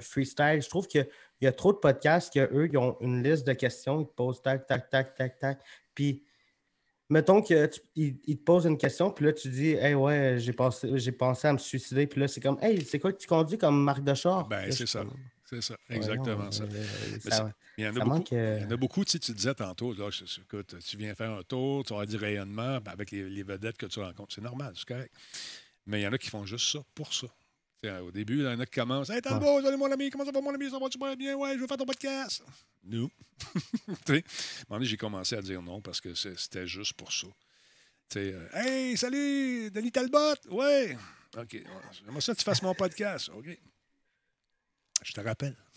[0.00, 0.60] freestyle.
[0.62, 1.06] Je trouve qu'il
[1.40, 4.42] y a trop de podcasts qu'eux, ils ont une liste de questions, ils te posent
[4.42, 5.60] tac, tac, tac, tac, tac.
[5.94, 6.24] Puis,
[7.08, 11.48] mettons qu'ils te posent une question, puis là, tu dis, hey, ouais, j'ai pensé, pensé
[11.48, 12.06] à me suicider.
[12.06, 14.46] Puis là, c'est comme, hey, c'est quoi que tu conduis comme marque de char?
[14.46, 15.04] Ben, c'est ça.
[15.55, 16.64] C'est ça, exactement ça.
[17.76, 20.74] il, y en a beaucoup, il y en a beaucoup, tu, disais tantôt, là, écoute,
[20.84, 24.00] tu viens faire un tour, tu vas du rayonnement ben, avec les, vedettes que tu
[24.00, 24.34] rencontres.
[24.34, 25.14] C'est normal, c'est correct.
[25.86, 27.26] Mais il y en a qui font juste ça pour ça.
[28.02, 30.24] au début, il y en a qui commencent Hey, t'as beau, salut mon ami, comment
[30.24, 31.34] ça va mon ami, ça va-tu bien?
[31.36, 32.42] Ouais, je veux faire ton podcast.
[32.82, 33.11] Nous.
[34.07, 34.24] tu sais,
[34.80, 37.26] j'ai commencé à dire non parce que c'était juste pour ça.
[38.16, 40.96] Euh, hey, salut, Denis Talbot, ouais.
[41.36, 41.64] OK.
[41.92, 43.30] J'aimerais ça que tu fasses mon podcast.
[43.34, 43.59] OK.
[45.05, 45.55] Je te rappelle.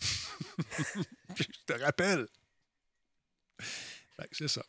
[1.36, 2.26] je te rappelle.
[4.32, 4.64] c'est ça.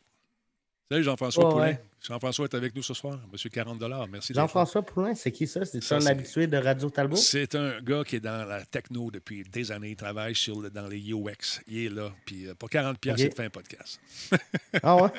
[0.90, 1.76] Salut Jean-François Poulin.
[2.02, 3.18] Jean-François est avec nous ce soir.
[3.32, 3.80] Monsieur 40
[4.10, 4.34] Merci.
[4.34, 5.64] Jean-François Poulin, c'est qui ça?
[5.64, 7.16] C'est un habitué de Radio Talbot?
[7.16, 9.90] C'est un gars qui est dans la techno depuis des années.
[9.90, 11.60] Il travaille sur dans les UX.
[11.68, 12.12] Il est là.
[12.26, 14.00] Puis euh, pour 40 pièces, il fait un podcast.
[14.82, 15.10] ah ouais?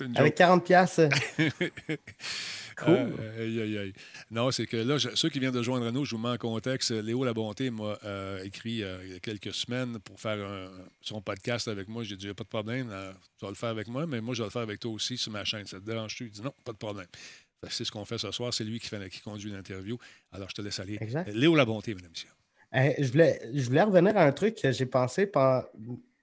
[0.16, 1.00] Avec 40 pièces.
[2.78, 3.12] Cool.
[3.20, 3.90] Euh,
[4.30, 6.92] non, c'est que là, ceux qui viennent de joindre nous, je vous mets en contexte.
[6.92, 10.38] Léo Labonté m'a euh, écrit euh, il y a quelques semaines pour faire
[11.00, 12.04] son podcast avec moi.
[12.04, 12.94] J'ai dit, pas de problème,
[13.38, 15.18] tu vas le faire avec moi, mais moi, je vais le faire avec toi aussi
[15.18, 15.66] sur ma chaîne.
[15.66, 16.26] Ça te dérange-tu?
[16.26, 17.06] Il dit, non, pas de problème.
[17.68, 18.54] C'est ce qu'on fait ce soir.
[18.54, 19.98] C'est lui qui, fait, qui conduit l'interview.
[20.32, 20.98] Alors, je te laisse aller.
[21.26, 22.12] Léo Labonté, mesdames
[22.72, 23.04] et messieurs.
[23.04, 25.64] je, voulais, je voulais revenir à un truc que j'ai pensé pendant.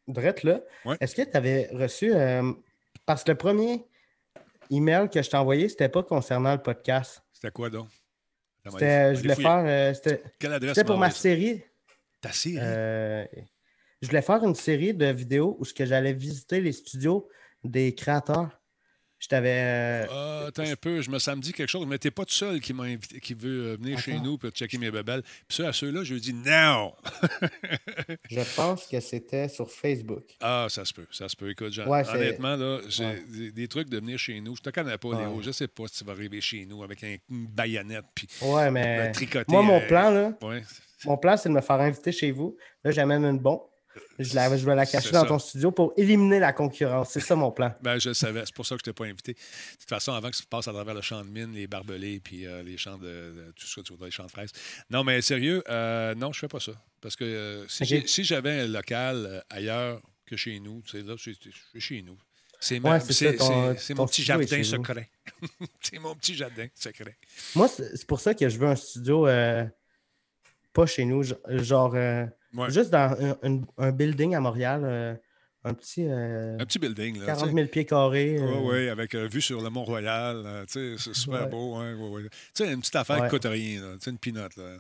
[0.08, 0.62] Drette, là.
[1.02, 2.14] Est-ce que tu avais reçu.
[3.08, 3.84] parce que le premier
[4.70, 7.24] email que je t'ai envoyé, c'était pas concernant le podcast.
[7.32, 7.90] C'était quoi donc?
[8.70, 9.64] C'était, je voulais faire.
[9.66, 11.64] Euh, c'était, Quelle adresse c'était pour ma série.
[12.22, 12.58] Ta série?
[12.60, 13.26] Euh,
[14.02, 17.28] je voulais faire une série de vidéos où j'allais visiter les studios
[17.64, 18.60] des créateurs.
[19.20, 19.60] Je t'avais.
[19.62, 22.60] Euh, ah, attends un peu, je me samedi quelque chose, mais t'es pas tout seul
[22.60, 25.24] qui m'a invité, qui veut euh, venir chez nous pour checker mes bébelles.
[25.48, 26.94] Puis ça, à ceux-là, je lui dis non!
[28.30, 30.24] je pense que c'était sur Facebook.
[30.42, 31.50] Ah, ça se peut, ça se peut.
[31.50, 34.56] Écoute, Jean, honnêtement, là, j'ai des, trucs de venir chez nous.
[34.56, 35.42] Je te connais pas, Léo.
[35.42, 39.12] Je sais pas si tu vas arriver chez nous avec une baïonnette puis ouais, mais
[39.48, 40.34] Moi, mon euh, plan, là,
[41.06, 42.58] mon plan, c'est de me faire inviter chez vous.
[42.84, 43.62] Là, j'amène une bombe.
[44.20, 47.10] Je, vais la cacher dans ton studio pour éliminer la concurrence.
[47.12, 47.74] C'est ça mon plan.
[47.82, 48.44] Ben, je savais.
[48.46, 49.34] C'est pour ça que je ne t'ai pas invité.
[49.34, 49.38] De
[49.80, 52.46] toute façon, avant que tu passes à travers le champ de mine, les barbelés, puis
[52.46, 54.52] euh, les champs de, tout ce que tu voudrais, les champs de fraises.
[54.90, 56.72] Non, mais sérieux, euh, non, je ne fais pas ça.
[57.02, 61.32] Parce que euh, si, j'avais un local ailleurs que chez nous, tu sais, là, je
[61.32, 62.18] suis chez nous.
[62.60, 65.10] C'est mon petit jardin secret.
[65.82, 67.18] c'est mon petit jardin secret.
[67.56, 69.28] Moi, c'est pour ça que je veux un studio
[70.74, 71.96] pas chez nous, genre
[72.70, 73.16] Juste dans
[73.78, 75.16] un, building à Montréal, euh,
[75.64, 76.06] un petit.
[76.08, 77.26] Euh, un petit building, là.
[77.28, 78.38] 40 000 pieds carrés.
[78.40, 78.60] Oui, euh.
[78.64, 80.66] oui, avec vue sur le Mont-Royal.
[80.68, 81.76] c'est super beau.
[81.76, 81.96] Hein,
[82.54, 83.82] Tu sais, une petite affaire qui ne coûte rien.
[83.82, 83.98] Là.
[84.08, 84.56] Une pinote.
[84.58, 84.78] Là.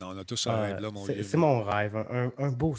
[0.00, 1.96] Non, on a tous un rêve, là, mon C'est mon rêve.
[1.96, 2.76] Un, un beau.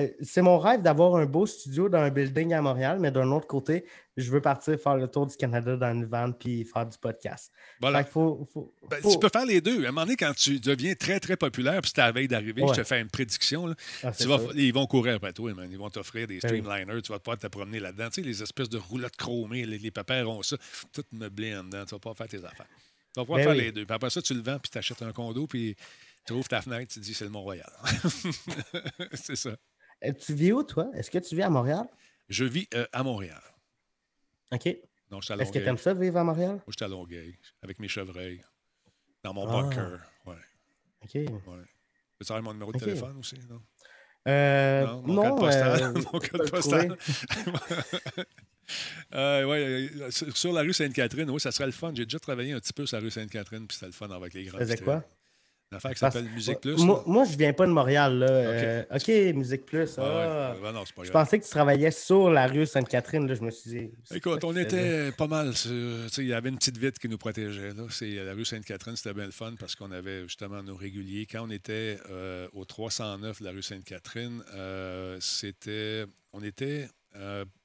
[0.00, 3.30] Euh, c'est mon rêve d'avoir un beau studio dans un building à Montréal, mais d'un
[3.30, 3.84] autre côté,
[4.16, 7.52] je veux partir faire le tour du Canada dans une van puis faire du podcast.
[7.80, 8.02] Voilà.
[8.02, 9.84] Ben, tu peux faire les deux.
[9.84, 12.28] À un moment donné, quand tu deviens très, très populaire, puis c'est à la veille
[12.28, 13.74] d'arriver, je te fais une prédiction.
[14.02, 14.10] Ah,
[14.54, 17.02] ils vont courir après toi, Ils vont t'offrir des ben streamliners.
[17.02, 18.08] Tu vas pouvoir te promener là-dedans.
[18.08, 20.56] Tu sais, les espèces de roulottes chromées, les, les papères ont ça.
[20.92, 21.84] Tout meublé en dedans.
[21.84, 22.66] Tu vas pas faire tes affaires.
[23.14, 23.86] Tu vas pouvoir ben faire les deux.
[23.86, 25.76] Puis après ça, tu le vends, puis tu achètes un condo, puis
[26.26, 27.70] tu ouvres ta fenêtre, tu te dis c'est le Mont-Royal.
[29.12, 29.56] c'est ça.
[30.04, 30.90] Euh, tu vis où, toi?
[30.94, 31.86] Est-ce que tu vis à Montréal?
[32.28, 33.42] Je vis euh, à Montréal.
[34.52, 34.66] OK.
[34.66, 36.54] Est-ce que tu aimes ça, vivre à Montréal?
[36.54, 38.42] Moi, je suis à Longueuil, avec mes chevreuils,
[39.22, 39.62] dans mon ah.
[39.62, 40.00] bunker.
[40.26, 40.34] Ouais.
[41.02, 41.14] OK.
[41.14, 41.64] Ouais.
[42.24, 43.60] Tu as mon numéro de téléphone aussi, non?
[44.26, 45.92] Euh, non, mon code postal.
[45.92, 46.96] mon code postal.
[49.14, 49.44] Euh,
[50.08, 51.92] ouais, sur la rue Sainte-Catherine, oui, ça serait le fun.
[51.94, 54.32] J'ai déjà travaillé un petit peu sur la rue Sainte-Catherine, puis c'était le fun avec
[54.32, 54.58] les grands.
[54.58, 55.04] Faisais quoi?
[55.70, 56.76] Une affaire qui s'appelle Musique Plus.
[56.84, 58.18] Moi, moi, je viens pas de Montréal.
[58.18, 58.84] Là.
[58.94, 59.98] OK, euh, Musique Plus.
[59.98, 60.54] Ah.
[60.62, 63.32] Ouais, non, pas je pensais que tu travaillais sur la rue Sainte-Catherine.
[63.34, 63.90] Je me suis dit.
[64.14, 65.52] Écoute, on était pas mal.
[65.66, 67.72] Il y avait une petite vitre qui nous protégeait.
[67.74, 67.84] Là.
[68.24, 71.26] La rue Sainte-Catherine, c'était bien le fun parce qu'on avait justement nos réguliers.
[71.26, 76.04] Quand on était euh, au 309 de la rue Sainte-Catherine, euh, c'était.
[76.32, 76.88] On était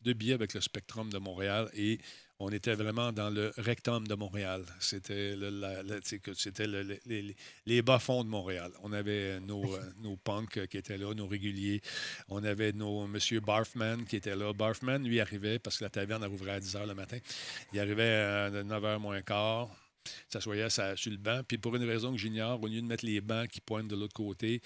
[0.02, 2.00] deux billets avec le Spectrum de Montréal et
[2.40, 4.64] on était vraiment dans le rectum de Montréal.
[4.80, 5.36] C'était
[7.66, 8.72] les, bas-fonds de Montréal.
[8.82, 11.82] On avait nos, euh, nos punks qui étaient là, nos réguliers.
[12.30, 13.20] On avait nos M.
[13.42, 14.54] Barfman qui était là.
[14.54, 17.18] Barfman, lui, arrivait parce que la taverne rouvrait à 10 h le matin.
[17.74, 19.70] Il arrivait à 9 h moins quart
[20.30, 21.42] s'assoyait sur le banc.
[21.48, 23.96] Puis pour une raison que j'ignore, au lieu de mettre les bancs qui pointent de
[23.96, 24.62] l'autre côté,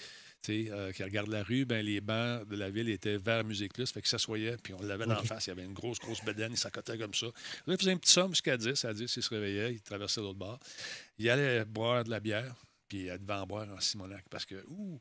[0.50, 3.90] euh, qui regarde la rue, ben, les bancs de la ville étaient vers Musique Plus.
[3.90, 5.46] Fait que s'assoyait, puis on l'avait en face.
[5.46, 7.26] Il y avait une grosse, grosse bedaine, il s'accotait comme ça.
[7.26, 8.84] Là, il faisait un petit somme jusqu'à 10.
[8.84, 10.58] À 10, il se réveillait, il traversait l'autre bord.
[11.18, 12.54] Il allait boire de la bière,
[12.88, 15.00] puis il devait en boire en Simonac parce que, ouh,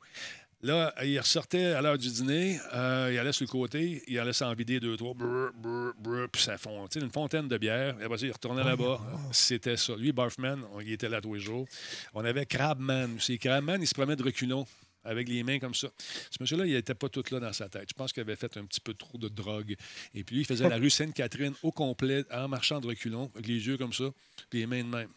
[0.63, 4.31] Là, il ressortait à l'heure du dîner, euh, il allait sur le côté, il allait
[4.31, 7.97] s'en vider deux, trois, brr, brr, brr, puis ça fond, une fontaine de bière.
[7.99, 9.01] Et après, il retournait là-bas.
[9.33, 9.93] C'était ça.
[9.97, 11.67] Lui, Barfman, il était là tous les jours.
[12.13, 13.37] On avait Crabman aussi.
[13.37, 14.65] Crabman, il se promenait de reculons
[15.03, 15.89] avec les mains comme ça.
[16.31, 17.89] Ce monsieur-là, il n'était pas tout là dans sa tête.
[17.89, 19.75] Je pense qu'il avait fait un petit peu trop de drogue.
[20.13, 23.47] Et puis lui, il faisait la rue Sainte-Catherine au complet, en marchant de reculons, avec
[23.47, 24.05] les yeux comme ça,
[24.49, 25.09] puis les mains de même.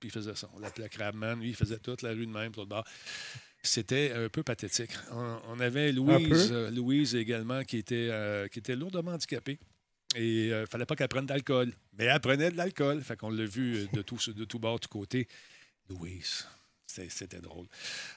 [0.00, 0.48] Puis il faisait ça.
[0.54, 1.36] On l'appelait Crabman.
[1.36, 2.84] Lui, il faisait toute la rue de même, l'autre bord.
[3.62, 4.92] C'était un peu pathétique.
[5.10, 9.58] On, avait Louise, euh, Louise également, qui était, euh, qui était lourdement handicapée.
[10.14, 11.72] Et il euh, ne fallait pas qu'elle prenne d'alcool.
[11.98, 13.02] Mais elle prenait de l'alcool.
[13.02, 15.26] Fait qu'on l'a vu de tout, de tout bord, de tout côté.
[15.90, 16.46] Louise,
[17.08, 17.66] c'était drôle.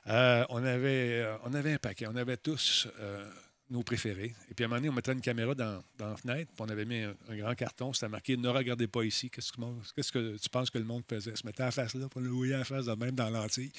[0.07, 2.07] Euh, on, avait, euh, on avait un paquet.
[2.07, 3.29] On avait tous euh,
[3.69, 4.33] nos préférés.
[4.49, 6.69] Et puis à un moment donné, on mettait une caméra dans, la fenêtre, puis on
[6.69, 7.93] avait mis un, grand carton.
[7.93, 9.29] C'était marqué Ne regardez pas ici.
[9.29, 12.21] Qu'est-ce que, tu penses que le monde faisait Se mettait à la face là, pour
[12.21, 13.75] le voyait à la face même dans l'antique.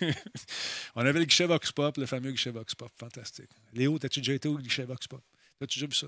[0.94, 2.90] on avait le guichet Vox Pop, le fameux guichet Vox Pop.
[2.96, 3.50] Fantastique.
[3.72, 5.22] Léo, as-tu déjà été au guichet Vox Pop?
[5.60, 6.06] As-tu déjà vu ça?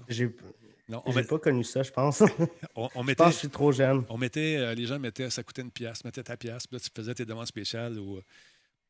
[0.88, 2.22] Non, on pas connu ça, je pense.
[2.74, 4.05] on, mettait, je pense que je suis trop jeune.
[4.09, 6.80] On mettait, euh, les gens mettaient, ça coûtait une pièce, mettaient ta pièce, puis là,
[6.80, 8.22] tu faisais tes demandes spéciales ou euh,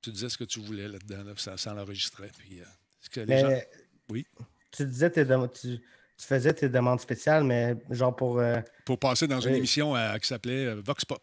[0.01, 2.31] tu disais ce que tu voulais là-dedans, là, ça, ça l'enregistrait.
[2.39, 2.65] Puis, euh,
[3.13, 3.61] que les gens...
[4.09, 4.27] Oui?
[4.71, 5.53] Tu disais tes demandes.
[5.53, 5.79] Tu,
[6.17, 8.41] faisais tes demandes spéciales, mais genre pour.
[8.85, 11.23] Pour passer dans une émission qui s'appelait Vox Pop.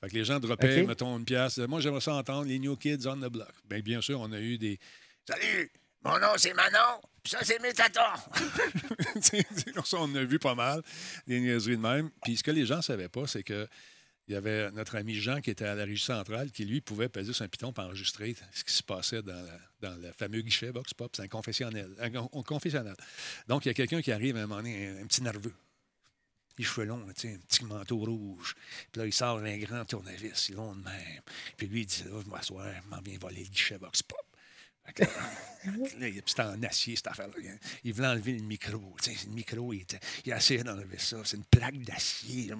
[0.00, 1.58] Fait que les gens droppaient, mettons, une pièce.
[1.58, 3.52] Moi, j'aimerais ça entendre les New Kids on the Block.
[3.68, 4.78] Bien, bien sûr, on a eu des.
[5.26, 5.70] Salut!
[6.04, 7.00] Mon nom, c'est Manon.
[7.26, 8.28] Ça, c'est Métator.
[9.94, 10.82] on a vu pas mal
[11.26, 12.10] des niaiseries de même.
[12.22, 13.66] Puis ce que les gens ne savaient pas, c'est que
[14.26, 17.10] il y avait notre ami Jean qui était à la régie centrale qui, lui, pouvait
[17.10, 19.46] peser sur un piton pour enregistrer ce qui se passait dans,
[19.80, 21.12] dans le fameux guichet Vox Pop.
[21.14, 22.94] C'est un confessionnel, un, confessionnel.
[23.48, 25.54] Donc, il y a quelqu'un qui arrive à un moment donné, un, petit nerveux.
[26.56, 28.54] Les cheveux longs, un petit manteau rouge.
[28.92, 31.22] Puis là, il sort un grand tournevis, long de même.
[31.56, 34.24] Puis lui, il dit Là, je m'asseoir, je m'en viens voler le guichet Vox Pop.
[36.26, 37.34] C'était en acier, cette affaire-là.
[37.84, 38.94] Il voulait enlever le micro.
[39.06, 41.16] le micro, il, était, il a essayé d'enlever ça.
[41.24, 42.52] C'est une plaque d'acier.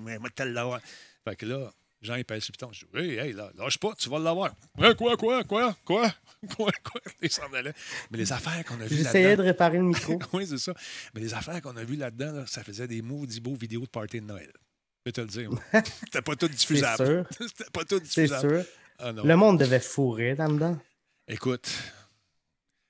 [1.24, 1.70] Fait que là,
[2.04, 2.72] Jean, il pèse sur le piton.
[2.72, 4.54] Je dis, hey, hey, là, lâche pas, tu vas l'avoir.
[4.76, 6.12] Quoi, quoi, quoi, quoi, quoi,
[6.54, 7.00] quoi, quoi?
[7.22, 7.72] Il s'en allait.
[8.10, 9.04] Mais les affaires qu'on a vues là-dedans.
[9.04, 10.18] J'essayais de réparer le micro.
[10.34, 10.74] oui, c'est ça.
[11.14, 14.20] Mais les affaires qu'on a vues là-dedans, ça faisait des maudits beaux vidéos de party
[14.20, 14.52] de Noël.
[15.04, 15.50] Je vais te le dire.
[16.04, 17.26] C'était pas tout diffusable.
[17.30, 18.48] C'était pas tout diffusable.
[18.48, 18.72] C'est sûr.
[18.98, 20.78] Ah, le monde devait fourrer là-dedans.
[21.26, 21.70] Écoute,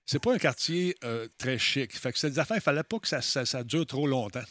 [0.06, 1.92] c'est pas un quartier euh, très chic.
[1.92, 4.44] Fait que ces affaires, il fallait pas que ça, ça, dure trop longtemps.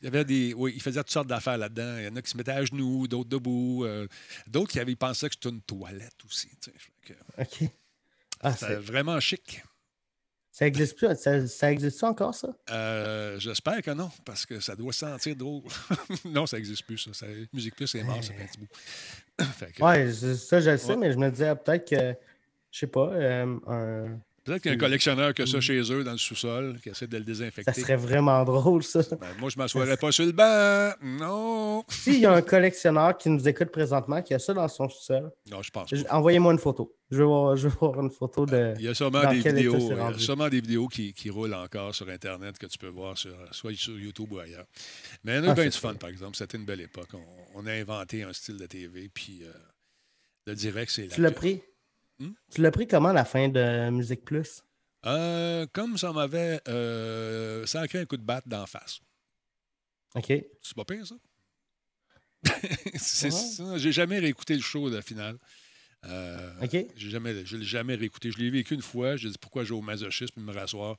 [0.00, 0.54] Il y avait des.
[0.54, 1.98] Oui, il faisait toutes sortes d'affaires là-dedans.
[1.98, 3.84] Il y en a qui se mettaient à genoux, d'autres debout.
[3.84, 4.06] Euh,
[4.46, 6.48] d'autres qui avaient pensé que c'était une toilette aussi.
[7.38, 7.68] OK.
[8.40, 9.62] Ah, c'était vraiment chic.
[10.50, 11.08] Ça existe plus?
[11.16, 12.54] Ça, existe encore, ça?
[12.70, 15.62] Euh, j'espère que non, parce que ça doit sentir drôle.
[16.26, 17.26] non, ça n'existe plus, ça.
[17.54, 18.68] Musique Plus, c'est mort, ça fait un petit bout.
[19.80, 22.14] Oui, ça, je le sais, mais je me disais peut-être que,
[22.70, 26.02] je sais pas, un Peut-être qu'il y a un collectionneur qui a ça chez eux
[26.02, 27.72] dans le sous-sol, qui essaie de le désinfecter.
[27.72, 29.00] Ça serait vraiment drôle, ça.
[29.12, 30.92] Ben, moi, je ne m'assoirais pas sur le banc.
[31.02, 31.84] Non.
[31.88, 35.30] S'il y a un collectionneur qui nous écoute présentement, qui a ça dans son sous-sol,
[35.50, 36.94] non, je pense envoyez-moi une photo.
[37.10, 38.74] Je veux, voir, je veux voir une photo de.
[38.78, 41.54] Il y a sûrement des vidéos, il y a sûrement des vidéos qui, qui, roulent
[41.54, 44.64] encore sur Internet que tu peux voir sur, soit sur YouTube ou ailleurs.
[45.24, 46.36] Mais il y a ah, bien du fun, par exemple.
[46.36, 47.10] C'était une belle époque.
[47.54, 49.52] On, a inventé un style de TV, puis euh,
[50.46, 51.62] le direct, c'est Tu l'as pris?
[52.22, 52.32] Hmm?
[52.52, 54.62] Tu l'as pris comment la fin de Musique Plus?
[55.06, 59.00] Euh, comme ça m'avait euh, sacré un coup de batte d'en face.
[60.14, 60.32] OK.
[60.62, 61.16] C'est pas pire, ça?
[62.94, 63.30] c'est
[63.76, 65.36] J'ai jamais réécouté le show de la finale.
[66.04, 66.76] Euh, OK.
[66.94, 68.30] J'ai jamais, je l'ai jamais réécouté.
[68.30, 69.16] Je l'ai vécu une fois.
[69.16, 70.96] J'ai dit pourquoi j'ai au masochisme me rasseoir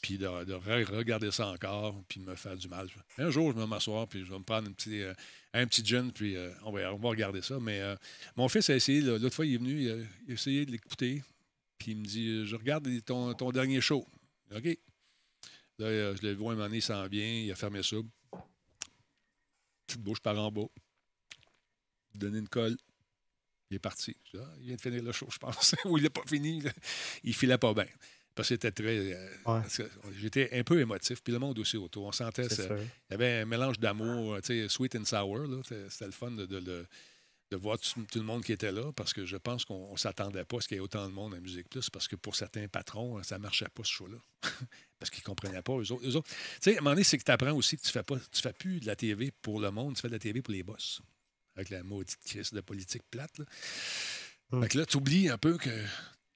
[0.00, 2.88] puis de, regarder ça encore, puis de me faire du mal.
[3.18, 5.12] Un jour, je vais m'asseoir, puis je vais me prendre un petit, euh,
[5.52, 7.58] un petit gin, puis euh, on, va, regarder ça.
[7.60, 7.96] Mais euh,
[8.36, 11.22] mon fils a essayé, l'autre fois, il est venu, il a, essayé de l'écouter,
[11.78, 14.06] puis il me dit Je regarde ton, dernier show.
[14.54, 14.78] OK.
[15.78, 17.96] Là, je l'ai vu un moment donné, il s'en vient, il a fermé ça.
[19.86, 20.66] Petite bouche par en bas.
[22.14, 22.76] Donné une colle.
[23.70, 24.16] Il est parti.
[24.34, 25.74] Ah, il vient de finir le show, je pense.
[25.84, 26.62] Ou il n'est pas fini.
[27.22, 27.86] Il filait pas bien.
[28.38, 29.16] Parce que c'était très.
[29.16, 29.62] Euh,
[30.16, 32.06] j'étais un peu émotif, puis le monde aussi autour.
[32.06, 32.46] On sentait.
[32.46, 35.44] Il y avait un mélange d'amour, tu sais, sweet and sour.
[35.64, 36.86] C'était le fun de, de,
[37.56, 40.58] voir tout, le monde qui était là, parce que je pense qu'on ne s'attendait pas
[40.58, 42.68] à ce qu'il y ait autant de monde à Musique Plus, parce que pour certains
[42.68, 44.18] patrons, ça ne marchait pas ce show-là.
[45.00, 46.04] parce qu'ils ne comprenaient pas, eux autres.
[46.04, 46.22] Tu
[46.60, 48.18] sais, à un moment donné, c'est que tu apprends aussi que tu ne fais, pas,
[48.30, 50.52] tu fais plus de la TV pour le monde, tu fais de la TV pour
[50.52, 51.02] les boss.
[51.56, 53.36] Avec la maudite crise de politique plate.
[53.38, 53.46] Là.
[54.52, 54.62] Hum.
[54.62, 55.84] Fait que là, tu oublies un peu que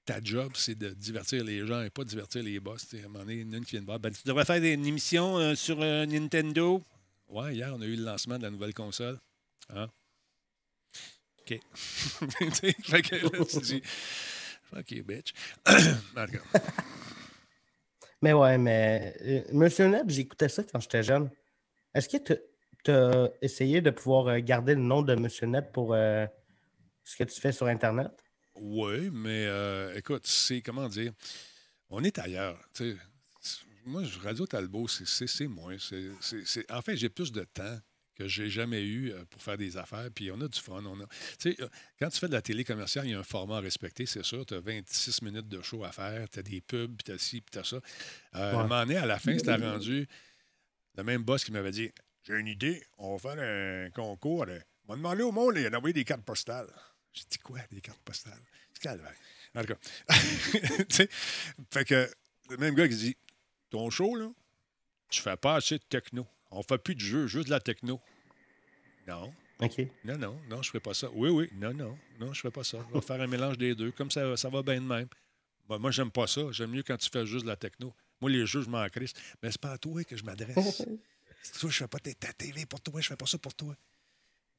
[0.05, 2.93] ta job, c'est de divertir les gens et pas divertir les boss.
[2.93, 6.81] Une de Tu devrais faire une émission euh, sur euh, Nintendo.
[7.29, 9.19] Ouais, hier, on a eu le lancement de la nouvelle console.
[9.69, 9.89] Hein?
[11.39, 11.59] OK.
[11.75, 13.81] fait que là, tu dis
[14.95, 15.33] you, bitch.
[18.21, 21.29] mais ouais, mais euh, Monsieur Neb, j'écoutais ça quand j'étais jeune.
[21.93, 22.17] Est-ce que
[22.83, 27.39] tu as essayé de pouvoir garder le nom de Monsieur Neb pour ce que tu
[27.39, 28.22] fais sur Internet?
[28.55, 31.13] Oui, mais euh, écoute, c'est comment dire,
[31.89, 32.59] on est ailleurs.
[33.85, 35.75] Moi, Radio Talbot, c'est moins.
[36.69, 37.79] en fait, j'ai plus de temps
[38.15, 40.83] que j'ai jamais eu euh, pour faire des affaires, puis on a du fun.
[40.85, 41.05] On a,
[41.47, 41.67] euh,
[41.99, 44.23] quand tu fais de la télé commerciale, il y a un format à respecter, c'est
[44.23, 44.45] sûr.
[44.45, 47.17] Tu as 26 minutes de show à faire, tu as des pubs, puis tu as
[47.17, 47.79] ci, puis tu as ça.
[48.31, 50.07] À un moment donné, à la fin, c'était rendu
[50.95, 51.91] le même boss qui m'avait dit
[52.23, 54.45] J'ai une idée, on va faire un concours.
[54.85, 56.71] On va demander au monde d'envoyer des cartes postales.
[57.13, 58.41] J'ai dit quoi, des cartes postales?
[58.73, 59.15] C'est calvaire.
[59.55, 59.79] En tout cas,
[61.71, 62.09] fait que
[62.49, 63.17] le même gars qui dit
[63.69, 64.31] Ton show, là,
[65.09, 66.27] tu fais pas assez de techno.
[66.49, 68.01] On fait plus de jeu, juste de la techno.
[69.07, 69.33] Non.
[69.59, 69.87] OK.
[70.03, 71.09] Non, non, non, je fais pas ça.
[71.13, 72.79] Oui, oui, non, non, non, je fais pas ça.
[72.91, 73.91] On va faire un mélange des deux.
[73.91, 75.07] Comme ça, ça va bien de même.
[75.69, 76.41] Moi, moi, j'aime pas ça.
[76.51, 77.93] J'aime mieux quand tu fais juste de la techno.
[78.19, 79.13] Moi, les jeux, je m'en crisse.
[79.41, 80.83] Mais c'est pas à toi que je m'adresse.
[81.43, 83.75] c'est toi, je fais pas ta télé pour toi, je fais pas ça pour toi.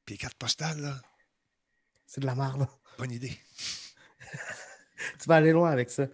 [0.04, 1.00] Puis les cartes postales, là,
[2.06, 2.66] c'est de la merde.
[2.98, 3.32] Bonne idée.
[5.20, 6.06] tu vas aller loin avec ça.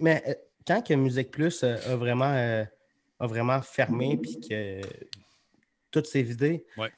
[0.00, 0.34] mais euh,
[0.66, 2.64] quand que Musique Plus euh, a, vraiment, euh,
[3.20, 4.80] a vraiment fermé puis que
[5.90, 6.92] toutes vidées, ouais.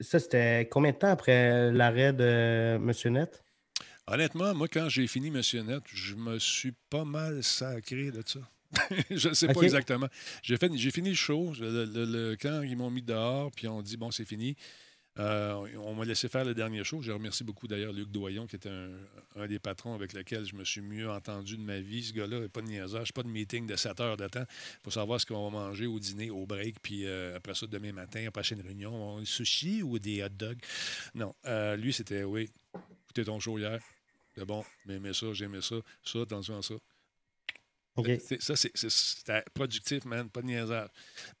[0.00, 3.42] ça, c'était combien de temps après l'arrêt de Monsieur Net?
[4.06, 8.40] Honnêtement, moi, quand j'ai fini Monsieur Net, je me suis pas mal sacré de ça.
[9.10, 10.08] je ne sais pas exactement.
[10.42, 11.52] J'ai, fini le show.
[11.58, 14.56] Le, quand ils m'ont mis dehors, puis on dit, bon, c'est fini.
[15.20, 17.00] Euh, on m'a laissé faire le dernier show.
[17.00, 18.70] Je remercie beaucoup d'ailleurs Luc Doyon, qui était
[19.36, 22.02] un, des patrons avec lequel je me suis mieux entendu de ma vie.
[22.02, 24.44] Ce gars-là n'a pas de niaisage, pas de meeting de 7 heures de temps
[24.82, 27.92] pour savoir ce qu'on va manger au dîner, au break, puis euh, après ça, demain
[27.92, 30.58] matin, la prochaine réunion, des sushis ou des hot dogs?
[31.14, 32.50] Non, euh, lui, c'était oui,
[33.04, 33.80] écoutez ton show hier.
[34.36, 36.74] C'est bon, mais aimé ça, j'aimais ça, ça, attention à ça.
[38.40, 40.88] Ça, c'était productif, man, pas de niaisage.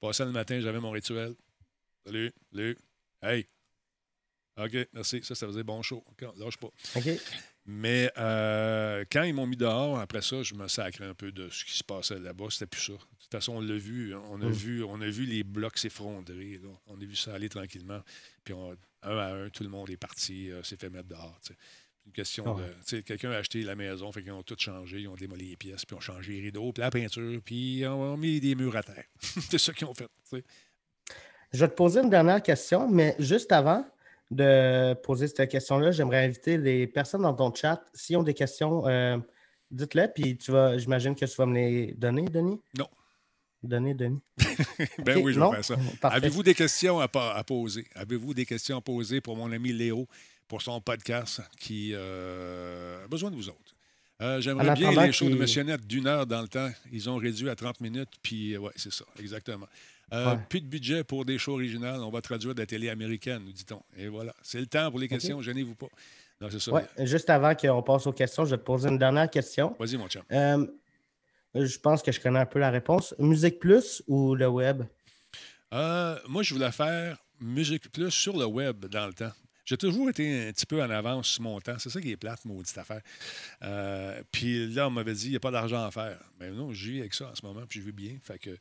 [0.00, 1.34] Passé le matin, j'avais mon rituel.
[2.06, 2.78] Salut, salut.
[3.20, 3.48] Hey,
[4.56, 5.20] OK, merci.
[5.22, 6.04] Ça, ça faisait bon show.
[6.38, 6.70] Lâche pas.
[6.96, 7.08] OK.
[7.66, 11.48] Mais euh, quand ils m'ont mis dehors, après ça, je me sacrais un peu de
[11.48, 12.46] ce qui se passait là-bas.
[12.50, 12.92] C'était plus ça.
[12.92, 14.14] De toute façon, on l'a vu.
[14.14, 14.50] On a, mm.
[14.50, 16.60] vu, on a vu les blocs s'effondrer.
[16.86, 18.00] On a vu ça aller tranquillement.
[18.44, 21.38] Puis un à un, tout le monde est parti, euh, s'est fait mettre dehors.
[21.42, 21.56] C'est
[22.06, 23.00] Une question de.
[23.00, 25.84] Quelqu'un a acheté la maison, fait qu'ils ont tout changé, ils ont démoli les pièces,
[25.84, 28.82] puis ont changé les rideaux, puis la peinture, puis ils ont mis des murs à
[28.82, 29.04] terre.
[29.20, 30.08] C'est ça qu'ils ont fait.
[31.52, 33.86] Je vais te poser une dernière question, mais juste avant,
[34.30, 37.84] de poser cette question-là, j'aimerais inviter les personnes dans ton chat.
[37.92, 39.18] S'ils ont des questions, euh,
[39.70, 42.60] dites-les, puis tu vas, j'imagine que tu vas me les donner, Denis?
[42.76, 42.88] Non.
[43.62, 44.20] Donner, Denis.
[45.04, 45.76] ben oui, je vais faire ça.
[46.02, 47.08] Avez-vous des questions à,
[47.44, 47.86] poser?
[47.94, 50.06] Avez-vous des questions à poser pour mon ami Léo
[50.48, 53.74] pour son podcast qui euh, a besoin de vous autres?
[54.20, 56.70] Euh, j'aimerais bien les shows de Monsieur d'une heure dans le temps.
[56.92, 59.66] Ils ont réduit à 30 minutes, puis ouais, c'est ça, exactement.
[60.12, 62.00] Euh, plus de budget pour des shows originales.
[62.02, 63.82] On va traduire de la télé américaine, nous dit-on.
[63.96, 64.34] Et voilà.
[64.42, 65.40] C'est le temps pour les questions.
[65.40, 65.88] Gênez-vous pas.
[66.98, 69.74] juste avant qu'on passe aux questions, je vais te poser une dernière question.
[69.78, 70.22] Vas-y, mon chum.
[70.30, 70.66] Euh,
[71.54, 73.14] je pense que je connais un peu la réponse.
[73.18, 74.82] Musique Plus ou le web?
[75.72, 79.32] Euh, moi, je voulais faire Musique Plus sur le web dans le temps.
[79.64, 81.76] J'ai toujours été un petit peu en avance sur mon temps.
[81.78, 83.00] C'est ça qui est plate, maudite affaire.
[84.30, 86.18] puis là, on m'avait dit, il n'y a pas d'argent à faire.
[86.38, 88.18] Mais ben non, je vis avec ça en ce moment, puis je vis bien.
[88.22, 88.58] Fait que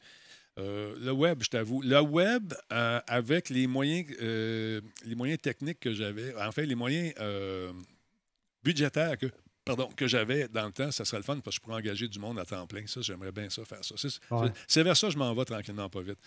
[0.60, 1.82] euh, le web, je t'avoue.
[1.82, 6.76] Le web, euh, avec les moyens, euh, les moyens techniques que j'avais, en fait, les
[6.76, 7.14] moyens
[8.64, 9.28] budgétaires que,
[9.66, 12.08] pardon, que j'avais dans le temps, ça serait le fun parce que je pourrais engager
[12.08, 12.86] du monde à temps plein.
[12.88, 13.96] Ça, j'aimerais bien ça, faire ça.
[14.68, 16.20] C'est vers ça que je m'en vais tranquillement, pas vite.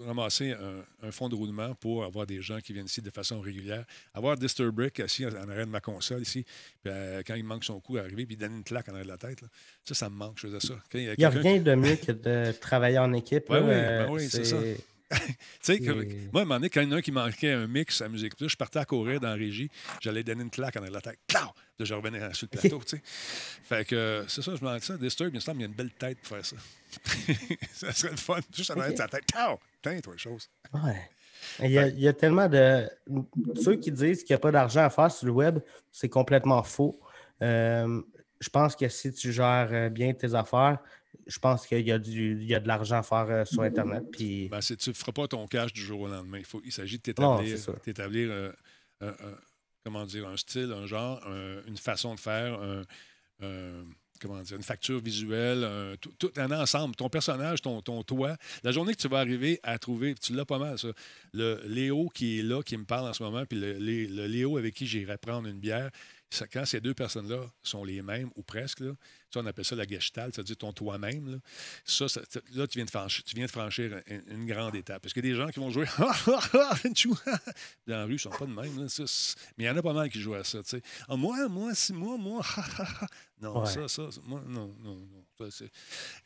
[0.00, 0.54] Euh, ramasser
[1.02, 3.84] un, fonds de roulement pour avoir des gens qui viennent ici de façon régulière.
[4.14, 6.44] Avoir Disturbrick assis en arrière de ma console ici,
[6.82, 9.10] puis euh, quand il manque son coup, arriver puis donner une claque en arrière de
[9.10, 9.40] la tête.
[9.84, 10.74] Ça, ça me manque, je faisais ça.
[10.94, 13.46] il n'y a, rien de mieux que de travailler en équipe.
[13.50, 14.56] oui, ben oui c'est ça.
[15.10, 15.18] tu
[15.60, 17.66] sais, moi, à un moment donné, quand il y en a un qui manquait un
[17.66, 19.70] mix à musique, je partais à courir dans la régie,
[20.00, 21.18] j'allais donner une claque en la tête.
[21.32, 22.80] Là, je revenais sur le plateau.
[22.80, 23.02] tu sais.
[23.64, 24.96] Fait que c'est ça, je me dis ça.
[24.96, 26.56] Disturb, il me semble qu'il y a une belle tête pour faire ça.
[27.72, 28.38] ça serait le fun.
[28.54, 29.24] Juste en arrière de sa tête.
[29.26, 30.48] Putain, toi, chose.
[30.72, 31.10] Ouais.
[31.60, 32.88] Il y, a, il y, a, tellement de.
[33.62, 35.58] Ceux qui disent qu'il n'y a pas d'argent à faire sur le web,
[35.92, 36.98] c'est complètement faux.
[37.42, 38.00] Euh,
[38.40, 40.78] je pense que si tu gères bien tes affaires,
[41.26, 44.04] je pense qu'il y, a y a de l'argent à faire euh, sur Internet.
[44.12, 44.48] Puis...
[44.48, 46.38] Ben, tu ne feras pas ton cash du jour au lendemain.
[46.38, 48.52] Il, faut, il s'agit de t'établir, euh,
[49.00, 49.14] un,
[49.84, 51.22] comment dire, un style, un genre,
[51.66, 52.58] une façon de faire,
[54.20, 56.94] comment dire, une facture visuelle, tout, un ensemble.
[56.94, 58.36] Ton personnage, ton, ton toi.
[58.62, 60.88] La journée que tu vas arriver à trouver, tu l'as pas mal, ça.
[61.32, 64.56] Le Léo qui est là, qui me parle en ce moment, puis le, le Léo
[64.56, 65.90] avec qui j'irai prendre une bière,
[66.52, 68.92] quand ces deux personnes-là sont les mêmes ou presque, là,
[69.36, 71.32] on appelle ça la gestalt, c'est-à-dire ton toi-même.
[71.32, 71.38] Là.
[71.84, 72.06] Ça,
[72.54, 75.02] là, tu viens de franchir, tu viens de franchir une, grande étape.
[75.02, 76.06] Parce que des gens qui vont jouer dans
[77.86, 78.88] la rue, ils ne sont pas de même.
[79.56, 80.58] mais il y en a pas mal qui jouent à ça.
[81.08, 82.42] Ah, moi, moi, si moi, moi.
[83.40, 85.48] non, ça, ça, moi, non, non, non.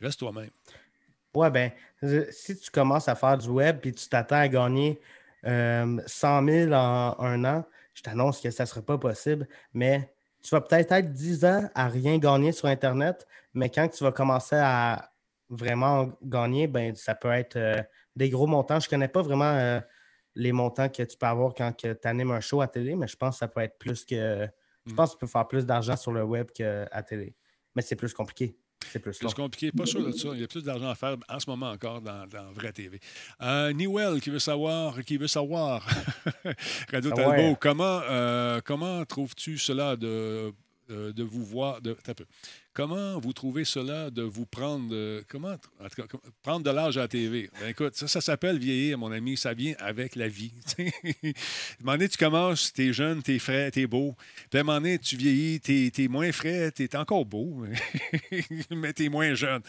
[0.00, 0.50] Reste toi-même.
[1.34, 1.70] Ouais, ben,
[2.30, 4.98] si tu commences à faire du web et tu t'attends à gagner
[5.44, 7.64] euh, 100 000 en un an,
[7.98, 11.68] je t'annonce que ça ne sera pas possible, mais tu vas peut-être être 10 ans
[11.74, 15.10] à rien gagner sur Internet, mais quand tu vas commencer à
[15.48, 17.82] vraiment gagner, ben, ça peut être euh,
[18.14, 18.78] des gros montants.
[18.78, 19.80] Je ne connais pas vraiment euh,
[20.36, 23.16] les montants que tu peux avoir quand tu animes un show à télé, mais je
[23.16, 24.48] pense que ça peut être plus que.
[24.86, 24.94] Je mm.
[24.94, 27.34] pense que tu peux faire plus d'argent sur le web qu'à télé.
[27.74, 28.56] Mais c'est plus compliqué.
[28.90, 29.72] C'est plus, compliqué.
[29.72, 30.28] Pas sûr de ça.
[30.32, 33.00] Il y a plus d'argent à faire en ce moment encore dans, dans Vraie TV.
[33.42, 35.86] Euh, Newell qui veut savoir, qui veut savoir,
[36.92, 40.52] Radio Talbot, comment, euh, comment trouves-tu cela de,
[40.90, 42.24] euh, de vous voir, de, un peu,
[42.78, 44.94] Comment vous trouvez cela de vous prendre,
[45.28, 45.56] comment,
[46.44, 47.50] prendre de l'âge à la TV?
[47.60, 49.36] Ben, écoute, ça, s'appelle vieillir, mon ami.
[49.36, 50.52] Ça vient avec la vie.
[50.78, 51.32] à un
[51.80, 54.14] moment donné, tu commences, tu es jeune, tu es frais, tu es beau.
[54.48, 57.64] Puis à moment donné, tu vieillis, tu es, moins frais, tu es encore beau,
[58.70, 59.62] mais tu es moins jeune.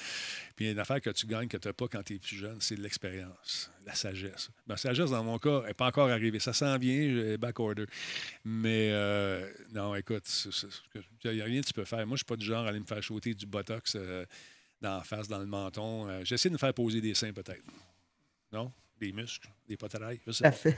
[0.55, 2.15] Puis il y a une affaire que tu gagnes que tu n'as pas quand tu
[2.15, 4.49] es plus jeune, c'est l'expérience, la sagesse.
[4.67, 6.39] La sagesse, dans mon cas, n'est pas encore arrivée.
[6.39, 7.85] Ça s'en vient, back order.
[8.45, 10.25] Mais euh, non, écoute,
[11.23, 12.05] il n'y a rien que tu peux faire.
[12.05, 14.25] Moi, je ne suis pas du genre à aller me faire faire du botox euh,
[14.81, 16.07] dans la face, dans le menton.
[16.07, 17.63] Euh, j'essaie de me faire poser des seins, peut-être.
[18.51, 18.71] Non?
[18.99, 19.77] Des muscles, des
[20.27, 20.77] je sais ça Fait,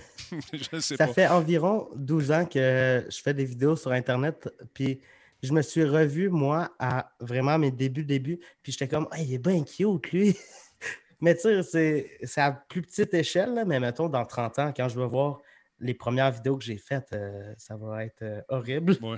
[0.80, 5.02] ça fait environ 12 ans que je fais des vidéos sur Internet, puis
[5.42, 9.40] je me suis revu, moi, à vraiment mes débuts, débuts, puis j'étais comme, il est
[9.40, 10.38] bien cute, lui.
[11.20, 15.00] mais tu sais, c'est à plus petite échelle, mais mettons, dans 30 ans, quand je
[15.00, 15.42] vais voir
[15.80, 18.98] les premières vidéos que j'ai faites, euh, ça va être horrible.
[19.02, 19.18] Ouais.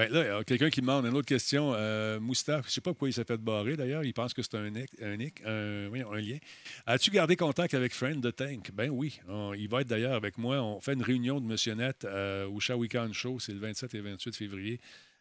[0.00, 1.74] Bien là, quelqu'un qui demande une autre question.
[1.74, 4.02] Euh, je ne sais pas pourquoi il s'est fait barrer d'ailleurs.
[4.02, 6.38] Il pense que c'est un, un, lien.
[6.86, 8.70] As-tu gardé contact avec Friend de Tank?
[8.72, 9.20] Ben oui.
[9.58, 10.62] il va être d'ailleurs avec moi.
[10.62, 13.40] On fait une réunion de Missionnette euh, au Shawikan Show.
[13.40, 14.80] C'est le 27 et 28 février.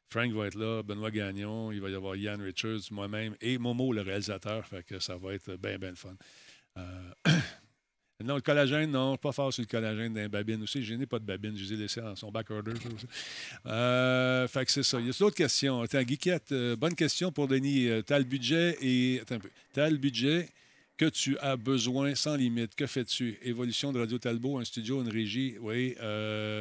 [0.10, 3.92] Frank va être là, Benoît Gagnon, il va y avoir Ian Richards, moi-même et Momo,
[3.92, 4.66] le réalisateur.
[4.66, 6.16] Fait que ça va être bien, bien fun.
[6.78, 7.12] Euh,
[8.22, 10.84] Non, le collagène, non, pas fort sur le collagène d'un babine aussi.
[10.84, 12.74] Je n'ai pas de babine, je les ai laissés en son back order.
[13.66, 15.00] Euh, fait que c'est ça.
[15.00, 15.82] Il y a d'autres questions.
[15.82, 17.88] Attends, Guiquette, euh, bonne question pour Denis.
[17.88, 19.22] Euh, tu as le budget et.
[19.22, 19.50] Attends un peu.
[19.76, 20.50] Le budget
[20.98, 22.76] que tu as besoin sans limite.
[22.76, 23.38] Que fais-tu?
[23.42, 25.56] Évolution de Radio Talbot, un studio, une régie.
[25.62, 25.96] Oui.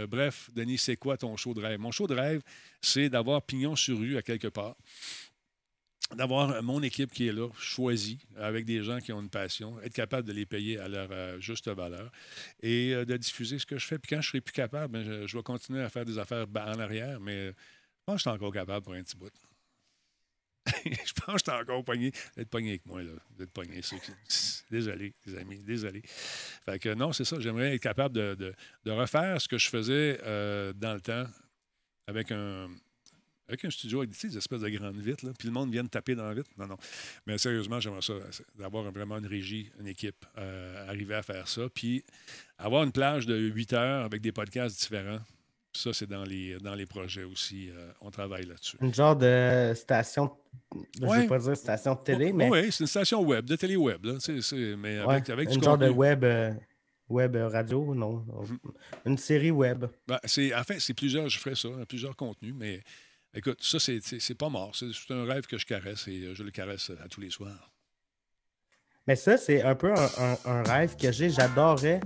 [0.09, 1.81] bref, Denis, c'est quoi ton show de rêve?
[1.81, 2.41] Mon show de rêve,
[2.81, 4.77] c'est d'avoir pignon sur rue à quelque part
[6.15, 9.93] d'avoir mon équipe qui est là, choisie, avec des gens qui ont une passion, être
[9.93, 12.11] capable de les payer à leur euh, juste valeur
[12.63, 13.99] et euh, de diffuser ce que je fais.
[13.99, 16.79] Puis quand je serai plus capable, ben, je, vais continuer à faire des affaires en
[16.81, 17.53] arrière, mais je
[18.07, 19.31] pense que je suis encore capable pour un petit bout.
[20.85, 22.13] je pense que je suis encore pogné.
[22.37, 23.13] D'être pogné avec moi, là.
[23.37, 23.81] D'être pogné.
[24.71, 26.03] Désolé, les amis, désolé.
[26.05, 27.41] Fait que non, c'est ça.
[27.41, 28.55] J'aimerais être capable de,
[28.87, 31.27] refaire ce que je faisais euh, dans le temps
[32.07, 32.69] avec un,
[33.49, 35.89] avec un studio avec des espèces de grandes vitres, là, puis le monde vient de
[35.89, 36.51] taper dans la vitre.
[36.59, 36.77] Non, non.
[37.27, 38.15] Mais sérieusement, j'aimerais ça,
[38.59, 41.63] d'avoir vraiment une régie, une équipe, euh, arriver à faire ça.
[41.73, 42.05] Puis
[42.59, 45.21] avoir une plage de 8 heures avec des podcasts différents.
[45.73, 47.71] Ça, c'est dans les, dans les projets aussi.
[47.71, 48.77] Euh, on travaille là-dessus.
[48.81, 50.31] Une genre de station,
[50.75, 52.51] je ne vais pas dire station de télé, mais.
[52.51, 54.05] Oui, c'est une station web, de télé web.
[54.05, 54.15] Là.
[54.77, 56.25] mais avec, avec une genre de web.
[56.25, 56.53] Euh,
[57.09, 58.25] web radio, non.
[58.27, 58.59] Mm-hmm.
[59.07, 59.87] Une série web.
[60.07, 62.83] Ben, c'est, en fait, c'est plusieurs, je ferais ça, plusieurs contenus, mais
[63.35, 64.75] Écoute, ça, c'est pas mort.
[64.75, 67.73] C'est un rêve que je caresse et je le caresse à tous les soirs.
[69.07, 69.93] Mais ça, c'est un peu
[70.45, 71.31] un, rêve que j'ai.
[71.31, 72.01] J'adorerais.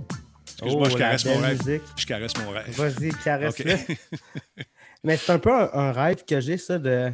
[0.45, 1.81] Excuse-moi, je oh, caresse mon rêve.
[1.97, 2.69] Je caresse mon rêve.
[2.69, 3.75] Vas-y, caresse-le.
[5.03, 7.11] Mais c'est un peu un, rêve que j'ai, ça, de.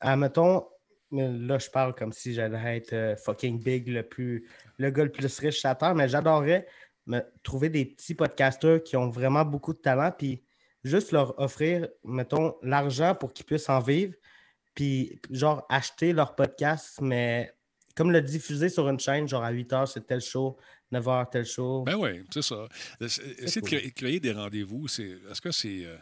[0.00, 0.66] Admettons,
[1.10, 4.46] là, je parle comme si j'allais être euh, fucking big, le plus.
[4.78, 6.66] Le gars le plus riche à terre, mais j'adorerais
[7.06, 10.42] me trouver des petits podcasteurs qui ont vraiment beaucoup de talent, puis
[10.84, 14.14] juste leur offrir, mettons, l'argent pour qu'ils puissent en vivre,
[14.74, 17.52] puis genre acheter leur podcast, mais
[17.94, 20.56] comme le diffuser sur une chaîne, genre à 8 h, c'est tel show,
[20.90, 21.82] 9 h, tel show.
[21.82, 22.66] Ben oui, c'est ça.
[23.00, 25.96] Essayer de créer, des rendez-vous, est-ce que c'est euh,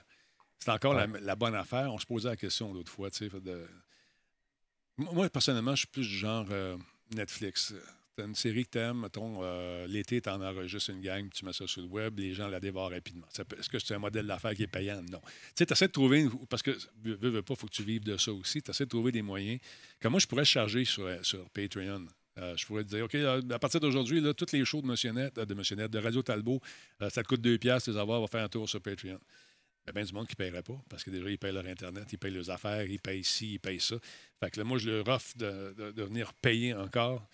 [0.59, 1.93] c'est encore la, bonne affaire?
[1.93, 3.09] On se posait la question l'autre fois.
[3.11, 3.67] De...
[4.99, 6.77] Moi, personnellement, je suis plus du genre euh,
[7.15, 7.75] Netflix.
[8.21, 11.53] Une série que tu aimes, mettons, euh, l'été, tu en enregistres une gang, tu mets
[11.53, 13.27] ça sur le web, les gens la dévorent rapidement.
[13.29, 15.03] Est-ce que c'est un modèle d'affaires qui est payant?
[15.03, 15.21] Non.
[15.21, 17.83] Tu sais, tu essaies de trouver, parce que, veux, veux pas, il faut que tu
[17.83, 19.61] vives de ça aussi, tu essaies de trouver des moyens.
[20.01, 22.07] Comment je pourrais charger sur, sur Patreon?
[22.39, 25.55] Euh, je pourrais te dire, OK, à partir d'aujourd'hui, toutes les shows de Monsieur de,
[25.55, 26.61] Monsieur de Radio Talbot,
[27.01, 29.19] ça te coûte 2 piastres, les avoir, va faire un tour sur Patreon.
[29.85, 31.53] Il y a bien du monde qui ne paierait pas parce que déjà, ils payent
[31.53, 33.97] leur Internet, ils payent leurs affaires, ils payent ci, ils payent ça.
[34.39, 37.27] Fait que là, moi, je leur offre de, venir payer encore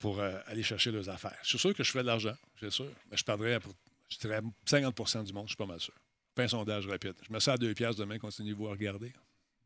[0.00, 1.36] pour euh, aller chercher leurs affaires.
[1.42, 3.72] Je suis sûr que je ferais de l'argent, c'est sûr, mais je perdrais pour,
[4.08, 5.94] je dirais 50% du monde, je suis pas mal sûr.
[6.34, 7.14] Fais un sondage rapide.
[7.22, 9.12] Je mets ça à deux piastres demain, continuez-vous à regarder.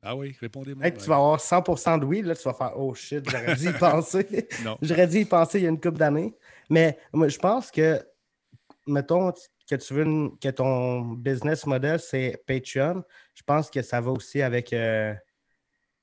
[0.03, 0.91] Ah oui, répondez-moi.
[0.91, 3.73] tu vas avoir 100% de oui, là, tu vas faire Oh shit, j'aurais dû y
[3.79, 4.49] penser.
[4.63, 4.77] non.
[4.83, 6.35] J'aurais dû y penser il y a une couple d'années.
[6.69, 8.05] Mais moi, je pense que,
[8.87, 9.33] mettons,
[9.71, 10.05] que tu veux
[10.41, 13.03] que ton business model, c'est Patreon,
[13.35, 14.73] je pense que ça va aussi avec.
[14.73, 15.15] Euh,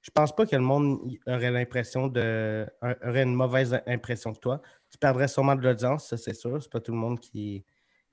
[0.02, 2.68] je pense pas que le monde aurait l'impression de.
[2.82, 4.61] aurait une mauvaise impression de toi.
[4.90, 6.61] Tu perdrais sûrement de l'audience, ça c'est sûr.
[6.61, 7.64] C'est pas tout le monde qui,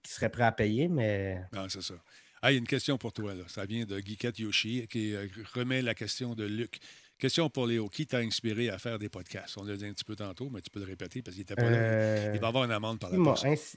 [0.03, 1.43] qui serait prêt à payer, mais.
[1.53, 1.95] Non, c'est ça.
[2.41, 3.35] Ah, il y a une question pour toi.
[3.35, 3.45] Là.
[3.49, 6.79] Ça vient de Geekette Yoshi qui euh, remet la question de Luc.
[7.19, 7.89] Question pour Léo.
[7.89, 9.59] Qui t'a inspiré à faire des podcasts?
[9.59, 11.57] On l'a dit un petit peu tantôt, mais tu peux le répéter parce qu'il n'était
[11.57, 11.77] pas là.
[11.77, 13.77] Euh, il va avoir une amende par la suite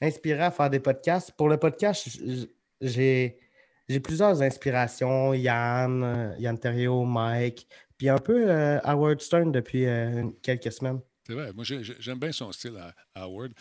[0.00, 1.32] inspiré à faire des podcasts.
[1.32, 2.08] Pour le podcast,
[2.80, 3.38] j'ai,
[3.90, 5.34] j'ai plusieurs inspirations.
[5.34, 7.66] Yann, Yann Terrio, Mike,
[7.98, 11.00] puis un peu euh, Howard Stern depuis euh, quelques semaines.
[11.26, 11.52] C'est vrai.
[11.52, 13.52] Moi, j'aime bien son style à, Howard.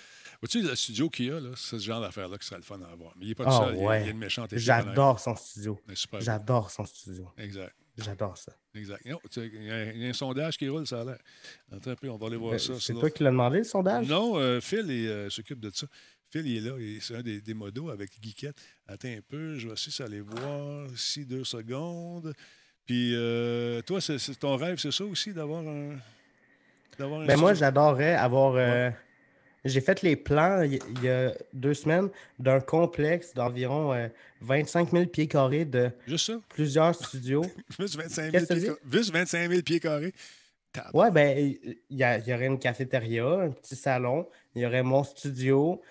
[0.41, 2.91] Vois-tu le studio qu'il a, là, c'est ce genre d'affaire-là qui serait le fun à
[2.91, 3.13] avoir.
[3.17, 3.75] Mais il n'est pas tout ah, seul.
[3.75, 5.79] Il, y a, une méchante J'adore son studio.
[6.19, 7.27] J'adore son studio.
[7.37, 7.75] Exact.
[7.97, 8.53] J'adore ça.
[8.75, 9.01] Exact.
[9.03, 11.17] Il y, a un sondage qui roule, ça a l'air.
[11.71, 12.73] Attends un peu, on va aller voir ben, ça.
[12.79, 14.07] C'est toi qui l'as demandé, le sondage?
[14.07, 15.87] Non, euh, Phil s'occupe de ça.
[16.31, 18.55] Phil, il est là, c'est un des, des, modos avec Geekette.
[18.87, 22.33] Attends un peu, je vais essayer d'aller voir ici deux secondes.
[22.85, 25.97] Puis euh, toi, c'est, ton rêve, c'est ça aussi, d'avoir un.
[26.97, 28.55] D'avoir ben moi, j'adorerais avoir.
[28.55, 28.91] Euh,
[29.65, 34.09] j'ai fait les plans il y, a deux semaines d'un complexe d'environ
[34.41, 35.91] 25 euh, 000 pieds carrés de
[36.49, 37.45] plusieurs studios.
[37.79, 40.13] Juste 25 000, pieds, 25 000 pieds carrés.
[40.93, 45.03] Ouais, ben, il y, y, aurait une cafétéria, un petit salon, il y aurait mon
[45.03, 45.81] studio,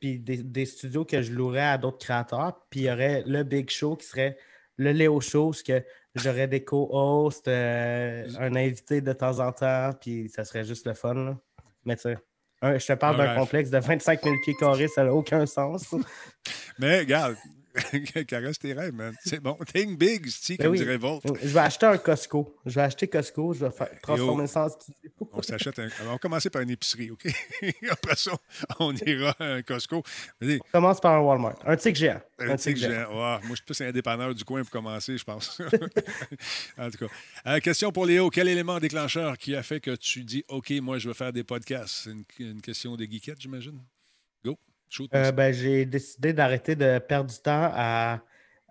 [0.00, 2.60] puis des, studios que je louerais à d'autres créateurs.
[2.70, 4.36] Puis il y aurait le Big Show qui serait
[4.76, 5.82] le Léo Show, ce que
[6.14, 10.94] j'aurais des co-hosts, euh, un invité de temps en temps, puis ça serait juste le
[10.94, 11.38] fun.
[11.84, 12.18] Mais tu sais,
[12.62, 15.94] je te parle d'un complexe de 25 000 pieds carrés, ça n'a aucun sens.
[16.78, 17.36] Mais regarde,
[18.26, 19.14] Caresse tes rêves, man.
[19.24, 19.56] C'est bon.
[19.72, 21.22] Think big, si, ben comme dirait Volt.
[21.42, 22.56] Je vais acheter un Costco.
[22.64, 23.52] Je vais acheter Costco.
[23.54, 25.10] Je vais faire, transformer ça en studio.
[25.32, 25.88] On s'achète un...
[26.02, 27.26] On va commencer par une épicerie, OK?
[27.90, 28.32] Après ça,
[28.78, 30.02] on ira à un Costco.
[30.42, 31.58] On commence par un Walmart.
[31.64, 32.20] Un tic géant.
[32.38, 33.10] Un, un tic géant.
[33.10, 35.60] Moi, je suis plus un indépendant du coin pour commencer, je pense.
[36.78, 37.06] en tout cas.
[37.46, 38.30] Euh, question pour Léo.
[38.30, 41.44] Quel élément déclencheur qui a fait que tu dis, OK, moi, je veux faire des
[41.44, 42.04] podcasts?
[42.04, 43.80] C'est une, une question de geekette, j'imagine?
[45.14, 48.20] Euh, ben, j'ai décidé d'arrêter de perdre du temps à.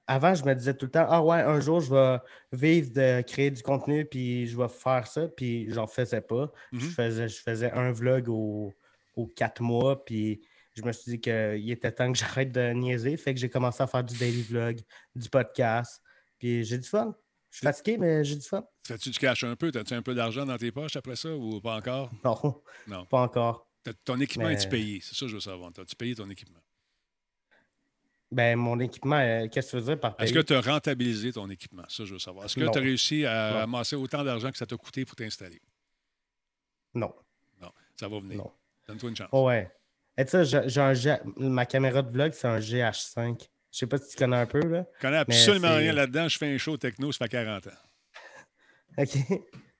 [0.07, 2.19] Avant, je me disais tout le temps, ah ouais, un jour, je vais
[2.51, 6.51] vivre de créer du contenu, puis je vais faire ça, puis j'en faisais pas.
[6.71, 6.89] je, mm-hmm.
[6.91, 8.71] faisais, je faisais un vlog aux,
[9.35, 10.41] quatre mois, puis
[10.75, 13.17] je me suis dit qu'il était temps que j'arrête de niaiser.
[13.17, 14.79] Fait que j'ai commencé à faire du daily vlog,
[15.15, 16.03] du podcast,
[16.37, 17.15] puis j'ai du fun.
[17.49, 18.63] Je suis fatigué, mais j'ai du fun.
[18.85, 19.71] Fais-tu du cash un peu?
[19.73, 22.11] As-tu un peu d'argent dans tes poches après ça ou pas encore?
[22.23, 22.61] Non.
[22.85, 23.05] Non.
[23.05, 23.64] Pas encore.
[24.03, 24.99] Ton équipement est-tu payé?
[25.01, 25.71] C'est ça que je veux savoir.
[25.77, 26.59] As-tu payé ton équipement?
[28.31, 31.31] Ben, mon équipement, euh, qu'est-ce que tu veux dire par Est-ce que tu as rentabilisé
[31.31, 31.85] ton équipement?
[31.87, 32.45] Ça, je veux savoir.
[32.45, 35.61] Est-ce que tu as réussi à amasser autant d'argent que ça t'a coûté pour t'installer?
[36.93, 37.13] Non.
[37.61, 37.71] Non.
[37.95, 38.43] Ça va venir.
[38.87, 39.29] Donne-toi une chance.
[39.31, 39.71] Oh ouais.
[40.17, 43.47] Et tu sais, ma caméra de vlog, c'est un GH5.
[43.71, 44.61] Je sais pas si tu connais un peu.
[44.61, 46.29] Là, je connais absolument rien là-dedans.
[46.29, 47.71] Je fais un show techno, ça fait 40 ans.
[48.97, 49.17] OK.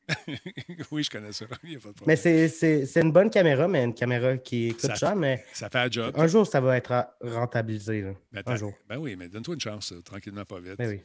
[0.91, 1.45] oui, je connais ça.
[2.05, 5.15] mais c'est une bonne caméra, mais une caméra qui coûte cher.
[5.15, 6.13] Mais ça fait un job.
[6.17, 8.05] Un jour, ça va être rentabilisé.
[8.31, 8.73] Ben, un jour.
[8.87, 10.77] Ben oui, mais donne-toi une chance, tranquillement, pas vite.
[10.77, 11.01] Ben oui.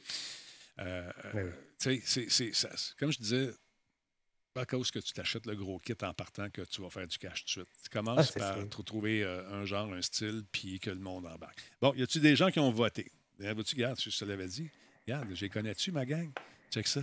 [0.81, 1.11] Euh,
[1.79, 2.53] tu sais, c'est,
[2.99, 3.51] comme je disais,
[4.55, 7.07] pas à cause que tu t'achètes le gros kit en partant que tu vas faire
[7.07, 7.69] du cash tout de suite.
[7.83, 11.63] Tu commences ah, par trouver euh, un genre, un style, puis que le monde embarque.
[11.81, 13.11] Bon, y a-tu des gens qui ont voté?
[13.41, 14.69] Eh, tu regarde, je te l'avais dit.
[15.07, 16.31] Regarde, j'ai connais-tu, ma gang?
[16.71, 17.03] Check ça.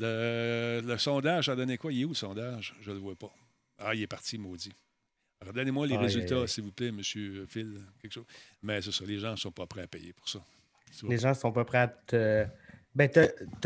[0.00, 1.92] Le, sondage a donné quoi?
[1.92, 2.74] Il est où le sondage?
[2.80, 3.32] Je ne le vois pas.
[3.78, 4.72] Ah, il est parti, maudit.
[5.40, 7.02] Alors, donnez-moi les résultats, s'il vous plaît, M.
[7.02, 7.80] Phil.
[8.00, 8.24] Quelque chose.
[8.62, 10.40] Mais c'est ça, les gens ne sont pas prêts à payer pour ça.
[11.02, 12.46] Les gens ne sont pas prêts à te.
[12.94, 13.18] Ben, tu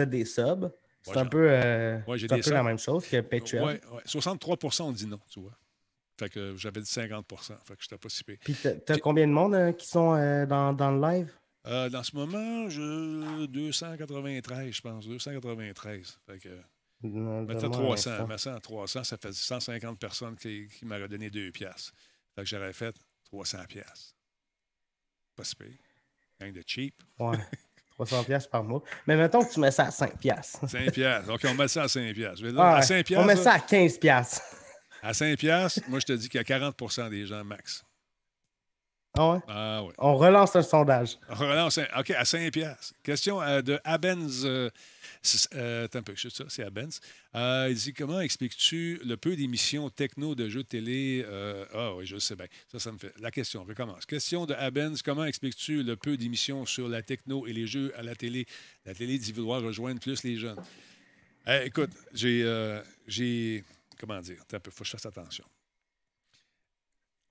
[0.03, 0.73] as, des subs.
[1.03, 3.67] C'est un peu, euh, un peu la même chose que Patreon.
[3.67, 3.81] Ouais.
[4.05, 5.57] 63 ont dit non, tu vois.
[6.19, 7.25] Fait que j'avais dit 50%
[7.65, 8.37] Fait que je n'étais pas si pire.
[8.41, 11.33] Puis tu as combien de monde euh, qui sont euh, dans, dans, le live?
[11.65, 15.07] Dans ce moment, je 293, je pense.
[15.07, 16.19] 293.
[16.27, 16.61] Fait que.
[17.03, 18.27] Mettez 300.
[18.27, 21.93] Mettez 300, ça fait 150 personnes qui, qui m'auraient donné 2 piastres.
[22.35, 24.15] Fait que j'aurais fait 300 piastres.
[25.37, 25.69] Pas si pire.
[26.39, 26.95] Rien de cheap.
[27.19, 27.39] Ouais.
[28.07, 28.83] 300 pièces par mois.
[29.07, 30.59] Mais mettons que tu mets ça à 5 pièces.
[30.67, 31.29] 5 pièces.
[31.29, 32.43] OK, on met ça à 5 pièces.
[32.43, 34.43] à 5 on met ça à 15 pièces.
[35.03, 37.85] À 5 pièces, moi je te dis qu'il y a 40% des gens max.
[39.21, 39.39] Ah ouais?
[39.49, 39.93] Ah ouais.
[39.99, 41.19] On relance un sondage.
[41.29, 41.87] On relance un...
[41.99, 42.95] OK, à 5 pièces.
[43.03, 44.71] Question euh, de Abens euh,
[45.55, 46.65] euh, attends un peu, ça, c'est.
[47.35, 51.27] Euh, il dit Comment expliques-tu le peu d'émissions techno de jeux de télé
[51.75, 52.47] Ah oui, je sais bien.
[52.73, 53.13] Ça, ça me fait.
[53.21, 54.07] La question recommence.
[54.07, 58.03] Question de Abens Comment expliques-tu le peu d'émissions sur la techno et les jeux à
[58.03, 58.47] la télé?
[58.87, 60.63] La télé dit vouloir rejoindre plus les jeunes.
[61.47, 62.43] Eh, écoute, j'ai.
[63.07, 63.65] j'ai
[63.99, 64.43] comment dire?
[64.51, 65.45] Il faut que je fasse attention.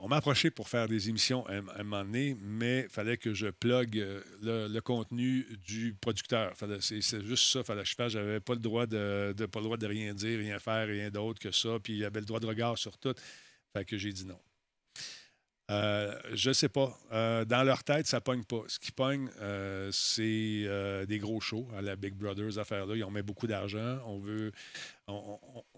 [0.01, 3.33] On m'a approché pour faire des émissions à un, moment donné, mais il fallait que
[3.33, 4.21] je plug euh,
[4.69, 6.53] le, contenu du producteur.
[6.79, 8.13] C'est juste ça fallait que je fasse.
[8.13, 11.39] J'avais pas le droit de, pas le droit de rien dire, rien faire, rien d'autre
[11.39, 11.79] que ça.
[11.83, 13.13] Puis il y avait le droit de regard sur tout.
[13.73, 14.39] Fait que j'ai dit non.
[15.69, 16.97] Euh, je ne sais pas.
[17.11, 18.63] Euh, dans leur tête, ça ne pogne pas.
[18.67, 22.95] Ce qui pogne, euh, c'est des gros shows à la Big Brothers affaire-là.
[22.95, 23.99] Ils ont mis beaucoup d'argent.
[24.05, 24.51] On veut.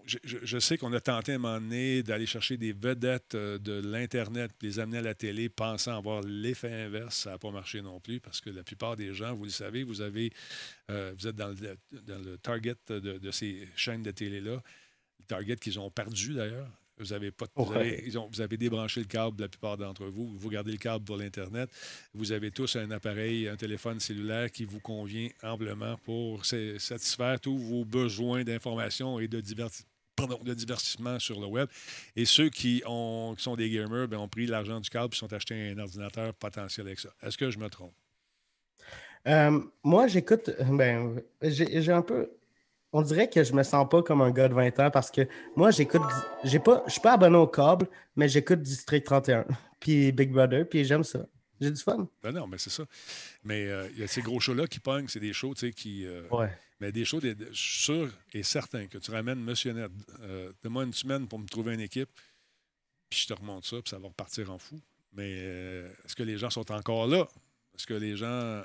[0.04, 4.50] je, sais qu'on a tenté à un moment donné d'aller chercher des vedettes de l'Internet,
[4.62, 7.16] les amener à la télé, pensant avoir l'effet inverse.
[7.16, 9.84] Ça n'a pas marché non plus parce que la plupart des gens, vous le savez,
[9.84, 10.32] vous avez
[10.88, 14.62] vous êtes dans le, target de, de, ces chaînes de télé-là.
[15.20, 16.68] Le target qu'ils ont perdu d'ailleurs.
[16.98, 20.26] Vous avez, pas, vous, avez, débranché le câble, la plupart d'entre vous.
[20.38, 21.70] Vous gardez le câble pour l'Internet.
[22.14, 27.56] Vous avez tous un appareil, un téléphone cellulaire qui vous convient amplement pour satisfaire tous
[27.56, 31.68] vos besoins d'information et de, de divertissement sur le web.
[32.14, 35.32] Et ceux qui, ont, sont des gamers ben, ont pris l'argent du câble et sont
[35.32, 37.10] achetés un ordinateur potentiel avec ça.
[37.22, 37.94] Est-ce que je me trompe?
[39.26, 40.50] Euh, moi, j'écoute.
[40.68, 42.30] Ben, j'ai un peu
[42.92, 45.26] on dirait que je me sens pas comme un gars de 20 ans parce que
[45.56, 46.02] moi, j'écoute.
[46.44, 49.46] J'ai pas, je suis pas abonné au câble, mais j'écoute District 31,
[49.80, 51.26] puis Big Brother, puis j'aime ça.
[51.60, 52.08] J'ai du fun.
[52.22, 52.84] Ben non, mais c'est ça.
[53.44, 55.72] Mais euh, il y a ces gros shows-là qui pognent, c'est des shows, tu sais,
[55.72, 56.04] qui.
[56.06, 56.50] Euh, ouais.
[56.80, 59.90] Mais des shows, je suis sûr et certain que tu ramènes Monsieur Net.
[60.22, 62.10] Euh, Donne-moi une semaine pour me trouver une équipe,
[63.08, 64.80] puis je te remonte ça, puis ça va repartir en fou.
[65.12, 65.30] Mais
[66.04, 67.28] est-ce que les gens sont encore là?
[67.76, 68.64] Est-ce que les gens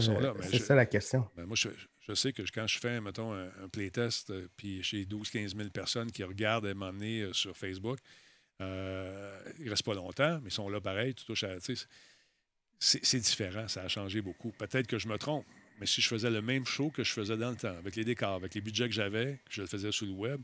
[0.00, 0.34] sont là?
[0.42, 1.26] C'est ça la question.
[1.36, 5.04] Ben moi, je, je sais que quand je fais, mettons, un, playtest, euh, puis j'ai
[5.04, 7.98] 12-15 000 personnes qui regardent à m'emmener euh, sur Facebook,
[8.60, 11.14] euh, ils ne restent pas longtemps, mais ils sont là pareil.
[11.14, 11.56] Tu touches à.
[12.78, 14.52] C'est différent, ça a changé beaucoup.
[14.52, 15.46] Peut-être que je me trompe,
[15.80, 18.04] mais si je faisais le même show que je faisais dans le temps, avec les
[18.04, 20.40] décors, avec les budgets que j'avais, que je le faisais sur le web,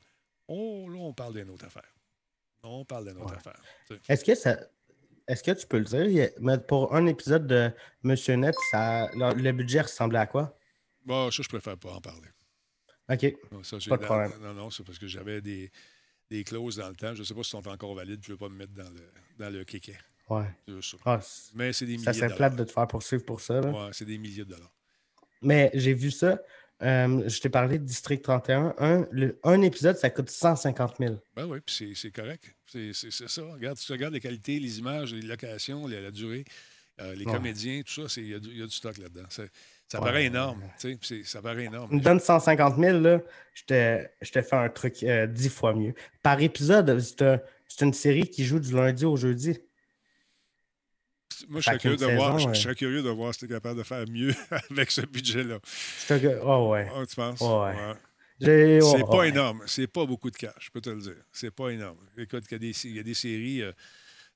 [0.48, 1.94] oh, là, on parle d'une autre affaire.
[2.62, 3.60] On parle d'une autre affaire.
[4.08, 4.58] Est-ce que ça.
[5.28, 6.30] Est-ce que tu peux le dire?
[6.66, 7.70] Pour un épisode de
[8.02, 10.58] Monsieur Net, ça, le budget ressemblait à quoi?
[11.04, 12.28] Bon, ça, je préfère pas en parler.
[13.08, 13.34] OK.
[13.88, 14.32] pas de problème.
[14.40, 15.70] Non, non, c'est parce que j'avais des,
[16.30, 17.14] des, clauses dans le temps.
[17.14, 18.20] Je ne sais pas si elles sont encore valides.
[18.22, 19.96] Je ne veux pas me mettre dans le, dans le kéké.
[20.28, 20.46] Ouais.
[21.04, 21.20] Ah,
[21.54, 23.60] Mais c'est des milliers Ça serait plate de te faire poursuivre pour ça.
[23.60, 24.72] Ouais, c'est des milliers de dollars.
[25.42, 26.40] Mais j'ai vu ça.
[26.82, 28.74] Euh, je t'ai parlé de District 31.
[28.78, 29.06] Un,
[29.44, 31.16] un, épisode, ça coûte 150 000.
[31.36, 32.56] Ben oui, puis c'est correct.
[32.66, 33.42] C'est ça.
[33.42, 36.44] Regarde, tu regardes les qualités, les images, les locations, la, durée,
[37.00, 39.28] euh, les comédiens, tout ça, il y, y, a du stock là-dedans.
[39.92, 40.62] Ça paraît énorme.
[41.22, 41.90] Ça paraît énorme.
[41.90, 43.20] Tu me donnes 150 000, là,
[43.52, 45.92] je te, fais un truc euh, dix fois mieux.
[46.22, 49.58] Par épisode, c'est une série qui joue du lundi au jeudi.
[51.46, 53.76] Moi, je serais, curieux de, voir, je, serais curieux de voir si tu es capable
[53.76, 54.34] de faire mieux
[54.70, 55.58] avec ce budget-là.
[56.42, 56.88] Oh, ouais.
[56.96, 57.40] Oh, tu penses?
[57.42, 57.74] ouais.
[58.40, 59.62] C'est pas énorme.
[59.66, 61.22] C'est pas beaucoup de cash, je peux te le dire.
[61.32, 61.98] C'est pas énorme.
[62.16, 63.60] Écoute, il y a des, il y a des séries.
[63.60, 63.72] Euh,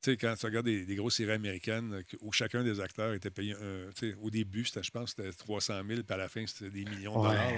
[0.02, 3.30] tu sais, quand tu regardes des, grosses séries américaines euh, où chacun des acteurs était
[3.30, 3.54] payé,
[4.22, 7.28] au début, je pense c'était 300 000, puis à la fin, c'était des millions de
[7.28, 7.52] dollars.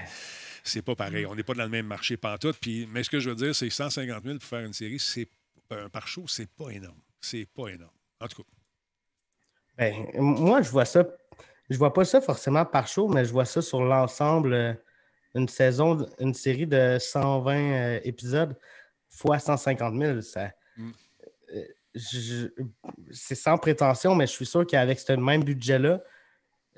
[0.64, 1.26] C'est pas pareil.
[1.26, 2.56] On n'est pas dans le même marché pantoute.
[2.60, 5.28] Puis, mais ce que je veux dire, c'est 150 000 pour faire une série, c'est
[5.70, 7.00] un par show, c'est pas énorme.
[7.20, 7.92] C'est pas énorme.
[8.20, 8.48] En tout cas.
[9.76, 11.04] Ben, moi, je vois ça.
[11.70, 14.52] je vois pas ça forcément par show, mais je vois ça sur l'ensemble.
[14.52, 14.74] euh,
[15.34, 18.56] une saison, une série de 120 euh, épisodes
[19.08, 20.20] fois 150 000.
[20.22, 20.90] Ça, Mm.
[21.54, 26.00] euh, c'est sans prétention, mais je suis sûr qu'avec ce même budget-là,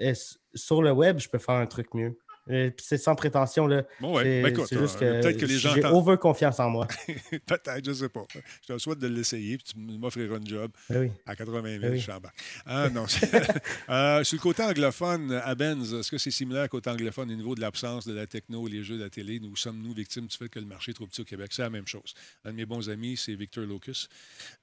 [0.01, 0.15] euh,
[0.55, 2.16] sur le web, je peux faire un truc mieux.
[2.51, 3.66] Euh, c'est sans prétention.
[3.66, 3.85] Là.
[4.01, 4.43] Bon, ouais.
[4.43, 6.86] Ben, écoute, c'est juste euh, que, peut-être que les gens j'ai over confiance en moi.
[7.47, 8.24] Peut-être, je ne sais pas.
[8.66, 11.10] Je te souhaite de l'essayer, puis tu m'offriras un job Ben oui.
[11.27, 12.05] à 80 000, Ben oui.
[12.66, 13.06] Ah, non.
[13.89, 17.35] Euh, sur le côté anglophone, à Benz, est-ce que c'est similaire au côté anglophone au
[17.35, 19.40] niveau de l'absence de la techno, les jeux de la télé?
[19.40, 21.48] Nous sommes-nous victimes du fait que le marché est trop petit au Québec?
[21.52, 22.14] C'est la même chose.
[22.44, 24.09] Un de mes bons amis, c'est Victor Locus.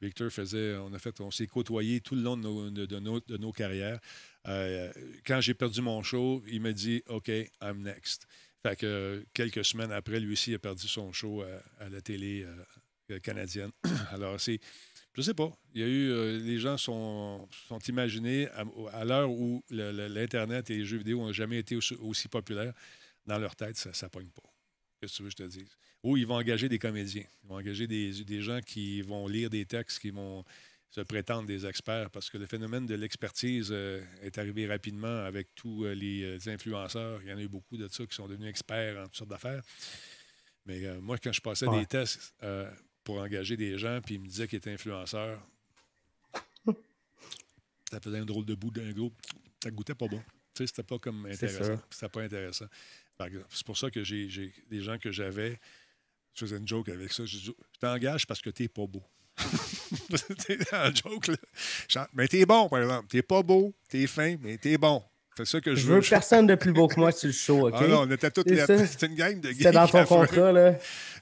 [0.02, 3.00] Victor faisait, on a fait, on s'est côtoyé tout le long de nos, de- de
[3.00, 4.00] nos- de nos carrières.
[4.48, 4.92] Euh,
[5.26, 7.30] quand j'ai perdu mon show, il m'a dit OK,
[7.62, 8.28] I'm next.
[8.64, 11.44] Fait que euh, quelques semaines après, lui aussi a perdu son show
[11.80, 12.46] à, la télé
[13.12, 13.72] euh, canadienne.
[14.12, 14.60] Alors, c'est.
[15.14, 15.52] Je sais pas.
[15.74, 16.12] Il y a eu.
[16.12, 18.48] euh, les gens sont, sont imaginés
[18.94, 22.74] à, l'heure où l'Internet et les jeux vidéo n'ont jamais été aussi, populaires.
[23.26, 24.44] Dans leur tête, ça ne pogne pas.
[25.00, 25.78] Qu'est-ce que tu veux que je te dise?
[26.04, 27.26] Ou ils vont engager des comédiens.
[27.44, 30.46] Ils vont engager des gens qui vont lire des textes, qui vont
[30.90, 35.54] se prétendre des experts, parce que le phénomène de l'expertise euh, est arrivé rapidement avec
[35.54, 37.22] tous euh, les euh, influenceurs.
[37.24, 39.30] Il y en a eu beaucoup de ça qui sont devenus experts en toutes sortes
[39.30, 39.62] d'affaires.
[40.66, 41.80] Mais euh, moi, quand je passais Ouais.
[41.82, 42.34] des tests
[43.04, 45.42] pour engager des gens, puis ils me disaient qu'ils étaient influenceurs,
[47.92, 49.16] ça faisait un drôle de bout d'un groupe.
[49.64, 50.20] Ça goûtait pas bon.
[50.54, 51.82] Tu sais, c'était pas comme intéressant.
[51.90, 52.66] C'était pas intéressant.
[53.50, 55.60] C'est pour ça que j'ai j'ai- les gens que j'avais,
[56.34, 57.26] je faisais une joke avec ça.
[57.26, 59.04] Je dis, je t'engage parce que t'es pas beau.
[60.38, 62.08] C'était un joke, là.
[62.14, 63.08] Mais t'es bon, par exemple.
[63.10, 65.04] T'es pas beau, t'es fin, mais t'es bon.
[65.38, 67.68] C'est ça que je, Je veux personne de plus beau que moi sur le show,
[67.68, 67.76] OK?
[67.78, 68.86] Ah non, on était toutes C'est les...
[68.88, 70.76] C'était une gang de C'est gays dans ton contrat, là.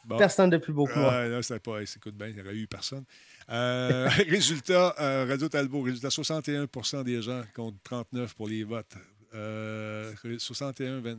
[0.06, 0.18] Bon.
[0.18, 1.12] Personne de plus beau que moi.
[1.12, 1.82] Ah, là, c'était pas.
[1.82, 3.04] Écoute bien, il n'y aurait eu personne.
[3.50, 8.96] Euh, résultat, euh, Radio Talbot, résultat 61% des gens contre 39 pour les votes.
[9.34, 11.18] Euh, 61 20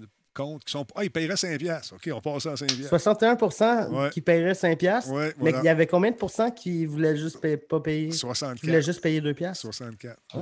[0.64, 0.86] qui sont.
[0.94, 1.94] Ah, ils paieraient 5 piastres.
[1.94, 2.88] OK, on passe à 5 piastres.
[2.88, 4.10] 61 Ouais.
[4.10, 7.40] qui paierait 5 piastres, Ouais, mais il y avait combien de pourcents qui voulaient juste
[7.40, 8.08] pas payer?
[8.10, 8.80] Qui voulaient 64.
[8.84, 9.62] juste payer 2 piastres?
[9.62, 10.18] 64.
[10.34, 10.40] Ah,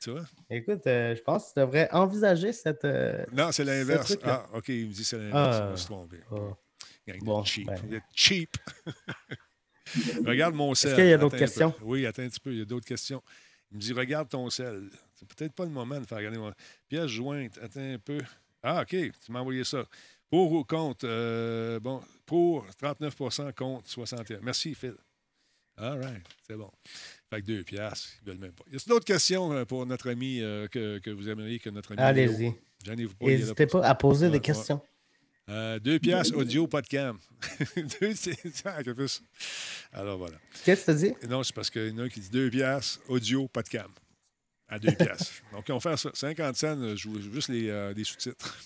[0.00, 0.22] Tu vois?
[0.50, 2.84] écoute, euh, je pense que tu devrais envisager cette...
[2.84, 4.16] euh, Non, c'est l'inverse.
[4.24, 5.56] Ah, OK, il me dit c'est l'inverse.
[5.60, 5.64] Ah.
[5.66, 6.16] Je me suis trompé.
[6.30, 6.54] oh.
[7.06, 7.66] Gang de Bon, cheap.
[7.66, 7.80] ben.
[7.86, 8.56] Vous êtes cheap.
[10.26, 10.94] regarde mon sel.
[10.94, 11.74] qu'il y a d'autres questions?
[11.82, 12.52] Oui, attends un petit peu.
[12.52, 13.22] Il y a d'autres questions.
[13.70, 14.88] Il me dit regarde ton sel.
[15.14, 16.52] C'est peut-être pas le moment de faire regarder mon.
[16.88, 17.58] Pièce jointe.
[17.62, 18.18] Attends un peu.
[18.62, 18.88] Ah, OK.
[18.90, 19.84] Tu m'as envoyé ça.
[20.30, 21.00] Pour ou contre?
[21.04, 24.94] Euh, Bon, pour 39% contre 61 Merci, Phil.
[25.76, 26.22] All right.
[26.46, 26.70] C'est bon.
[27.30, 28.08] Fait que deux piastres.
[28.22, 28.64] Ils veulent même pas.
[28.70, 31.92] Y a d'autres questions euh, pour notre ami euh, que, que vous aimeriez que notre
[31.92, 32.00] ami.
[32.02, 32.50] Allez-y.
[32.52, 32.58] Pas.
[33.26, 34.42] N'hésitez pas à poser Ouais, des ouais.
[34.42, 34.80] questions.
[35.48, 37.18] euh, deux piastres audio, pas de cam.
[38.00, 39.22] deux, plus.
[39.92, 40.36] Alors voilà.
[40.64, 41.26] Qu'est-ce que tu dis?
[41.28, 43.68] Non, c'est parce qu'il y en a un qui dit deux piastres, audio, pas de
[43.68, 43.90] cam.
[44.68, 45.32] À deux piastres.
[45.52, 46.10] Donc, on fait ça.
[46.12, 48.58] 50 cents, je joue juste les, euh, sous-titres.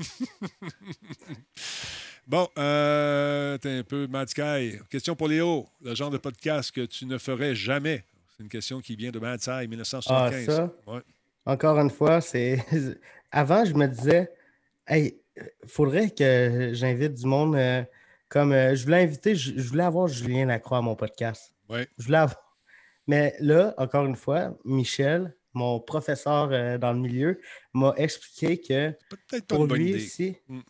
[2.27, 4.79] bon, euh, t'es un peu Sky.
[4.91, 5.69] Question pour Léo.
[5.81, 8.05] Le genre de podcast que tu ne ferais jamais?
[8.37, 10.49] C'est une question qui vient de Matt Sky, 1975.
[10.49, 10.93] Ah, ça?
[10.93, 11.01] Ouais.
[11.47, 12.65] Encore une fois, c'est.
[13.31, 14.31] Avant, je me disais,
[14.87, 15.17] hey,
[15.67, 17.55] faudrait que j'invite du monde.
[17.57, 17.83] euh,
[18.33, 21.55] comme euh, je voulais inviter, je, je voulais avoir Julien Lacroix à mon podcast.
[21.69, 21.87] Ouais.
[21.99, 22.57] Je voulais avoir.
[23.07, 27.41] Mais là, encore une fois, Michel, mon professeur euh, dans le milieu,
[27.75, 28.95] m'a expliqué que
[29.49, 29.99] pour lui, idée.
[30.01, 30.37] si.
[30.49, 30.61] Mm.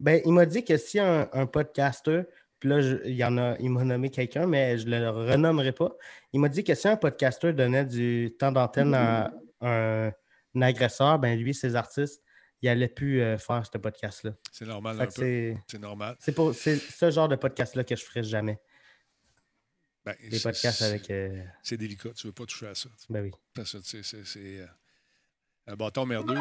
[0.00, 2.22] Ben, il m'a dit que si un, un podcaster,
[2.60, 5.10] puis là, je- il y en a, il m'a nommé quelqu'un, mais je ne le
[5.10, 5.96] renommerai pas.
[6.32, 10.12] Il m'a dit que si un podcaster donnait du temps d'antenne à un,
[10.54, 12.22] un agresseur, ben lui, ses artistes,
[12.62, 14.32] il n'allait plus euh, faire ce podcast-là.
[14.50, 15.08] C'est normal.
[15.10, 16.16] C'est normal.
[16.18, 18.58] c'est pour c'est ce genre de podcast-là que je ferais jamais.
[20.20, 21.10] Ben, Des c'est- podcasts avec.
[21.10, 22.10] euh, C'est délicat.
[22.16, 22.88] Tu ne veux pas toucher à ça.
[23.10, 23.30] ben oui.
[23.54, 24.66] Parce que, c'est- euh,
[25.66, 26.36] un bâton merdeux,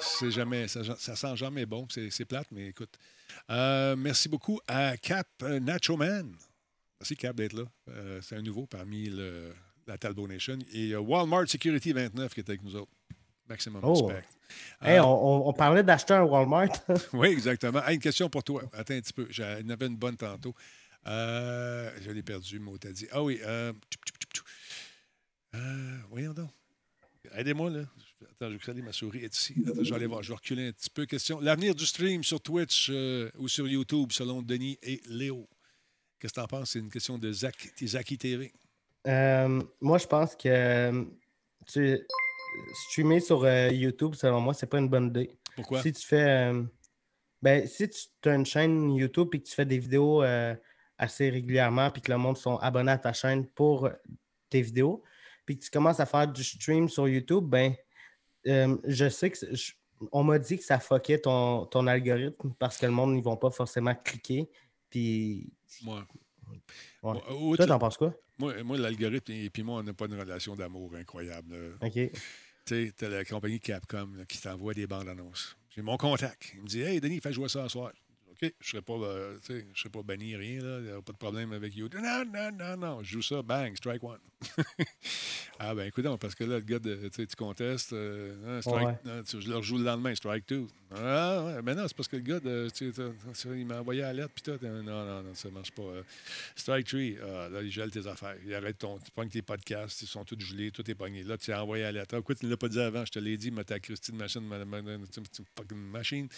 [0.00, 1.86] c'est- jamais, ça, ça sent jamais bon.
[1.90, 2.96] C'est plate, mais écoute.
[3.50, 6.34] Euh, merci beaucoup à Cap Nacho Man.
[7.00, 7.64] Merci Cap d'être là.
[7.88, 9.52] Euh, c'est un nouveau parmi le-
[9.86, 10.58] la Talbot Nation.
[10.72, 12.92] Et Walmart Security 29 qui est avec nous autres.
[13.46, 14.06] Maximum Oh.
[14.06, 14.24] respect.
[14.80, 15.08] Hey, Euh, on,
[15.44, 16.68] on- on parlait d'acheter un Walmart.
[17.12, 17.84] oui, exactement.
[17.84, 18.62] Hey, une question pour toi.
[18.72, 19.26] Attends un petit peu.
[19.28, 20.54] J'en avais une bonne tantôt.
[21.06, 23.06] Euh, je l'ai perdu, mot t'as dit.
[23.10, 23.38] Ah oui.
[23.42, 23.72] Euh.
[25.54, 26.50] Euh, voyons donc.
[27.34, 27.84] Aidez-moi, là.
[28.22, 29.54] Attends, je vais salir ma souris est ici.
[29.66, 30.22] Attends, je vais aller voir.
[30.22, 31.06] Je vais reculer un petit peu.
[31.06, 31.40] Question.
[31.40, 35.48] L'avenir du stream sur Twitch euh, ou sur YouTube, selon Denis et Léo?
[36.18, 36.70] Qu'est-ce que tu en penses?
[36.70, 38.52] C'est une question de Zach, Zaki TV.
[39.06, 41.06] Euh, moi, je pense que
[41.66, 41.98] tu,
[42.88, 45.36] streamer sur YouTube, selon moi, c'est pas une bonne idée.
[45.54, 45.82] Pourquoi?
[45.82, 46.52] Si tu fais.
[47.42, 50.54] ben, si tu as une chaîne YouTube et que tu fais des vidéos euh,
[50.98, 53.92] assez régulièrement, puis que le monde sont abonnés à ta chaîne pour euh,
[54.50, 55.02] tes vidéos,
[55.44, 57.74] puis que tu commences à faire du stream sur YouTube, ben,
[58.46, 59.38] euh, je sais que
[60.12, 63.36] on m'a dit que ça fuckait ton, ton algorithme parce que le monde, ils vont
[63.36, 64.50] pas forcément cliquer.
[64.90, 65.52] Puis.
[65.82, 66.06] Moi.
[67.02, 67.56] Ouais.
[67.56, 68.14] Toi, t'en penses quoi?
[68.38, 71.78] Moi, moi l'algorithme et puis moi, on n'a pas une relation d'amour incroyable.
[71.80, 71.92] OK.
[71.92, 72.10] Tu
[72.64, 75.56] sais, t'as la compagnie Capcom qui t'envoie des bandes annonces.
[75.70, 76.52] J'ai mon contact.
[76.54, 77.92] Il me dit Hey, Denis, fais jouer ça ce soir.
[78.34, 79.38] OK, je ne serai, euh,
[79.74, 80.78] serai, pas banni, rien, là.
[80.80, 82.00] Il n'y a pas de problème avec YouTube.
[82.02, 83.02] Non, non, non, non.
[83.02, 84.18] Je joue ça, bang, strike one.
[85.60, 89.56] ah, ben, écoute, parce que là, le gars, de, tu contestes, euh, strike, je le
[89.56, 90.66] rejoue le lendemain, strike two.
[90.96, 92.68] Ah, ouais, ben non, c'est parce que le gars, de,
[93.56, 95.82] il m'a envoyé à l'aide, puis toi, non, non, non, ça ne marche pas.
[95.82, 96.02] Euh,
[96.56, 98.36] strike three, ah, là, il gèle tes affaires.
[98.44, 101.22] Il arrête ton, tu pognes tes podcasts, ils sont tous gelés, tout est pogné.
[101.22, 102.06] Là, tu as envoyé à l'aide.
[102.12, 104.16] Ah, écoute, tu ne l'as pas dit avant, je te l'ai dit, mais ta Christine
[104.16, 104.82] machine, ma, ma,
[105.92, 106.28] machine.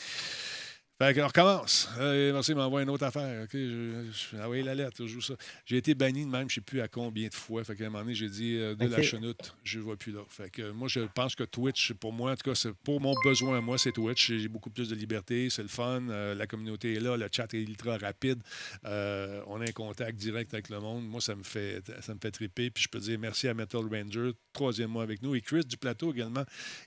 [0.99, 1.91] Fait qu'on recommence.
[1.99, 3.43] Euh, merci, il m'envoie une autre affaire.
[3.43, 5.35] OK, je, je, envoyé la lettre, je joue ça.
[5.67, 7.63] J'ai été banni de même, je ne sais plus à combien de fois.
[7.65, 10.13] Fait qu'à un moment donné, j'ai dit euh, de la chenoute, je ne vois plus
[10.13, 10.23] là.
[10.31, 13.59] Fait que moi, je pense que Twitch, pour moi, en tout cas, pour mon besoin
[13.59, 14.33] à moi, c'est Twitch.
[14.33, 17.53] J'ai beaucoup plus de liberté, c'est le fun, euh, la communauté est là, le chat
[17.53, 18.43] est ultra rapide.
[18.85, 21.07] On a un contact direct avec le monde.
[21.07, 22.71] Moi, ça me fait ça me fait triper.
[22.71, 25.35] Puis je peux dire merci à Metal Ranger, troisième mois avec nous.
[25.35, 26.45] Et Chris du plateau également,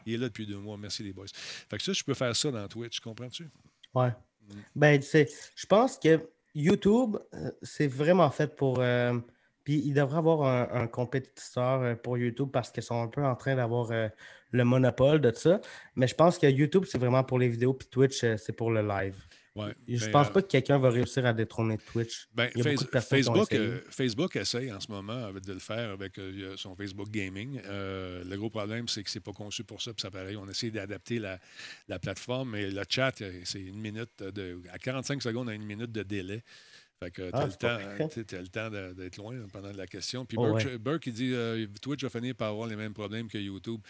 [0.08, 0.78] il est là depuis deux mois.
[0.80, 1.28] Merci les boys.
[1.70, 3.46] Fait que ça, je peux faire ça dans Twitch, comprends-tu?
[3.96, 4.10] Ouais.
[4.10, 4.54] Mm.
[4.76, 6.20] Ben, je pense que
[6.56, 8.80] YouTube, euh, c'est vraiment fait pour.
[8.80, 9.18] Euh,
[9.64, 13.36] puis il devrait avoir un, compétiteur euh, pour YouTube parce qu'ils sont un peu en
[13.36, 13.92] train d'avoir
[14.52, 15.62] le monopole de ça.
[15.96, 18.82] Mais je pense que YouTube, c'est vraiment pour les vidéos, puis Twitch, c'est pour le
[18.82, 19.16] live
[19.88, 22.28] je ne pense euh, pas que quelqu'un va réussir à détrôner Twitch.
[22.34, 22.50] Ben,
[23.02, 27.62] Facebook, euh, Facebook essaye en ce moment de le faire avec euh, son Facebook Gaming.
[27.66, 29.94] le gros problème, c'est que ce n'est pas conçu pour ça.
[29.94, 31.40] Puis ça pareil, on essaie d'adapter la,
[32.00, 36.04] plateforme, mais le chat, c'est une minute de, à 45 secondes à une minute de
[36.04, 36.44] délai.
[37.02, 40.26] Fait que tu as, le temps d'être loin pendant la question.
[40.26, 41.34] Puis oh, Burke, il dit
[41.82, 43.82] Twitch va finir par avoir les mêmes problèmes que YouTube.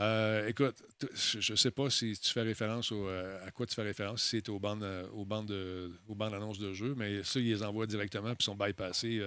[0.00, 0.82] Euh, écoute,
[1.14, 4.30] je ne sais pas si tu fais référence euh, à quoi tu fais référence, si
[4.30, 5.54] c'est aux bandes, euh, aux bandes,
[6.08, 9.22] aux bandes annonces de jeu, mais ça, ils les envoient directement puis sont bypassés.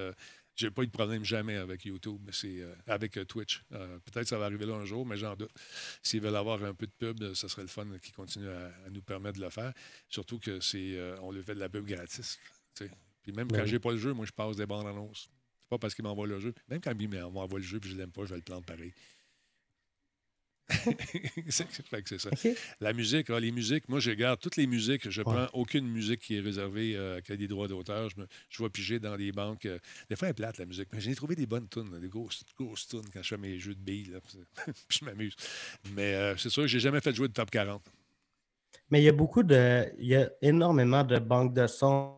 [0.56, 3.64] Je n'ai pas eu de problème jamais avec YouTube, mais c'est avec Twitch.
[3.70, 5.52] Peut-être que ça va arriver là un jour, mais j'en doute.
[6.02, 9.04] S'ils veulent avoir un peu de pub, ce serait le fun qui continue à, nous
[9.04, 9.72] permettre de le faire.
[10.10, 12.40] Surtout que c'est on lui fait de la pub gratis.
[13.22, 15.30] Puis même quand je n'ai pas le jeu, moi je passe des bandes annonces.
[15.62, 16.54] C'est pas parce qu'il m'envoie le jeu.
[16.70, 18.94] Même quand il m'envoie le jeu et je l'aime pas, je vais le prendre pareil.
[21.50, 22.30] c'est ça.
[22.82, 25.10] La musique, ah, les musiques, moi, je garde toutes les musiques.
[25.10, 28.10] Je prends aucune musique qui est réservée euh, qui a des droits d'auteur.
[28.10, 28.16] Je,
[28.50, 29.66] je vais piger dans des banques.
[29.66, 29.80] Euh,
[30.10, 30.90] des fois, elle est plate, la musique.
[30.92, 33.76] Mais j'ai trouvé des bonnes tunes, des grosses, grosses tunes quand je fais mes jeux
[33.76, 34.18] de billes.
[34.90, 35.36] je m'amuse.
[35.94, 37.82] Mais euh, c'est sûr que j'ai jamais fait jouer de top 40.
[38.90, 39.86] Mais il y a beaucoup de.
[40.00, 42.18] Il y a énormément de banques de sons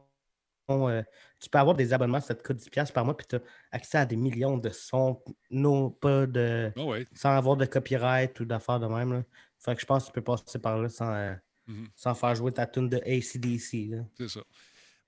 [1.39, 3.41] tu peux avoir des abonnements, ça te coûte 10$ par mois, puis tu as
[3.71, 6.71] accès à des millions de sons, non pas de.
[6.75, 6.81] Ah
[7.15, 9.13] sans avoir de copyright ou d'affaires de même.
[9.13, 9.23] Là.
[9.57, 11.33] Fait que je pense que tu peux passer par là sans, euh,
[11.67, 11.87] mm-hmm.
[11.95, 14.03] sans faire jouer ta tune de ACDC.
[14.17, 14.41] C'est ça.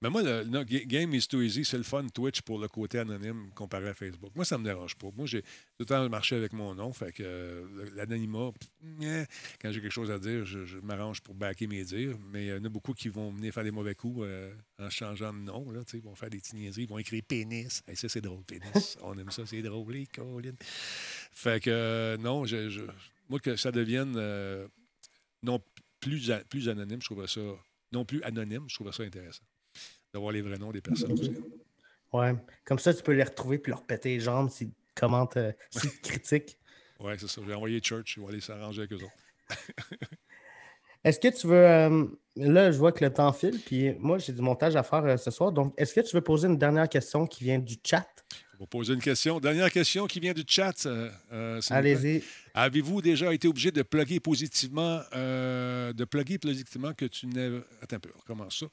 [0.01, 3.51] Mais moi, le, Game is too easy, c'est le fun Twitch pour le côté anonyme
[3.53, 4.31] comparé à Facebook.
[4.35, 5.09] Moi, ça ne me dérange pas.
[5.15, 5.47] Moi, j'ai tout
[5.81, 6.91] le temps marché avec mon nom.
[6.91, 8.51] Fait que euh, l'anonymat,
[9.61, 12.17] quand j'ai quelque chose à dire, je, m'arrange pour backer mes dires.
[12.31, 14.89] Mais il y en a beaucoup qui vont venir faire des mauvais coups euh, en
[14.89, 15.69] changeant de nom.
[15.69, 16.83] Là, ils vont faire des niaiseries.
[16.83, 17.83] Ils vont écrire pénis.
[17.93, 18.97] Ça, c'est drôle, pénis.
[19.03, 20.55] On aime ça, c'est drôle, les Colin.
[21.31, 22.81] Fait que euh, non, je,
[23.29, 24.19] moi, que ça devienne
[25.43, 25.61] non
[25.99, 27.41] plus, plus anonyme, je trouve ça.
[27.91, 29.43] Non plus anonyme, je trouve ça intéressant
[30.13, 31.33] d'avoir les vrais noms des personnes aussi.
[32.13, 32.35] Ouais.
[32.65, 35.99] Comme ça, tu peux les retrouver puis leur péter les jambes s'ils commentent, euh, s'ils
[36.01, 36.57] critiquent.
[36.99, 37.41] Ouais, c'est ça.
[37.45, 39.49] J'ai envoyé Church, il va aller s'arranger avec eux autres.
[41.03, 41.65] est-ce que tu veux.
[41.65, 42.05] Euh,
[42.35, 45.17] là, je vois que le temps file, puis moi, j'ai du montage à faire euh,
[45.17, 45.51] ce soir.
[45.51, 48.07] Donc, est-ce que tu veux poser une dernière question qui vient du chat?
[48.59, 49.39] On va poser une question.
[49.39, 50.88] Dernière question qui vient du chat.
[51.71, 52.23] Allez-y.
[52.53, 57.49] Avez-vous déjà été obligé de plugger positivement, de plugger positivement que tu n'es.
[57.81, 58.67] Attends un peu, on recommence ça.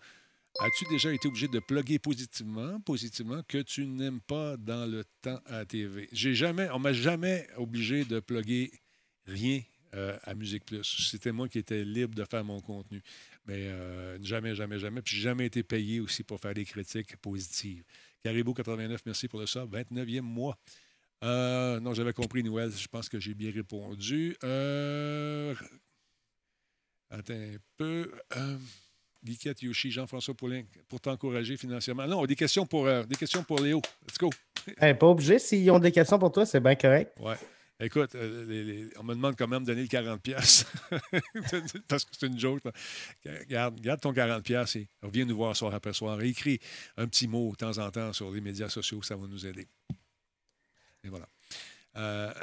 [0.61, 5.41] As-tu déjà été obligé de plugger positivement, positivement que tu n'aimes pas dans le temps
[5.47, 6.09] à TV?
[6.13, 8.73] J'ai jamais, on m'a jamais obligé de plugger
[9.27, 9.63] rien
[9.95, 10.83] euh, à Musique Plus.
[11.11, 13.03] C'était moi qui étais libre de faire mon contenu.
[13.47, 15.01] Mais euh, jamais, jamais, jamais.
[15.01, 17.85] Puis j'ai jamais été payé aussi pour faire des critiques positives.
[18.23, 19.69] Caribou 89, merci pour le sort.
[19.69, 20.59] 29e mois.
[21.23, 22.71] Euh, non, j'avais compris, Noël.
[22.71, 24.37] Je pense que j'ai bien répondu.
[27.11, 28.13] attends un peu.
[29.25, 32.07] Guiquette, Yoshi, Jean-François Poulin, pour t'encourager financièrement.
[32.07, 33.81] Non, des questions pour, euh, des questions pour Léo.
[34.07, 34.31] Let's go.
[34.79, 35.39] pas obligé.
[35.39, 37.13] S'ils ont des questions pour toi, c'est bien correct.
[37.21, 37.37] Ouais.
[37.81, 40.67] Écoute, euh, on me demande quand même de donner le 40 pièces
[41.89, 42.61] parce que c'est une joke.
[43.49, 46.21] Garde, garde ton 40 pièces et reviens nous voir soir après soir.
[46.23, 46.59] écris
[46.97, 49.69] un petit mot de temps en temps sur les médias sociaux, ça va nous aider.
[51.05, 51.29] Et voilà.
[51.97, 52.35] Euh...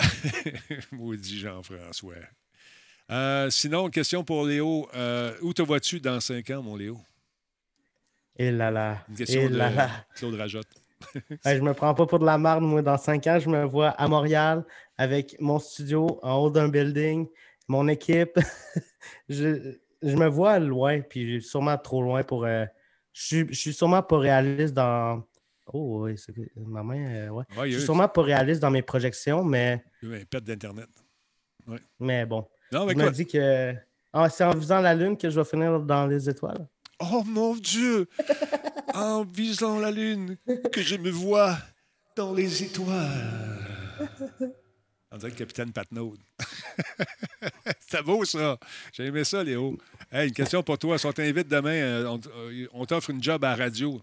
[0.93, 2.15] Maudit Jean-François.
[3.11, 4.87] Euh, sinon, question pour Léo.
[4.95, 6.97] Euh, où te vois-tu dans cinq ans, mon Léo?
[8.37, 8.97] Et là là.
[9.09, 9.89] Une question Et de là là.
[10.15, 10.67] Claude Rajotte.
[11.45, 12.81] Hey, je me prends pas pour de la marde, moi.
[12.81, 14.65] Dans cinq ans, je me vois à Montréal
[14.97, 17.27] avec mon studio en haut d'un building,
[17.67, 18.39] mon équipe.
[19.29, 22.45] je, je me vois loin, puis sûrement trop loin pour.
[22.45, 22.65] euh,
[23.13, 25.23] je, suis, je suis sûrement pas réaliste dans.
[25.67, 27.05] Oh, oui, c'est ma main.
[27.07, 27.43] euh, ouais.
[27.65, 30.43] Je suis sûrement pas réaliste dans mes projections, mais, il y a eu un pet
[30.43, 30.89] d'Internet.
[31.99, 32.47] mais bon.
[32.71, 33.11] Non, mais me quoi?
[33.11, 33.73] dis que
[34.13, 36.67] ah, c'est en visant la Lune que je vais finir dans les étoiles.
[36.99, 38.07] Oh mon Dieu!
[38.95, 40.37] en visant la lune,
[40.71, 41.57] que je me vois
[42.15, 43.59] dans les étoiles.
[45.11, 46.15] On dirait le capitaine Patnaud.
[47.79, 48.57] C'est beau, ça.
[48.93, 49.77] J'ai aimé ça, Léo.
[50.11, 50.97] Hey, une question pour toi.
[50.97, 54.01] Si on t'invite demain, euh, on, euh, on t'offre une job à la radio.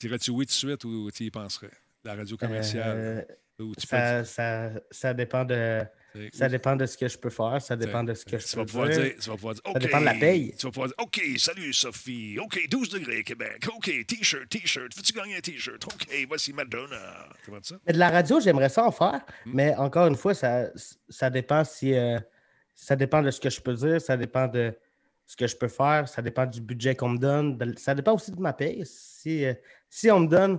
[0.00, 1.70] Dirais-tu oui tout de suite ou tu y penserais?
[2.04, 3.26] La radio commerciale.
[3.60, 5.82] Euh, ça, ça, ça dépend de.
[6.32, 8.56] Ça dépend de ce que je peux faire, ça dépend de ce que je tu
[8.56, 9.00] peux vas dire.
[9.02, 9.78] dire, tu vas pouvoir dire, OK.
[9.78, 10.54] dépend de la paye.
[10.58, 12.38] Tu vas pouvoir dire, OK, salut Sophie.
[12.38, 13.64] OK, 12 degrés Québec.
[13.74, 14.94] OK, T-shirt, T-shirt.
[14.96, 15.82] Veux-tu gagner un T-shirt?
[15.84, 17.28] OK, voici Madonna.
[17.48, 17.76] Vois ça?
[17.86, 19.52] Mais de la radio, j'aimerais ça en faire, Hmm.
[19.54, 20.66] mais encore une fois, ça,
[21.08, 22.18] ça dépend si euh,
[22.74, 24.74] ça dépend de ce que je peux dire, ça dépend de
[25.26, 28.14] ce que je peux faire, ça dépend du budget qu'on me donne, de- ça dépend
[28.14, 28.82] aussi de ma paye.
[28.84, 29.54] Si, euh,
[29.88, 30.58] si on me donne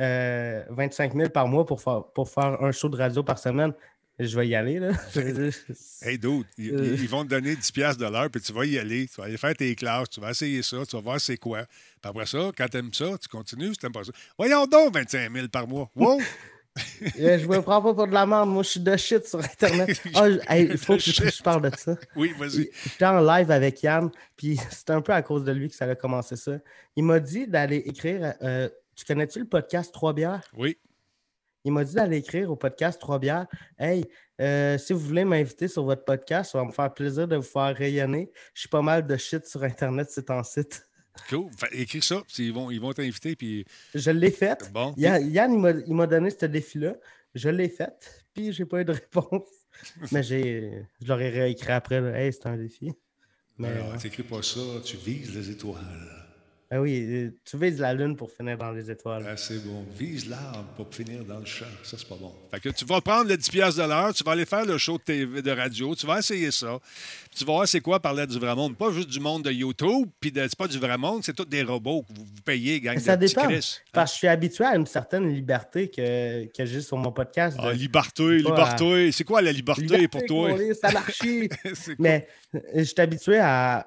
[0.00, 3.72] euh, 25 000 par mois pour faire, pour faire un show de radio par semaine,
[4.18, 4.78] je vais y aller.
[4.78, 4.92] Là.
[6.02, 6.68] Hey, dude, ils,
[7.02, 9.08] ils vont te donner 10 piastres de l'heure, puis tu vas y aller.
[9.08, 11.64] Tu vas aller faire tes classes, tu vas essayer ça, tu vas voir c'est quoi.
[12.00, 13.72] Puis après ça, quand tu aimes ça, tu continues.
[13.72, 15.90] Si tu pas ça, voyons donc 25 000 par mois.
[15.96, 16.20] Wow!
[17.00, 19.98] Je me prends pas pour de la merde, moi je suis de shit sur Internet.
[20.14, 21.96] Ah, hey, il faut De que je parle de ça.
[22.14, 22.68] oui, vas-y.
[22.84, 25.86] J'étais en live avec Yann, puis c'est un peu à cause de lui que ça
[25.86, 26.58] a commencé ça.
[26.94, 28.34] Il m'a dit d'aller écrire.
[28.42, 30.42] euh, tu connais-tu le podcast Trois bières?
[30.54, 30.76] Oui.
[31.66, 33.46] Il m'a dit d'aller écrire au podcast Trois bières.
[33.76, 34.04] Hey,
[34.40, 37.42] euh, si vous voulez m'inviter sur votre podcast, ça va me faire plaisir de vous
[37.42, 38.30] faire rayonner.
[38.54, 40.88] Je suis pas mal de shit sur Internet, c'est en site.
[41.28, 41.50] Cool.
[41.58, 43.64] Fait, écris ça, puis ils vont ils vont t'inviter, puis
[43.96, 44.70] Je l'ai fait.
[44.72, 44.94] bon.
[44.96, 46.94] Yann, Yann, il m'a- donné ce défi-là.
[47.34, 49.48] Je l'ai fait, puis j'ai pas eu de réponse.
[50.12, 52.00] Mais j'ai, je leur ai réécrit après.
[52.00, 52.16] là.
[52.16, 52.92] Hey, c'est un défi.
[53.58, 53.98] Mais Alors, ouais.
[53.98, 55.82] t'écris pas ça, tu vises les étoiles.
[56.68, 59.24] Ah oui, euh, tu vises la lune pour finir dans les étoiles.
[59.28, 59.84] Ah, c'est bon.
[59.96, 61.64] Vise l'arbre pour finir dans le champ.
[61.84, 62.32] Ça, c'est pas bon.
[62.50, 64.76] Fait que tu vas prendre le 10 piastres de l'heure, tu vas aller faire le
[64.76, 66.78] show de, TV, de radio, tu vas essayer ça.
[67.30, 68.76] Puis tu vas voir c'est quoi parler du vrai monde.
[68.76, 71.62] Pas juste du monde de YouTube, puis c'est pas du vrai monde, c'est tous des
[71.62, 73.44] robots que vous, vous payez, gang Mais ça de dépend.
[73.46, 73.78] Chris.
[73.78, 73.90] Hein?
[73.92, 77.56] Parce que je suis habitué à une certaine liberté que, que j'ai sur mon podcast.
[77.56, 79.12] de- Ah, liberté, Pas liberté.
[79.12, 80.50] C'est quoi la liberté, Liberté, pour toi?
[80.82, 81.48] anarchie.
[81.74, 81.94] C'est quoi?
[82.00, 82.26] Mais
[82.74, 83.86] je suis habitué à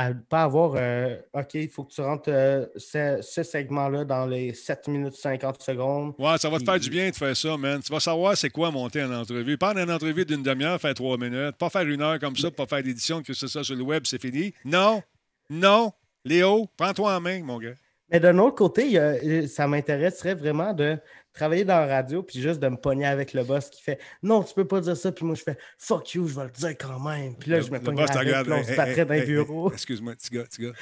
[0.00, 4.04] à ne pas avoir euh, OK, il faut que tu rentres euh, ce, ce segment-là
[4.06, 6.14] dans les 7 minutes 50 secondes.
[6.18, 7.82] Ouais, ça va te faire du bien de faire ça, man.
[7.82, 9.58] Tu vas savoir c'est quoi monter une entrevue.
[9.58, 11.56] Pas une entrevue d'une demi-heure, faire trois minutes.
[11.58, 14.04] Pas faire une heure comme ça, pas faire d'édition, que c'est ça sur le web,
[14.06, 14.54] c'est fini.
[14.64, 15.02] Non,
[15.50, 15.92] non.
[16.24, 17.74] Léo, prends-toi en main, mon gars.
[18.10, 20.98] Mais d'un autre côté, euh, ça m'intéresserait vraiment de
[21.32, 24.42] travailler dans la radio puis juste de me pogner avec le boss qui fait Non,
[24.44, 25.12] tu peux pas dire ça.
[25.12, 27.36] Puis moi, je fais Fuck you, je vais le dire quand même.
[27.36, 29.06] Puis là, Le- je me le pogne avec, regarde, puis on hey, se battrait hey,
[29.06, 29.68] dans hey, bureaux.
[29.68, 30.72] hey, Excuse-moi, petit gars, petit gars.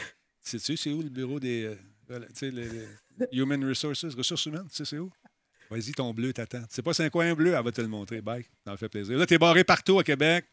[0.40, 1.64] Sais-tu, c'est où le bureau des.
[1.64, 5.10] euh, voilà, tu sais, les, les Human Resources, ressources humaines, tu sais, c'est où?
[5.70, 6.62] Vas-y, ton bleu t'attend.
[6.70, 8.22] C'est pas c'est un coin bleu, elle va te le montrer.
[8.22, 8.46] Bye.
[8.64, 9.18] Ça me fait plaisir.
[9.18, 10.46] Là, t'es barré partout à Québec.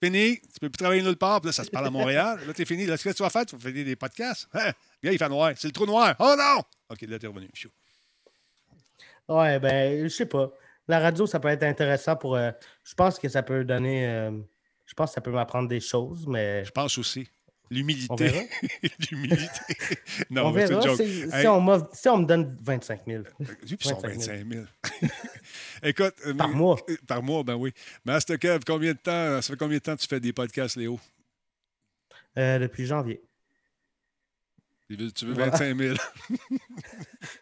[0.00, 0.40] Fini.
[0.40, 1.40] Tu peux plus travailler nulle part.
[1.40, 2.40] Puis là, ça se parle à Montréal.
[2.46, 2.86] Là, t'es fini.
[2.86, 4.48] Là, ce que tu vas faire, tu vas faire des podcasts.
[4.52, 4.72] Hein?
[5.02, 5.52] Il fait noir.
[5.56, 6.14] C'est le trou noir.
[6.20, 6.62] Oh non!
[6.90, 7.48] OK, là, t'es revenu.
[7.48, 7.70] Pfiou.
[9.28, 10.52] Ouais, ben, je sais pas.
[10.88, 12.36] La radio, ça peut être intéressant pour.
[12.36, 12.50] euh,
[12.84, 14.06] je pense que ça peut donner.
[14.08, 14.30] euh,
[14.86, 17.26] je pense que ça peut m'apprendre des choses, mais Je pense aussi.
[17.70, 18.24] on L'humilité.
[18.28, 18.44] verra.
[19.10, 19.76] L'humilité.
[20.30, 21.06] non, on mais c'est une verra joke.
[21.06, 21.46] si, si Hey.
[21.48, 24.64] on m'offre- si on me donne 25 000 Lui, puis son 25 000.
[24.64, 24.66] 25
[25.00, 25.12] 000.
[25.84, 26.14] Écoute.
[26.26, 26.76] euh, par mais- mois.
[26.90, 27.72] euh, Par mois, ben oui.
[28.04, 30.76] Master Kev, combien de temps, ça fait combien de temps que tu fais des podcasts,
[30.76, 30.98] Léo?
[32.38, 33.22] euh, depuis janvier.
[34.90, 35.52] Tu veux, tu veux Voilà.
[35.52, 35.96] 25 000?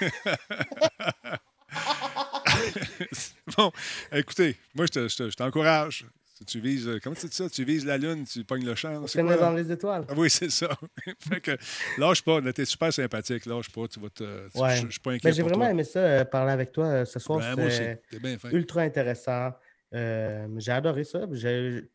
[3.56, 3.72] bon,
[4.12, 6.06] écoutez, moi, je te- je te- je t'encourage.
[6.38, 7.48] Si tu vises, euh, comment tu dis ça?
[7.48, 9.06] Tu vises la lune, tu pognes le champ.
[9.06, 10.04] c'est quoi, dans les étoiles.
[10.08, 10.68] Ah oui, c'est ça.
[11.28, 11.56] fait que,
[11.96, 13.46] lâche pas, t'es super sympathique.
[13.46, 14.48] Lâche pas, tu vas te.
[14.50, 14.76] tu- Ouais.
[14.76, 15.70] Je suis pas inquiet j'ai vraiment toi.
[15.70, 17.40] aimé ça, euh, parler avec toi euh, ce soir.
[17.56, 17.98] Ben,
[18.38, 18.50] fin.
[18.50, 19.52] ultra intéressant.
[19.94, 21.20] Euh, j'ai adoré ça.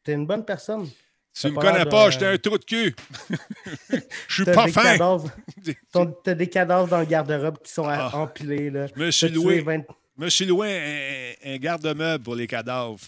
[0.04, 0.90] T'es une bonne personne.
[1.34, 2.94] Tu me connais pas, j'étais un trou de cul.
[4.28, 4.98] Je suis pas fin.
[6.24, 8.12] T'as des cadavres dans le garde-robe qui sont Ah.
[8.14, 8.70] empilés.
[8.70, 8.88] Là.
[8.96, 9.62] Je me suis loué.
[9.62, 9.84] 20
[10.18, 13.00] Je me suis loué un, un garde-meuble pour les cadavres.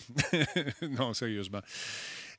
[0.82, 1.62] non, sérieusement.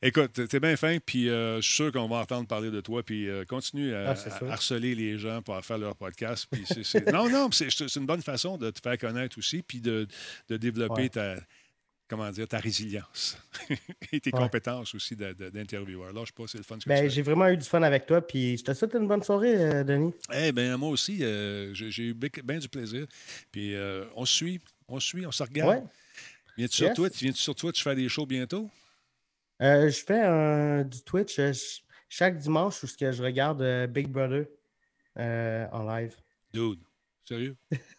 [0.03, 3.03] Écoute, t'es bien fin, puis euh, je suis sûr qu'on va entendre parler de toi,
[3.03, 6.47] puis euh, continue à, Ah, à harceler les gens pour faire leur podcast.
[6.51, 6.65] Puis
[7.13, 10.07] non, non, c'est c'est une bonne façon de te faire connaître aussi, puis de,
[10.49, 11.09] de développer Ouais.
[11.09, 11.37] ta,
[12.17, 13.37] comment dire, ta résilience
[14.13, 14.39] et tes Ouais.
[14.41, 16.13] compétences aussi d'intervieweur.
[16.13, 18.65] Lâche pas, c'est le fun Ben, j'ai vraiment eu du fun avec toi, puis je
[18.65, 20.15] te souhaite une bonne soirée, euh, Denis.
[20.33, 23.07] Eh bien, moi aussi, euh, j'ai eu bien du plaisir.
[23.51, 25.71] Puis euh, on se suit, on se suit, on se regarde.
[25.71, 25.83] Ouais.
[26.57, 26.95] Viens-tu sur.
[26.95, 27.21] Twitch?
[27.21, 28.71] Viens-tu sur Twitch faire des shows bientôt?
[29.63, 34.47] Euh, je fais du Twitch ch- chaque dimanche où je regarde Big Brother
[35.17, 36.15] en live.
[36.53, 36.81] Dude,
[37.25, 37.57] sérieux?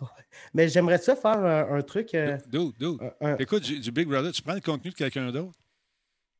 [0.54, 2.14] Mais j'aimerais ça faire un, un truc.
[2.14, 2.98] euh, Dude, dude.
[3.20, 5.58] un- Écoute, du, du Big Brother, tu prends le contenu de quelqu'un d'autre,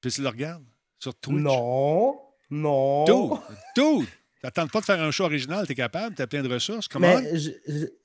[0.01, 0.65] puis tu le regardes
[0.99, 1.39] sur Twitch.
[1.43, 2.21] Non,
[2.51, 3.05] non.
[3.05, 3.39] Dude,
[3.77, 4.07] dude,
[4.43, 6.89] t'attends pas de faire un show original, t'es capable, t'as plein de ressources.
[6.89, 7.21] Comment?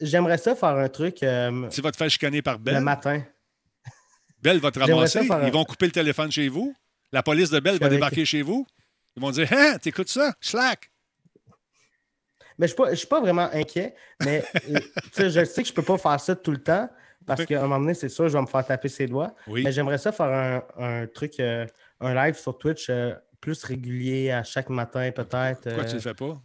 [0.02, 2.80] J'aimerais ça faire un truc euh, Tu vas te faire chicaner par le Belle.
[2.82, 3.24] matin.
[4.42, 5.20] Belle va te ramasser.
[5.32, 6.76] un- Ils vont couper le téléphone chez vous.
[7.12, 8.66] La police de Belle va avec- débarquer chez vous.
[9.16, 10.34] Ils vont dire Hein, t'écoutes ça?
[10.42, 10.90] Slack!
[12.58, 14.80] Mais je ne suis pas vraiment inquiet, mais euh,
[15.30, 16.90] je sais que je peux pas faire ça tout le temps
[17.26, 19.34] parce qu'à un moment donné, c'est sûr, je vais me faire taper ses doigts.
[19.48, 19.64] Oui.
[19.64, 21.66] Mais j'aimerais ça faire un, un truc, euh,
[22.02, 25.62] un live sur Twitch euh, plus régulier à chaque matin, peut-être.
[25.64, 26.42] Pourquoi euh, tu le fais pas?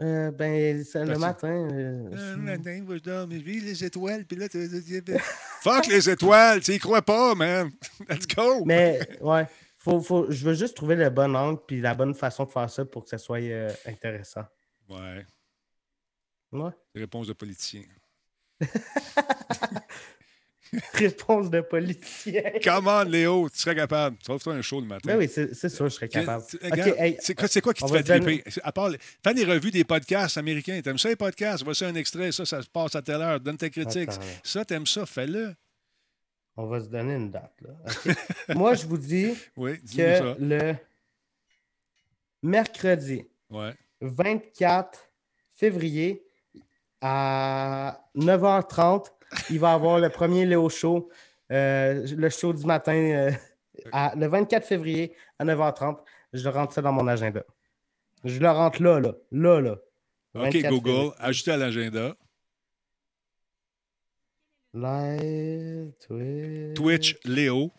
[0.00, 1.48] euh, ben, c'est le matin.
[1.70, 4.68] euh, Euh, matin, moi, je dors, mais je vis les étoiles, puis là, tu-
[5.62, 6.60] Fuck les étoiles!
[6.60, 7.70] Tu y crois pas, man!
[8.08, 8.64] Let's go!
[8.64, 9.46] mais, ouais,
[9.84, 12.68] faut, faut, je veux juste trouver le bon angle puis la bonne façon de faire
[12.70, 14.44] ça pour que ça soit euh, intéressant.
[14.88, 15.24] Ouais,
[16.52, 16.70] Ouais.
[16.94, 17.82] réponse de politicien.
[20.94, 22.42] Réponse de politicien.
[22.64, 24.16] Come on, Léo, tu serais capable.
[24.18, 25.02] Trouve-toi un show le matin.
[25.04, 26.42] Ben oui, c'est sûr, je serais capable.
[26.98, 28.60] Hey, c'est quoi, qui te fait se donner- triper?
[28.64, 30.80] À part, les- fais des revues des podcasts américains.
[30.82, 31.62] T'aimes ça, les podcasts?
[31.62, 33.38] Voici un extrait, ça, ça se passe à telle heure.
[33.38, 34.08] Donne ta critique.
[34.08, 35.54] Attends, Ça, t'aimes ça, fais-le.
[36.56, 37.54] On va se donner une date.
[37.62, 37.74] Là.
[38.54, 39.86] Moi, je vous dis Oui, que
[40.16, 40.36] ça.
[40.38, 40.74] le
[42.42, 43.74] mercredi Ouais.
[44.00, 44.98] 24
[45.54, 46.24] février
[47.00, 49.06] à 9h30,
[49.50, 51.08] il va y avoir le premier Léo Show,
[51.52, 53.30] euh, le show du matin, euh,
[53.92, 55.98] à- le 24 février à 9h30.
[56.32, 57.44] Je rentre ça dans mon agenda.
[58.24, 59.72] Je le rentre là, là, là, là.
[60.34, 62.16] OK, 24 Google, ajouter à l'agenda.
[64.74, 66.74] Live, Twitch.
[66.74, 67.70] Twitch, Léo.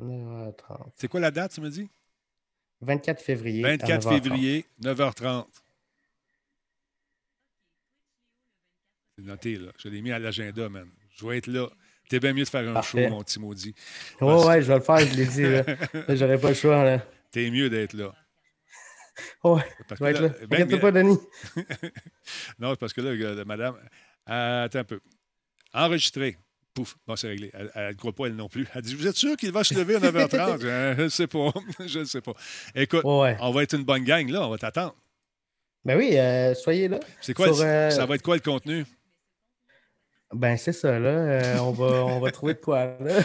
[0.00, 0.90] 9h30.
[0.96, 1.88] C'est quoi la date, tu me dis?
[2.80, 3.64] 24 février.
[3.64, 4.22] à 24 9h30.
[4.22, 5.46] février, 9h30.
[9.16, 9.70] C'est noté, là.
[9.78, 10.90] Je l'ai mis à l'agenda, man.
[11.16, 11.68] Je vais être là.
[12.08, 13.04] T'es bien mieux de faire un Parfait.
[13.04, 13.74] show, mon petit maudit.
[14.20, 15.42] Ouais, ouais, je vais le faire, je l'ai dit.
[15.42, 15.64] là.
[16.16, 16.82] J'aurais pas le choix.
[16.84, 17.06] Là.
[17.30, 18.12] T'es mieux d'être là.
[19.44, 20.28] Ouais, Parce je vais que être là.
[20.40, 21.18] là, ben, pas, Denis.
[22.58, 23.76] non, parce que là, madame,
[24.28, 25.00] euh, attends un peu.
[25.74, 26.38] Enregistré.
[26.72, 27.52] Pouf, bon, c'est réglé.
[27.74, 28.66] Elle ne croit pas, elle non plus.
[28.74, 31.26] Elle dit Vous êtes sûr qu'il va se lever à 9h30 Euh, Je ne sais
[31.26, 31.52] pas.
[31.86, 32.32] Je ne sais pas.
[32.74, 34.46] Écoute, Ouais, on va être une bonne gang, là.
[34.46, 34.96] On va t'attendre.
[35.84, 36.98] Ben oui, euh, soyez là.
[37.20, 38.84] C'est quoi, Sur, euh, Ça va être quoi le contenu?
[40.32, 41.08] Ben c'est ça, là.
[41.10, 43.20] Euh, on, va, on va trouver de quoi, là.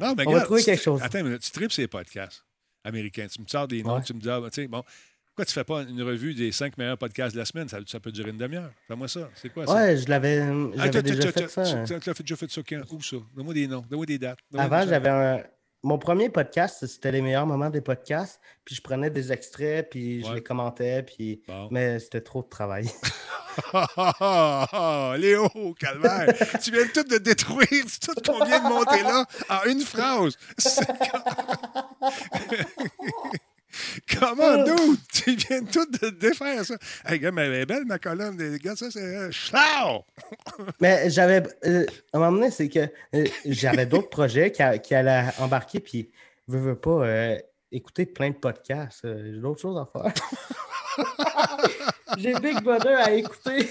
[0.00, 1.02] Non, mais On va trouver quelque chose.
[1.02, 1.22] Attends.
[1.38, 2.44] Tu tripes ces podcasts
[2.84, 3.26] américains.
[3.26, 4.02] Tu me sors des noms, Ouais.
[4.02, 4.82] tu me dis, ah, ben, tu sais, bon.
[5.34, 7.66] Pourquoi tu fais pas une revue des cinq meilleurs podcasts de la semaine?
[7.66, 8.70] Ça, ça peut durer une demi-heure.
[8.86, 9.30] Fais-moi ça.
[9.34, 9.72] C'est quoi ça?
[9.74, 10.42] Ouais, je l'avais
[10.78, 11.62] Ah, déjà fait ça.
[11.86, 12.82] t'as fait- déjà fait ça quand?
[12.90, 13.16] Où ça?
[13.34, 14.38] Donne-moi des noms, donne-moi des dates.
[14.54, 15.42] Avant, j'avais un.
[15.84, 18.40] Mon premier podcast, c'était les meilleurs moments des podcasts.
[18.64, 21.42] Puis je prenais des extraits, puis je les commentais, puis.
[21.48, 21.68] Bon.
[21.70, 22.84] Mais c'était trop de travail.
[25.18, 25.48] Léo,
[25.78, 26.26] calvaire,
[26.62, 30.36] tu viens tout de détruire tout qu'on vient de monter là en une phrase.
[34.18, 34.98] Comment, dude?
[35.12, 36.74] Tu viens tout de défaire ça.
[37.06, 38.36] Hey, gars, mais elle est belle, ma colonne.
[38.38, 39.00] Les gars, ça, c'est...
[39.00, 40.04] euh, Schlau!
[40.80, 41.42] Mais j'avais.
[41.64, 42.80] euh, à un moment donné, c'est que
[43.14, 46.10] euh, j'avais d'autres projets qui, a- qui allaient embarquer, puis
[46.48, 47.38] veux, veux pas euh,
[47.70, 49.00] écouter plein de podcasts.
[49.04, 50.12] J'ai d'autres choses à faire.
[52.18, 53.68] J'ai Big Brother à écouter.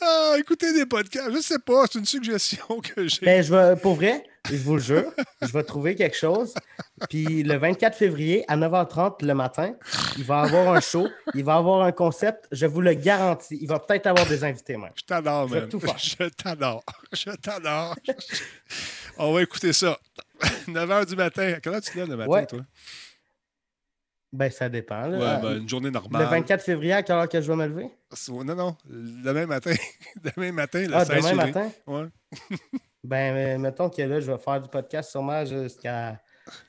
[0.00, 1.30] Ah, écoutez des podcasts.
[1.34, 3.18] Je sais pas, c'est une suggestion que j'ai.
[3.22, 5.12] Mais je vais, pour vrai, je vous le jure,
[5.42, 6.54] je vais trouver quelque chose.
[7.08, 9.74] Puis le 24 février, à 9h30 le matin,
[10.16, 13.58] il va avoir un show, il va avoir un concept, je vous le garantis.
[13.60, 14.92] Il va peut-être avoir des invités même.
[14.96, 15.68] Je t'adore, Je vais man.
[15.68, 15.98] tout faire.
[15.98, 16.82] Je t'adore.
[17.12, 17.94] Je t'adore.
[19.18, 19.98] On va écouter ça.
[20.68, 21.54] 9 h du matin.
[21.62, 22.46] Quelle heure tu te lèves le matin, Ouais.
[22.46, 22.60] toi?
[24.32, 25.06] Ben, ça dépend.
[25.08, 25.18] là.
[25.18, 26.24] Ouais, ben, une journée le normale.
[26.30, 27.90] 24 février, à quelle heure que je vais me lever?
[28.28, 28.76] Non, non.
[28.88, 29.74] Demain matin.
[30.36, 31.52] Demain matin, le Ah, 16 demain février.
[31.52, 31.70] matin?
[31.86, 32.06] Ouais.
[33.02, 36.20] Ben, euh, mettons que là, je vais faire du podcast sûrement jusqu'à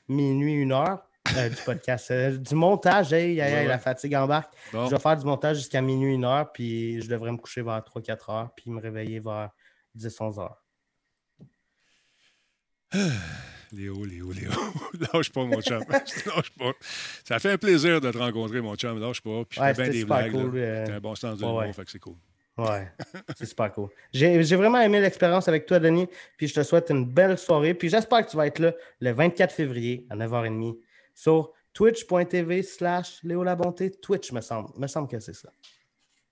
[0.08, 1.06] minuit, une heure.
[1.36, 2.10] Euh, du podcast.
[2.10, 4.52] euh, du montage, hey, hey, Ouais, hey, la fatigue embarque.
[4.72, 4.86] Bon.
[4.86, 7.80] Je vais faire du montage jusqu'à minuit, une heure, puis je devrais me coucher vers
[7.80, 9.50] 3-4 heures, puis me réveiller vers
[9.96, 10.62] 10-11 heures.
[13.72, 14.50] Léo, Léo, Léo.
[15.14, 15.82] Lâche pas, mon chum.
[15.90, 16.72] Lâche pas.
[17.24, 18.98] Ça fait un plaisir de te rencontrer, mon chum.
[19.00, 19.44] Lâche pas.
[19.48, 20.32] Puis je Ouais, fais bien des blagues.
[20.32, 21.72] cool, euh, un bon sens de ouais.
[21.72, 22.16] fait que c'est cool.
[22.58, 22.90] Ouais,
[23.36, 23.88] c'est super cool.
[24.12, 26.08] J'ai vraiment aimé l'expérience avec toi, Denis.
[26.36, 27.74] Puis je te souhaite une belle soirée.
[27.74, 30.76] Puis j'espère que tu vas être là le 24 février à 9h30
[31.14, 33.90] sur twitch.tv slash Léo Labonté.
[33.90, 34.68] Twitch, me semble.
[34.78, 35.50] me semble que c'est ça.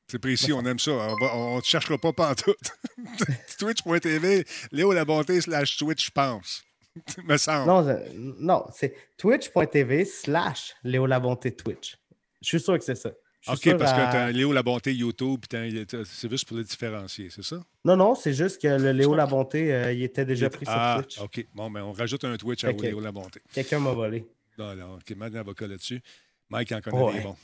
[0.09, 0.91] C'est précis, on aime ça.
[0.91, 2.73] On ne cherchera pas pantoute.
[3.59, 6.65] Twitch.tv, Léo Labonté slash Twitch, je pense.
[7.25, 7.67] me semble.
[7.67, 8.01] Non,
[8.41, 11.97] non c'est twitch.tv slash Léo Labonté Twitch.
[12.43, 13.11] Je suis sûr que c'est ça.
[13.49, 17.43] OK, parce que tu as Léo La Bonté YouTube, c'est juste pour le différencier, c'est
[17.43, 17.57] ça?
[17.85, 20.97] Non, non, c'est juste que le Léo La Bonté, euh, il était déjà pris ah,
[20.97, 21.21] sur Twitch.
[21.21, 21.47] OK.
[21.55, 23.41] Bon, ben, on rajoute un Twitch à Léo La Bonté.
[23.53, 24.27] Quelqu'un m'a volé.
[24.59, 26.03] Non, non, OK, Mike l'avocat là-dessus.
[26.51, 27.37] Mike en connaît des bons.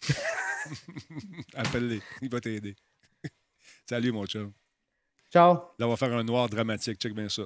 [1.54, 2.74] Appelle-les, il va t'aider.
[3.88, 4.50] Salut, mon chum.
[5.30, 5.54] Ciao.
[5.78, 7.42] Là, on va faire un noir dramatique, check bien ça.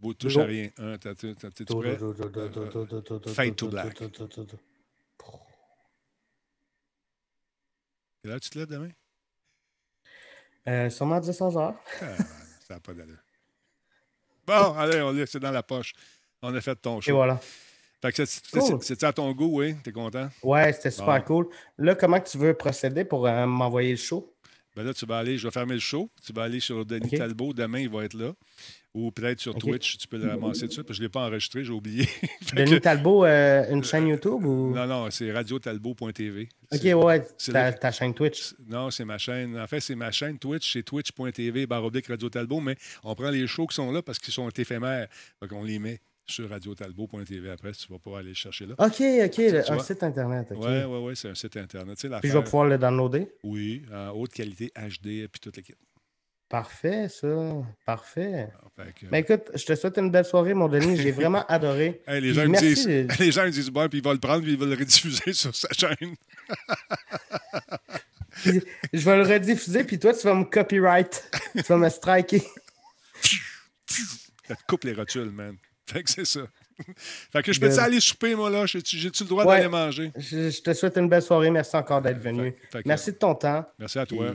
[0.00, 0.68] Beau touche à rien.
[0.78, 1.14] Un, t'es
[1.64, 1.98] prêt?
[3.26, 3.98] Fade to black.
[8.24, 8.90] Et là, tu te lèves demain?
[10.66, 11.74] Euh, sûrement à 10 heures.
[12.00, 12.06] Ah,
[12.66, 13.18] ça n'a pas d'allure.
[14.46, 15.92] Bon, allez, on c'est dans la poche.
[16.40, 17.10] On a fait ton show.
[17.10, 17.38] Et voilà.
[18.00, 19.76] Fait que c'était à ton goût, oui?
[19.82, 20.28] T'es content?
[20.42, 21.48] Ouais, c'était super cool.
[21.78, 24.34] Là, comment tu veux procéder pour euh, m'envoyer le show?
[24.76, 26.10] Ben là, tu vas aller, je vais fermer le show.
[26.22, 27.54] Tu vas aller sur Denis Talbot.
[27.54, 28.32] Demain, il va être là.
[28.94, 31.26] Ou peut-être sur Twitch, tu peux le ramasser dessus, parce que je ne l'ai pas
[31.26, 32.08] enregistré, j'ai oublié.
[32.54, 34.72] Denis Talbot, euh, une chaîne YouTube ou?
[34.72, 36.48] Non, non, c'est radiotalbot.tv.
[36.72, 38.54] OK, ouais, ta, ta, chaîne Twitch.
[38.68, 39.58] Non, c'est ma chaîne.
[39.58, 43.48] En fait, c'est ma chaîne Twitch, c'est twitch.tv, baroblique Radio Talbot, mais on prend les
[43.48, 45.08] shows qui sont là parce qu'ils sont éphémères.
[45.42, 48.74] Donc, on les met sur radiotalbot.tv après, tu vas pouvoir aller le chercher là.
[48.78, 49.38] OK, OK,
[49.68, 50.48] un site Internet.
[50.52, 51.98] Oui, oui, oui, c'est un site Internet.
[51.98, 53.28] Puis je vais pouvoir le downloader?
[53.42, 55.76] Oui, en haute qualité HD, puis toute l'équipe.
[56.54, 57.26] Parfait, ça.
[57.84, 58.46] Parfait.
[58.78, 60.96] Mais ah, ben, écoute, je te souhaite une belle soirée, mon Denis.
[60.96, 62.00] J'ai vraiment adoré.
[62.06, 62.86] les, gens me disent,
[63.18, 65.32] les gens me disent bon, puis ils vont le prendre, puis ils vont le rediffuser
[65.32, 66.14] sur sa chaîne.
[68.44, 71.28] je vais le rediffuser, puis toi, tu vas me copyright.
[71.56, 72.44] tu vas me striker.
[74.46, 75.56] Ça te coupe les rotules, man.
[75.86, 76.42] Fait que c'est ça.
[77.32, 78.64] Fait que je peux-tu aller souper, moi, là?
[78.64, 80.12] J'ai-tu le droit d'aller manger?
[80.16, 81.50] Je, te souhaite une belle soirée.
[81.50, 82.54] Merci encore d'être venu.
[82.84, 83.66] Merci de ton temps.
[83.76, 84.34] Merci à toi.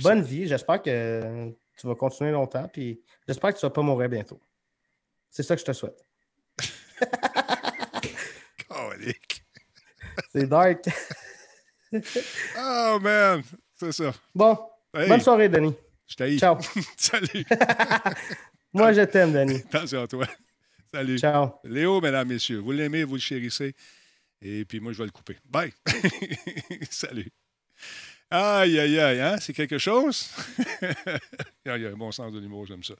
[0.00, 0.46] Bonne vie.
[0.46, 2.68] J'espère que tu vas continuer longtemps.
[2.68, 4.40] Puis j'espère que tu ne vas pas mourir bientôt.
[5.30, 6.02] C'est ça que je te souhaite.
[10.32, 10.84] C'est dark.
[12.58, 13.42] oh, man.
[13.74, 14.12] C'est ça.
[14.34, 14.58] Bon.
[14.92, 15.74] Bonne soirée, Denis.
[16.06, 16.38] Je t'aille.
[16.38, 16.58] Ciao.
[16.96, 17.44] Salut.
[18.72, 19.62] Moi, je t'aime, Denis.
[19.72, 20.26] Attention à toi.
[20.92, 21.18] Salut.
[21.18, 21.52] Ciao.
[21.64, 23.74] Léo, mesdames, messieurs, vous l'aimez, vous le chérissez.
[24.40, 25.36] Et puis moi, je vais le couper.
[25.44, 25.72] Bye.
[26.90, 27.30] Salut.
[28.30, 29.36] Aïe, aïe, aïe, hein?
[29.40, 30.30] C'est quelque chose?
[31.64, 32.94] il y a un bon sens de l'humour, j'aime ça.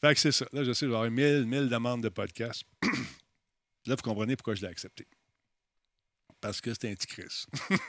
[0.00, 0.46] Fait que c'est ça.
[0.52, 2.62] Là, je sais, je vais avoir mille, mille demandes de podcast.
[3.86, 5.06] Là, vous comprenez pourquoi je l'ai accepté.
[6.40, 7.44] Parce que c'est un petit Chris.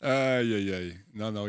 [0.00, 0.98] aïe, aïe, aïe.
[1.12, 1.46] Non, non,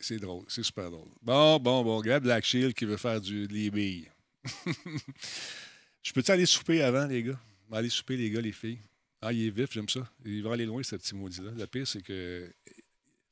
[0.00, 0.44] c'est drôle.
[0.48, 1.08] C'est super drôle.
[1.22, 1.98] Bon, bon, bon.
[1.98, 3.54] Regarde Black Shield qui veut faire du, de
[6.02, 7.40] je peux-tu aller souper avant, les gars?
[7.72, 8.80] Aller souper, les gars, les filles.
[9.26, 10.06] Ah, il est vif, j'aime ça.
[10.26, 11.52] Il va aller loin, ce petit maudit-là.
[11.56, 12.52] Le pire, c'est que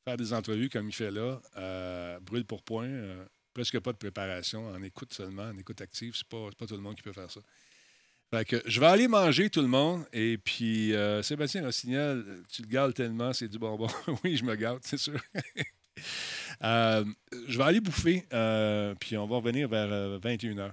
[0.06, 3.98] faire des entrevues comme il fait là, euh, brûle pour point, euh, presque pas de
[3.98, 7.12] préparation, en écoute seulement, en écoute active, c'est pas, pas tout le monde qui peut
[7.12, 7.40] faire ça.
[8.31, 10.06] Fait que je vais aller manger tout le monde.
[10.14, 13.89] Et puis, euh, Sébastien Rossignol, tu le gales tellement, c'est du bonbon.
[14.24, 15.20] oui, je me gâte, c'est sûr.
[16.62, 18.24] je vais aller bouffer,
[18.98, 20.73] puis on va revenir vers 21h.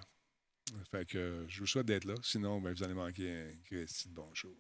[0.90, 2.16] Fait que je vous souhaite d'être là.
[2.24, 4.56] Sinon, ben, vous allez manquer un petit bon show.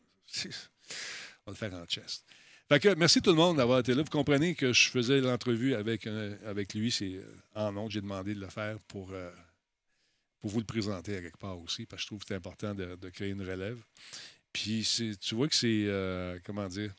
[0.46, 2.26] On va le faire en chest.
[2.70, 4.04] Fait que merci tout le monde d'avoir été là.
[4.04, 6.92] Vous comprenez que je faisais l'entrevue avec, euh, avec lui.
[6.92, 7.24] C'est euh,
[7.56, 9.32] en nom, j'ai demandé de le faire pour, euh,
[10.40, 12.76] pour vous le présenter à quelque part aussi, parce que je trouve que c'est important
[12.76, 13.82] de, créer une relève.
[14.54, 14.88] Puis
[15.20, 16.94] tu vois que c'est, comment dire,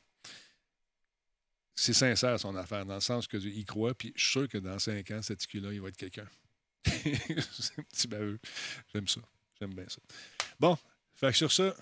[1.77, 4.78] c'est sincère son affaire, dans le sens qu'il croit, puis je suis sûr que dans
[4.78, 6.28] cinq ans, cet écu-là, il va être quelqu'un.
[6.85, 8.39] c'est un petit baveux.
[8.93, 9.20] J'aime ça.
[9.61, 10.01] J'aime bien ça.
[10.59, 10.77] Bon,
[11.15, 11.74] fait sur ça,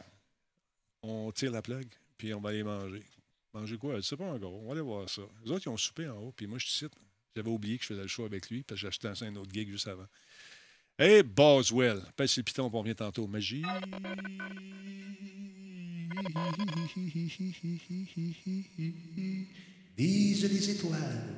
[1.02, 3.02] on tire la plug, puis on va aller manger.
[3.54, 3.96] Manger quoi?
[3.96, 4.52] Je sais pas encore.
[4.54, 5.22] On va aller voir ça.
[5.44, 6.92] Les autres, ils ont soupé en haut, puis moi, je cite.
[7.34, 9.52] J'avais oublié que je faisais le show avec lui, parce que j'ai acheté un autre
[9.52, 10.06] gig juste avant.
[10.98, 12.02] Hey, Boswell!
[12.16, 13.26] Pèse le piton, on revient tantôt.
[13.28, 13.62] Magie!
[19.96, 21.36] Vise les étoiles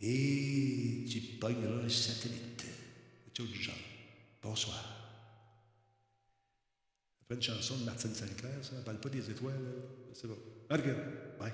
[0.00, 2.64] et tu pogneras un satellite.
[3.34, 3.74] Genre.
[4.42, 4.99] Bonsoir.
[7.30, 8.72] Une chanson de Martine Sinclair, ça.
[8.76, 9.54] Elle parle pas des étoiles.
[10.12, 10.36] C'est bon.
[10.68, 10.98] Regarde.
[11.38, 11.52] Bye.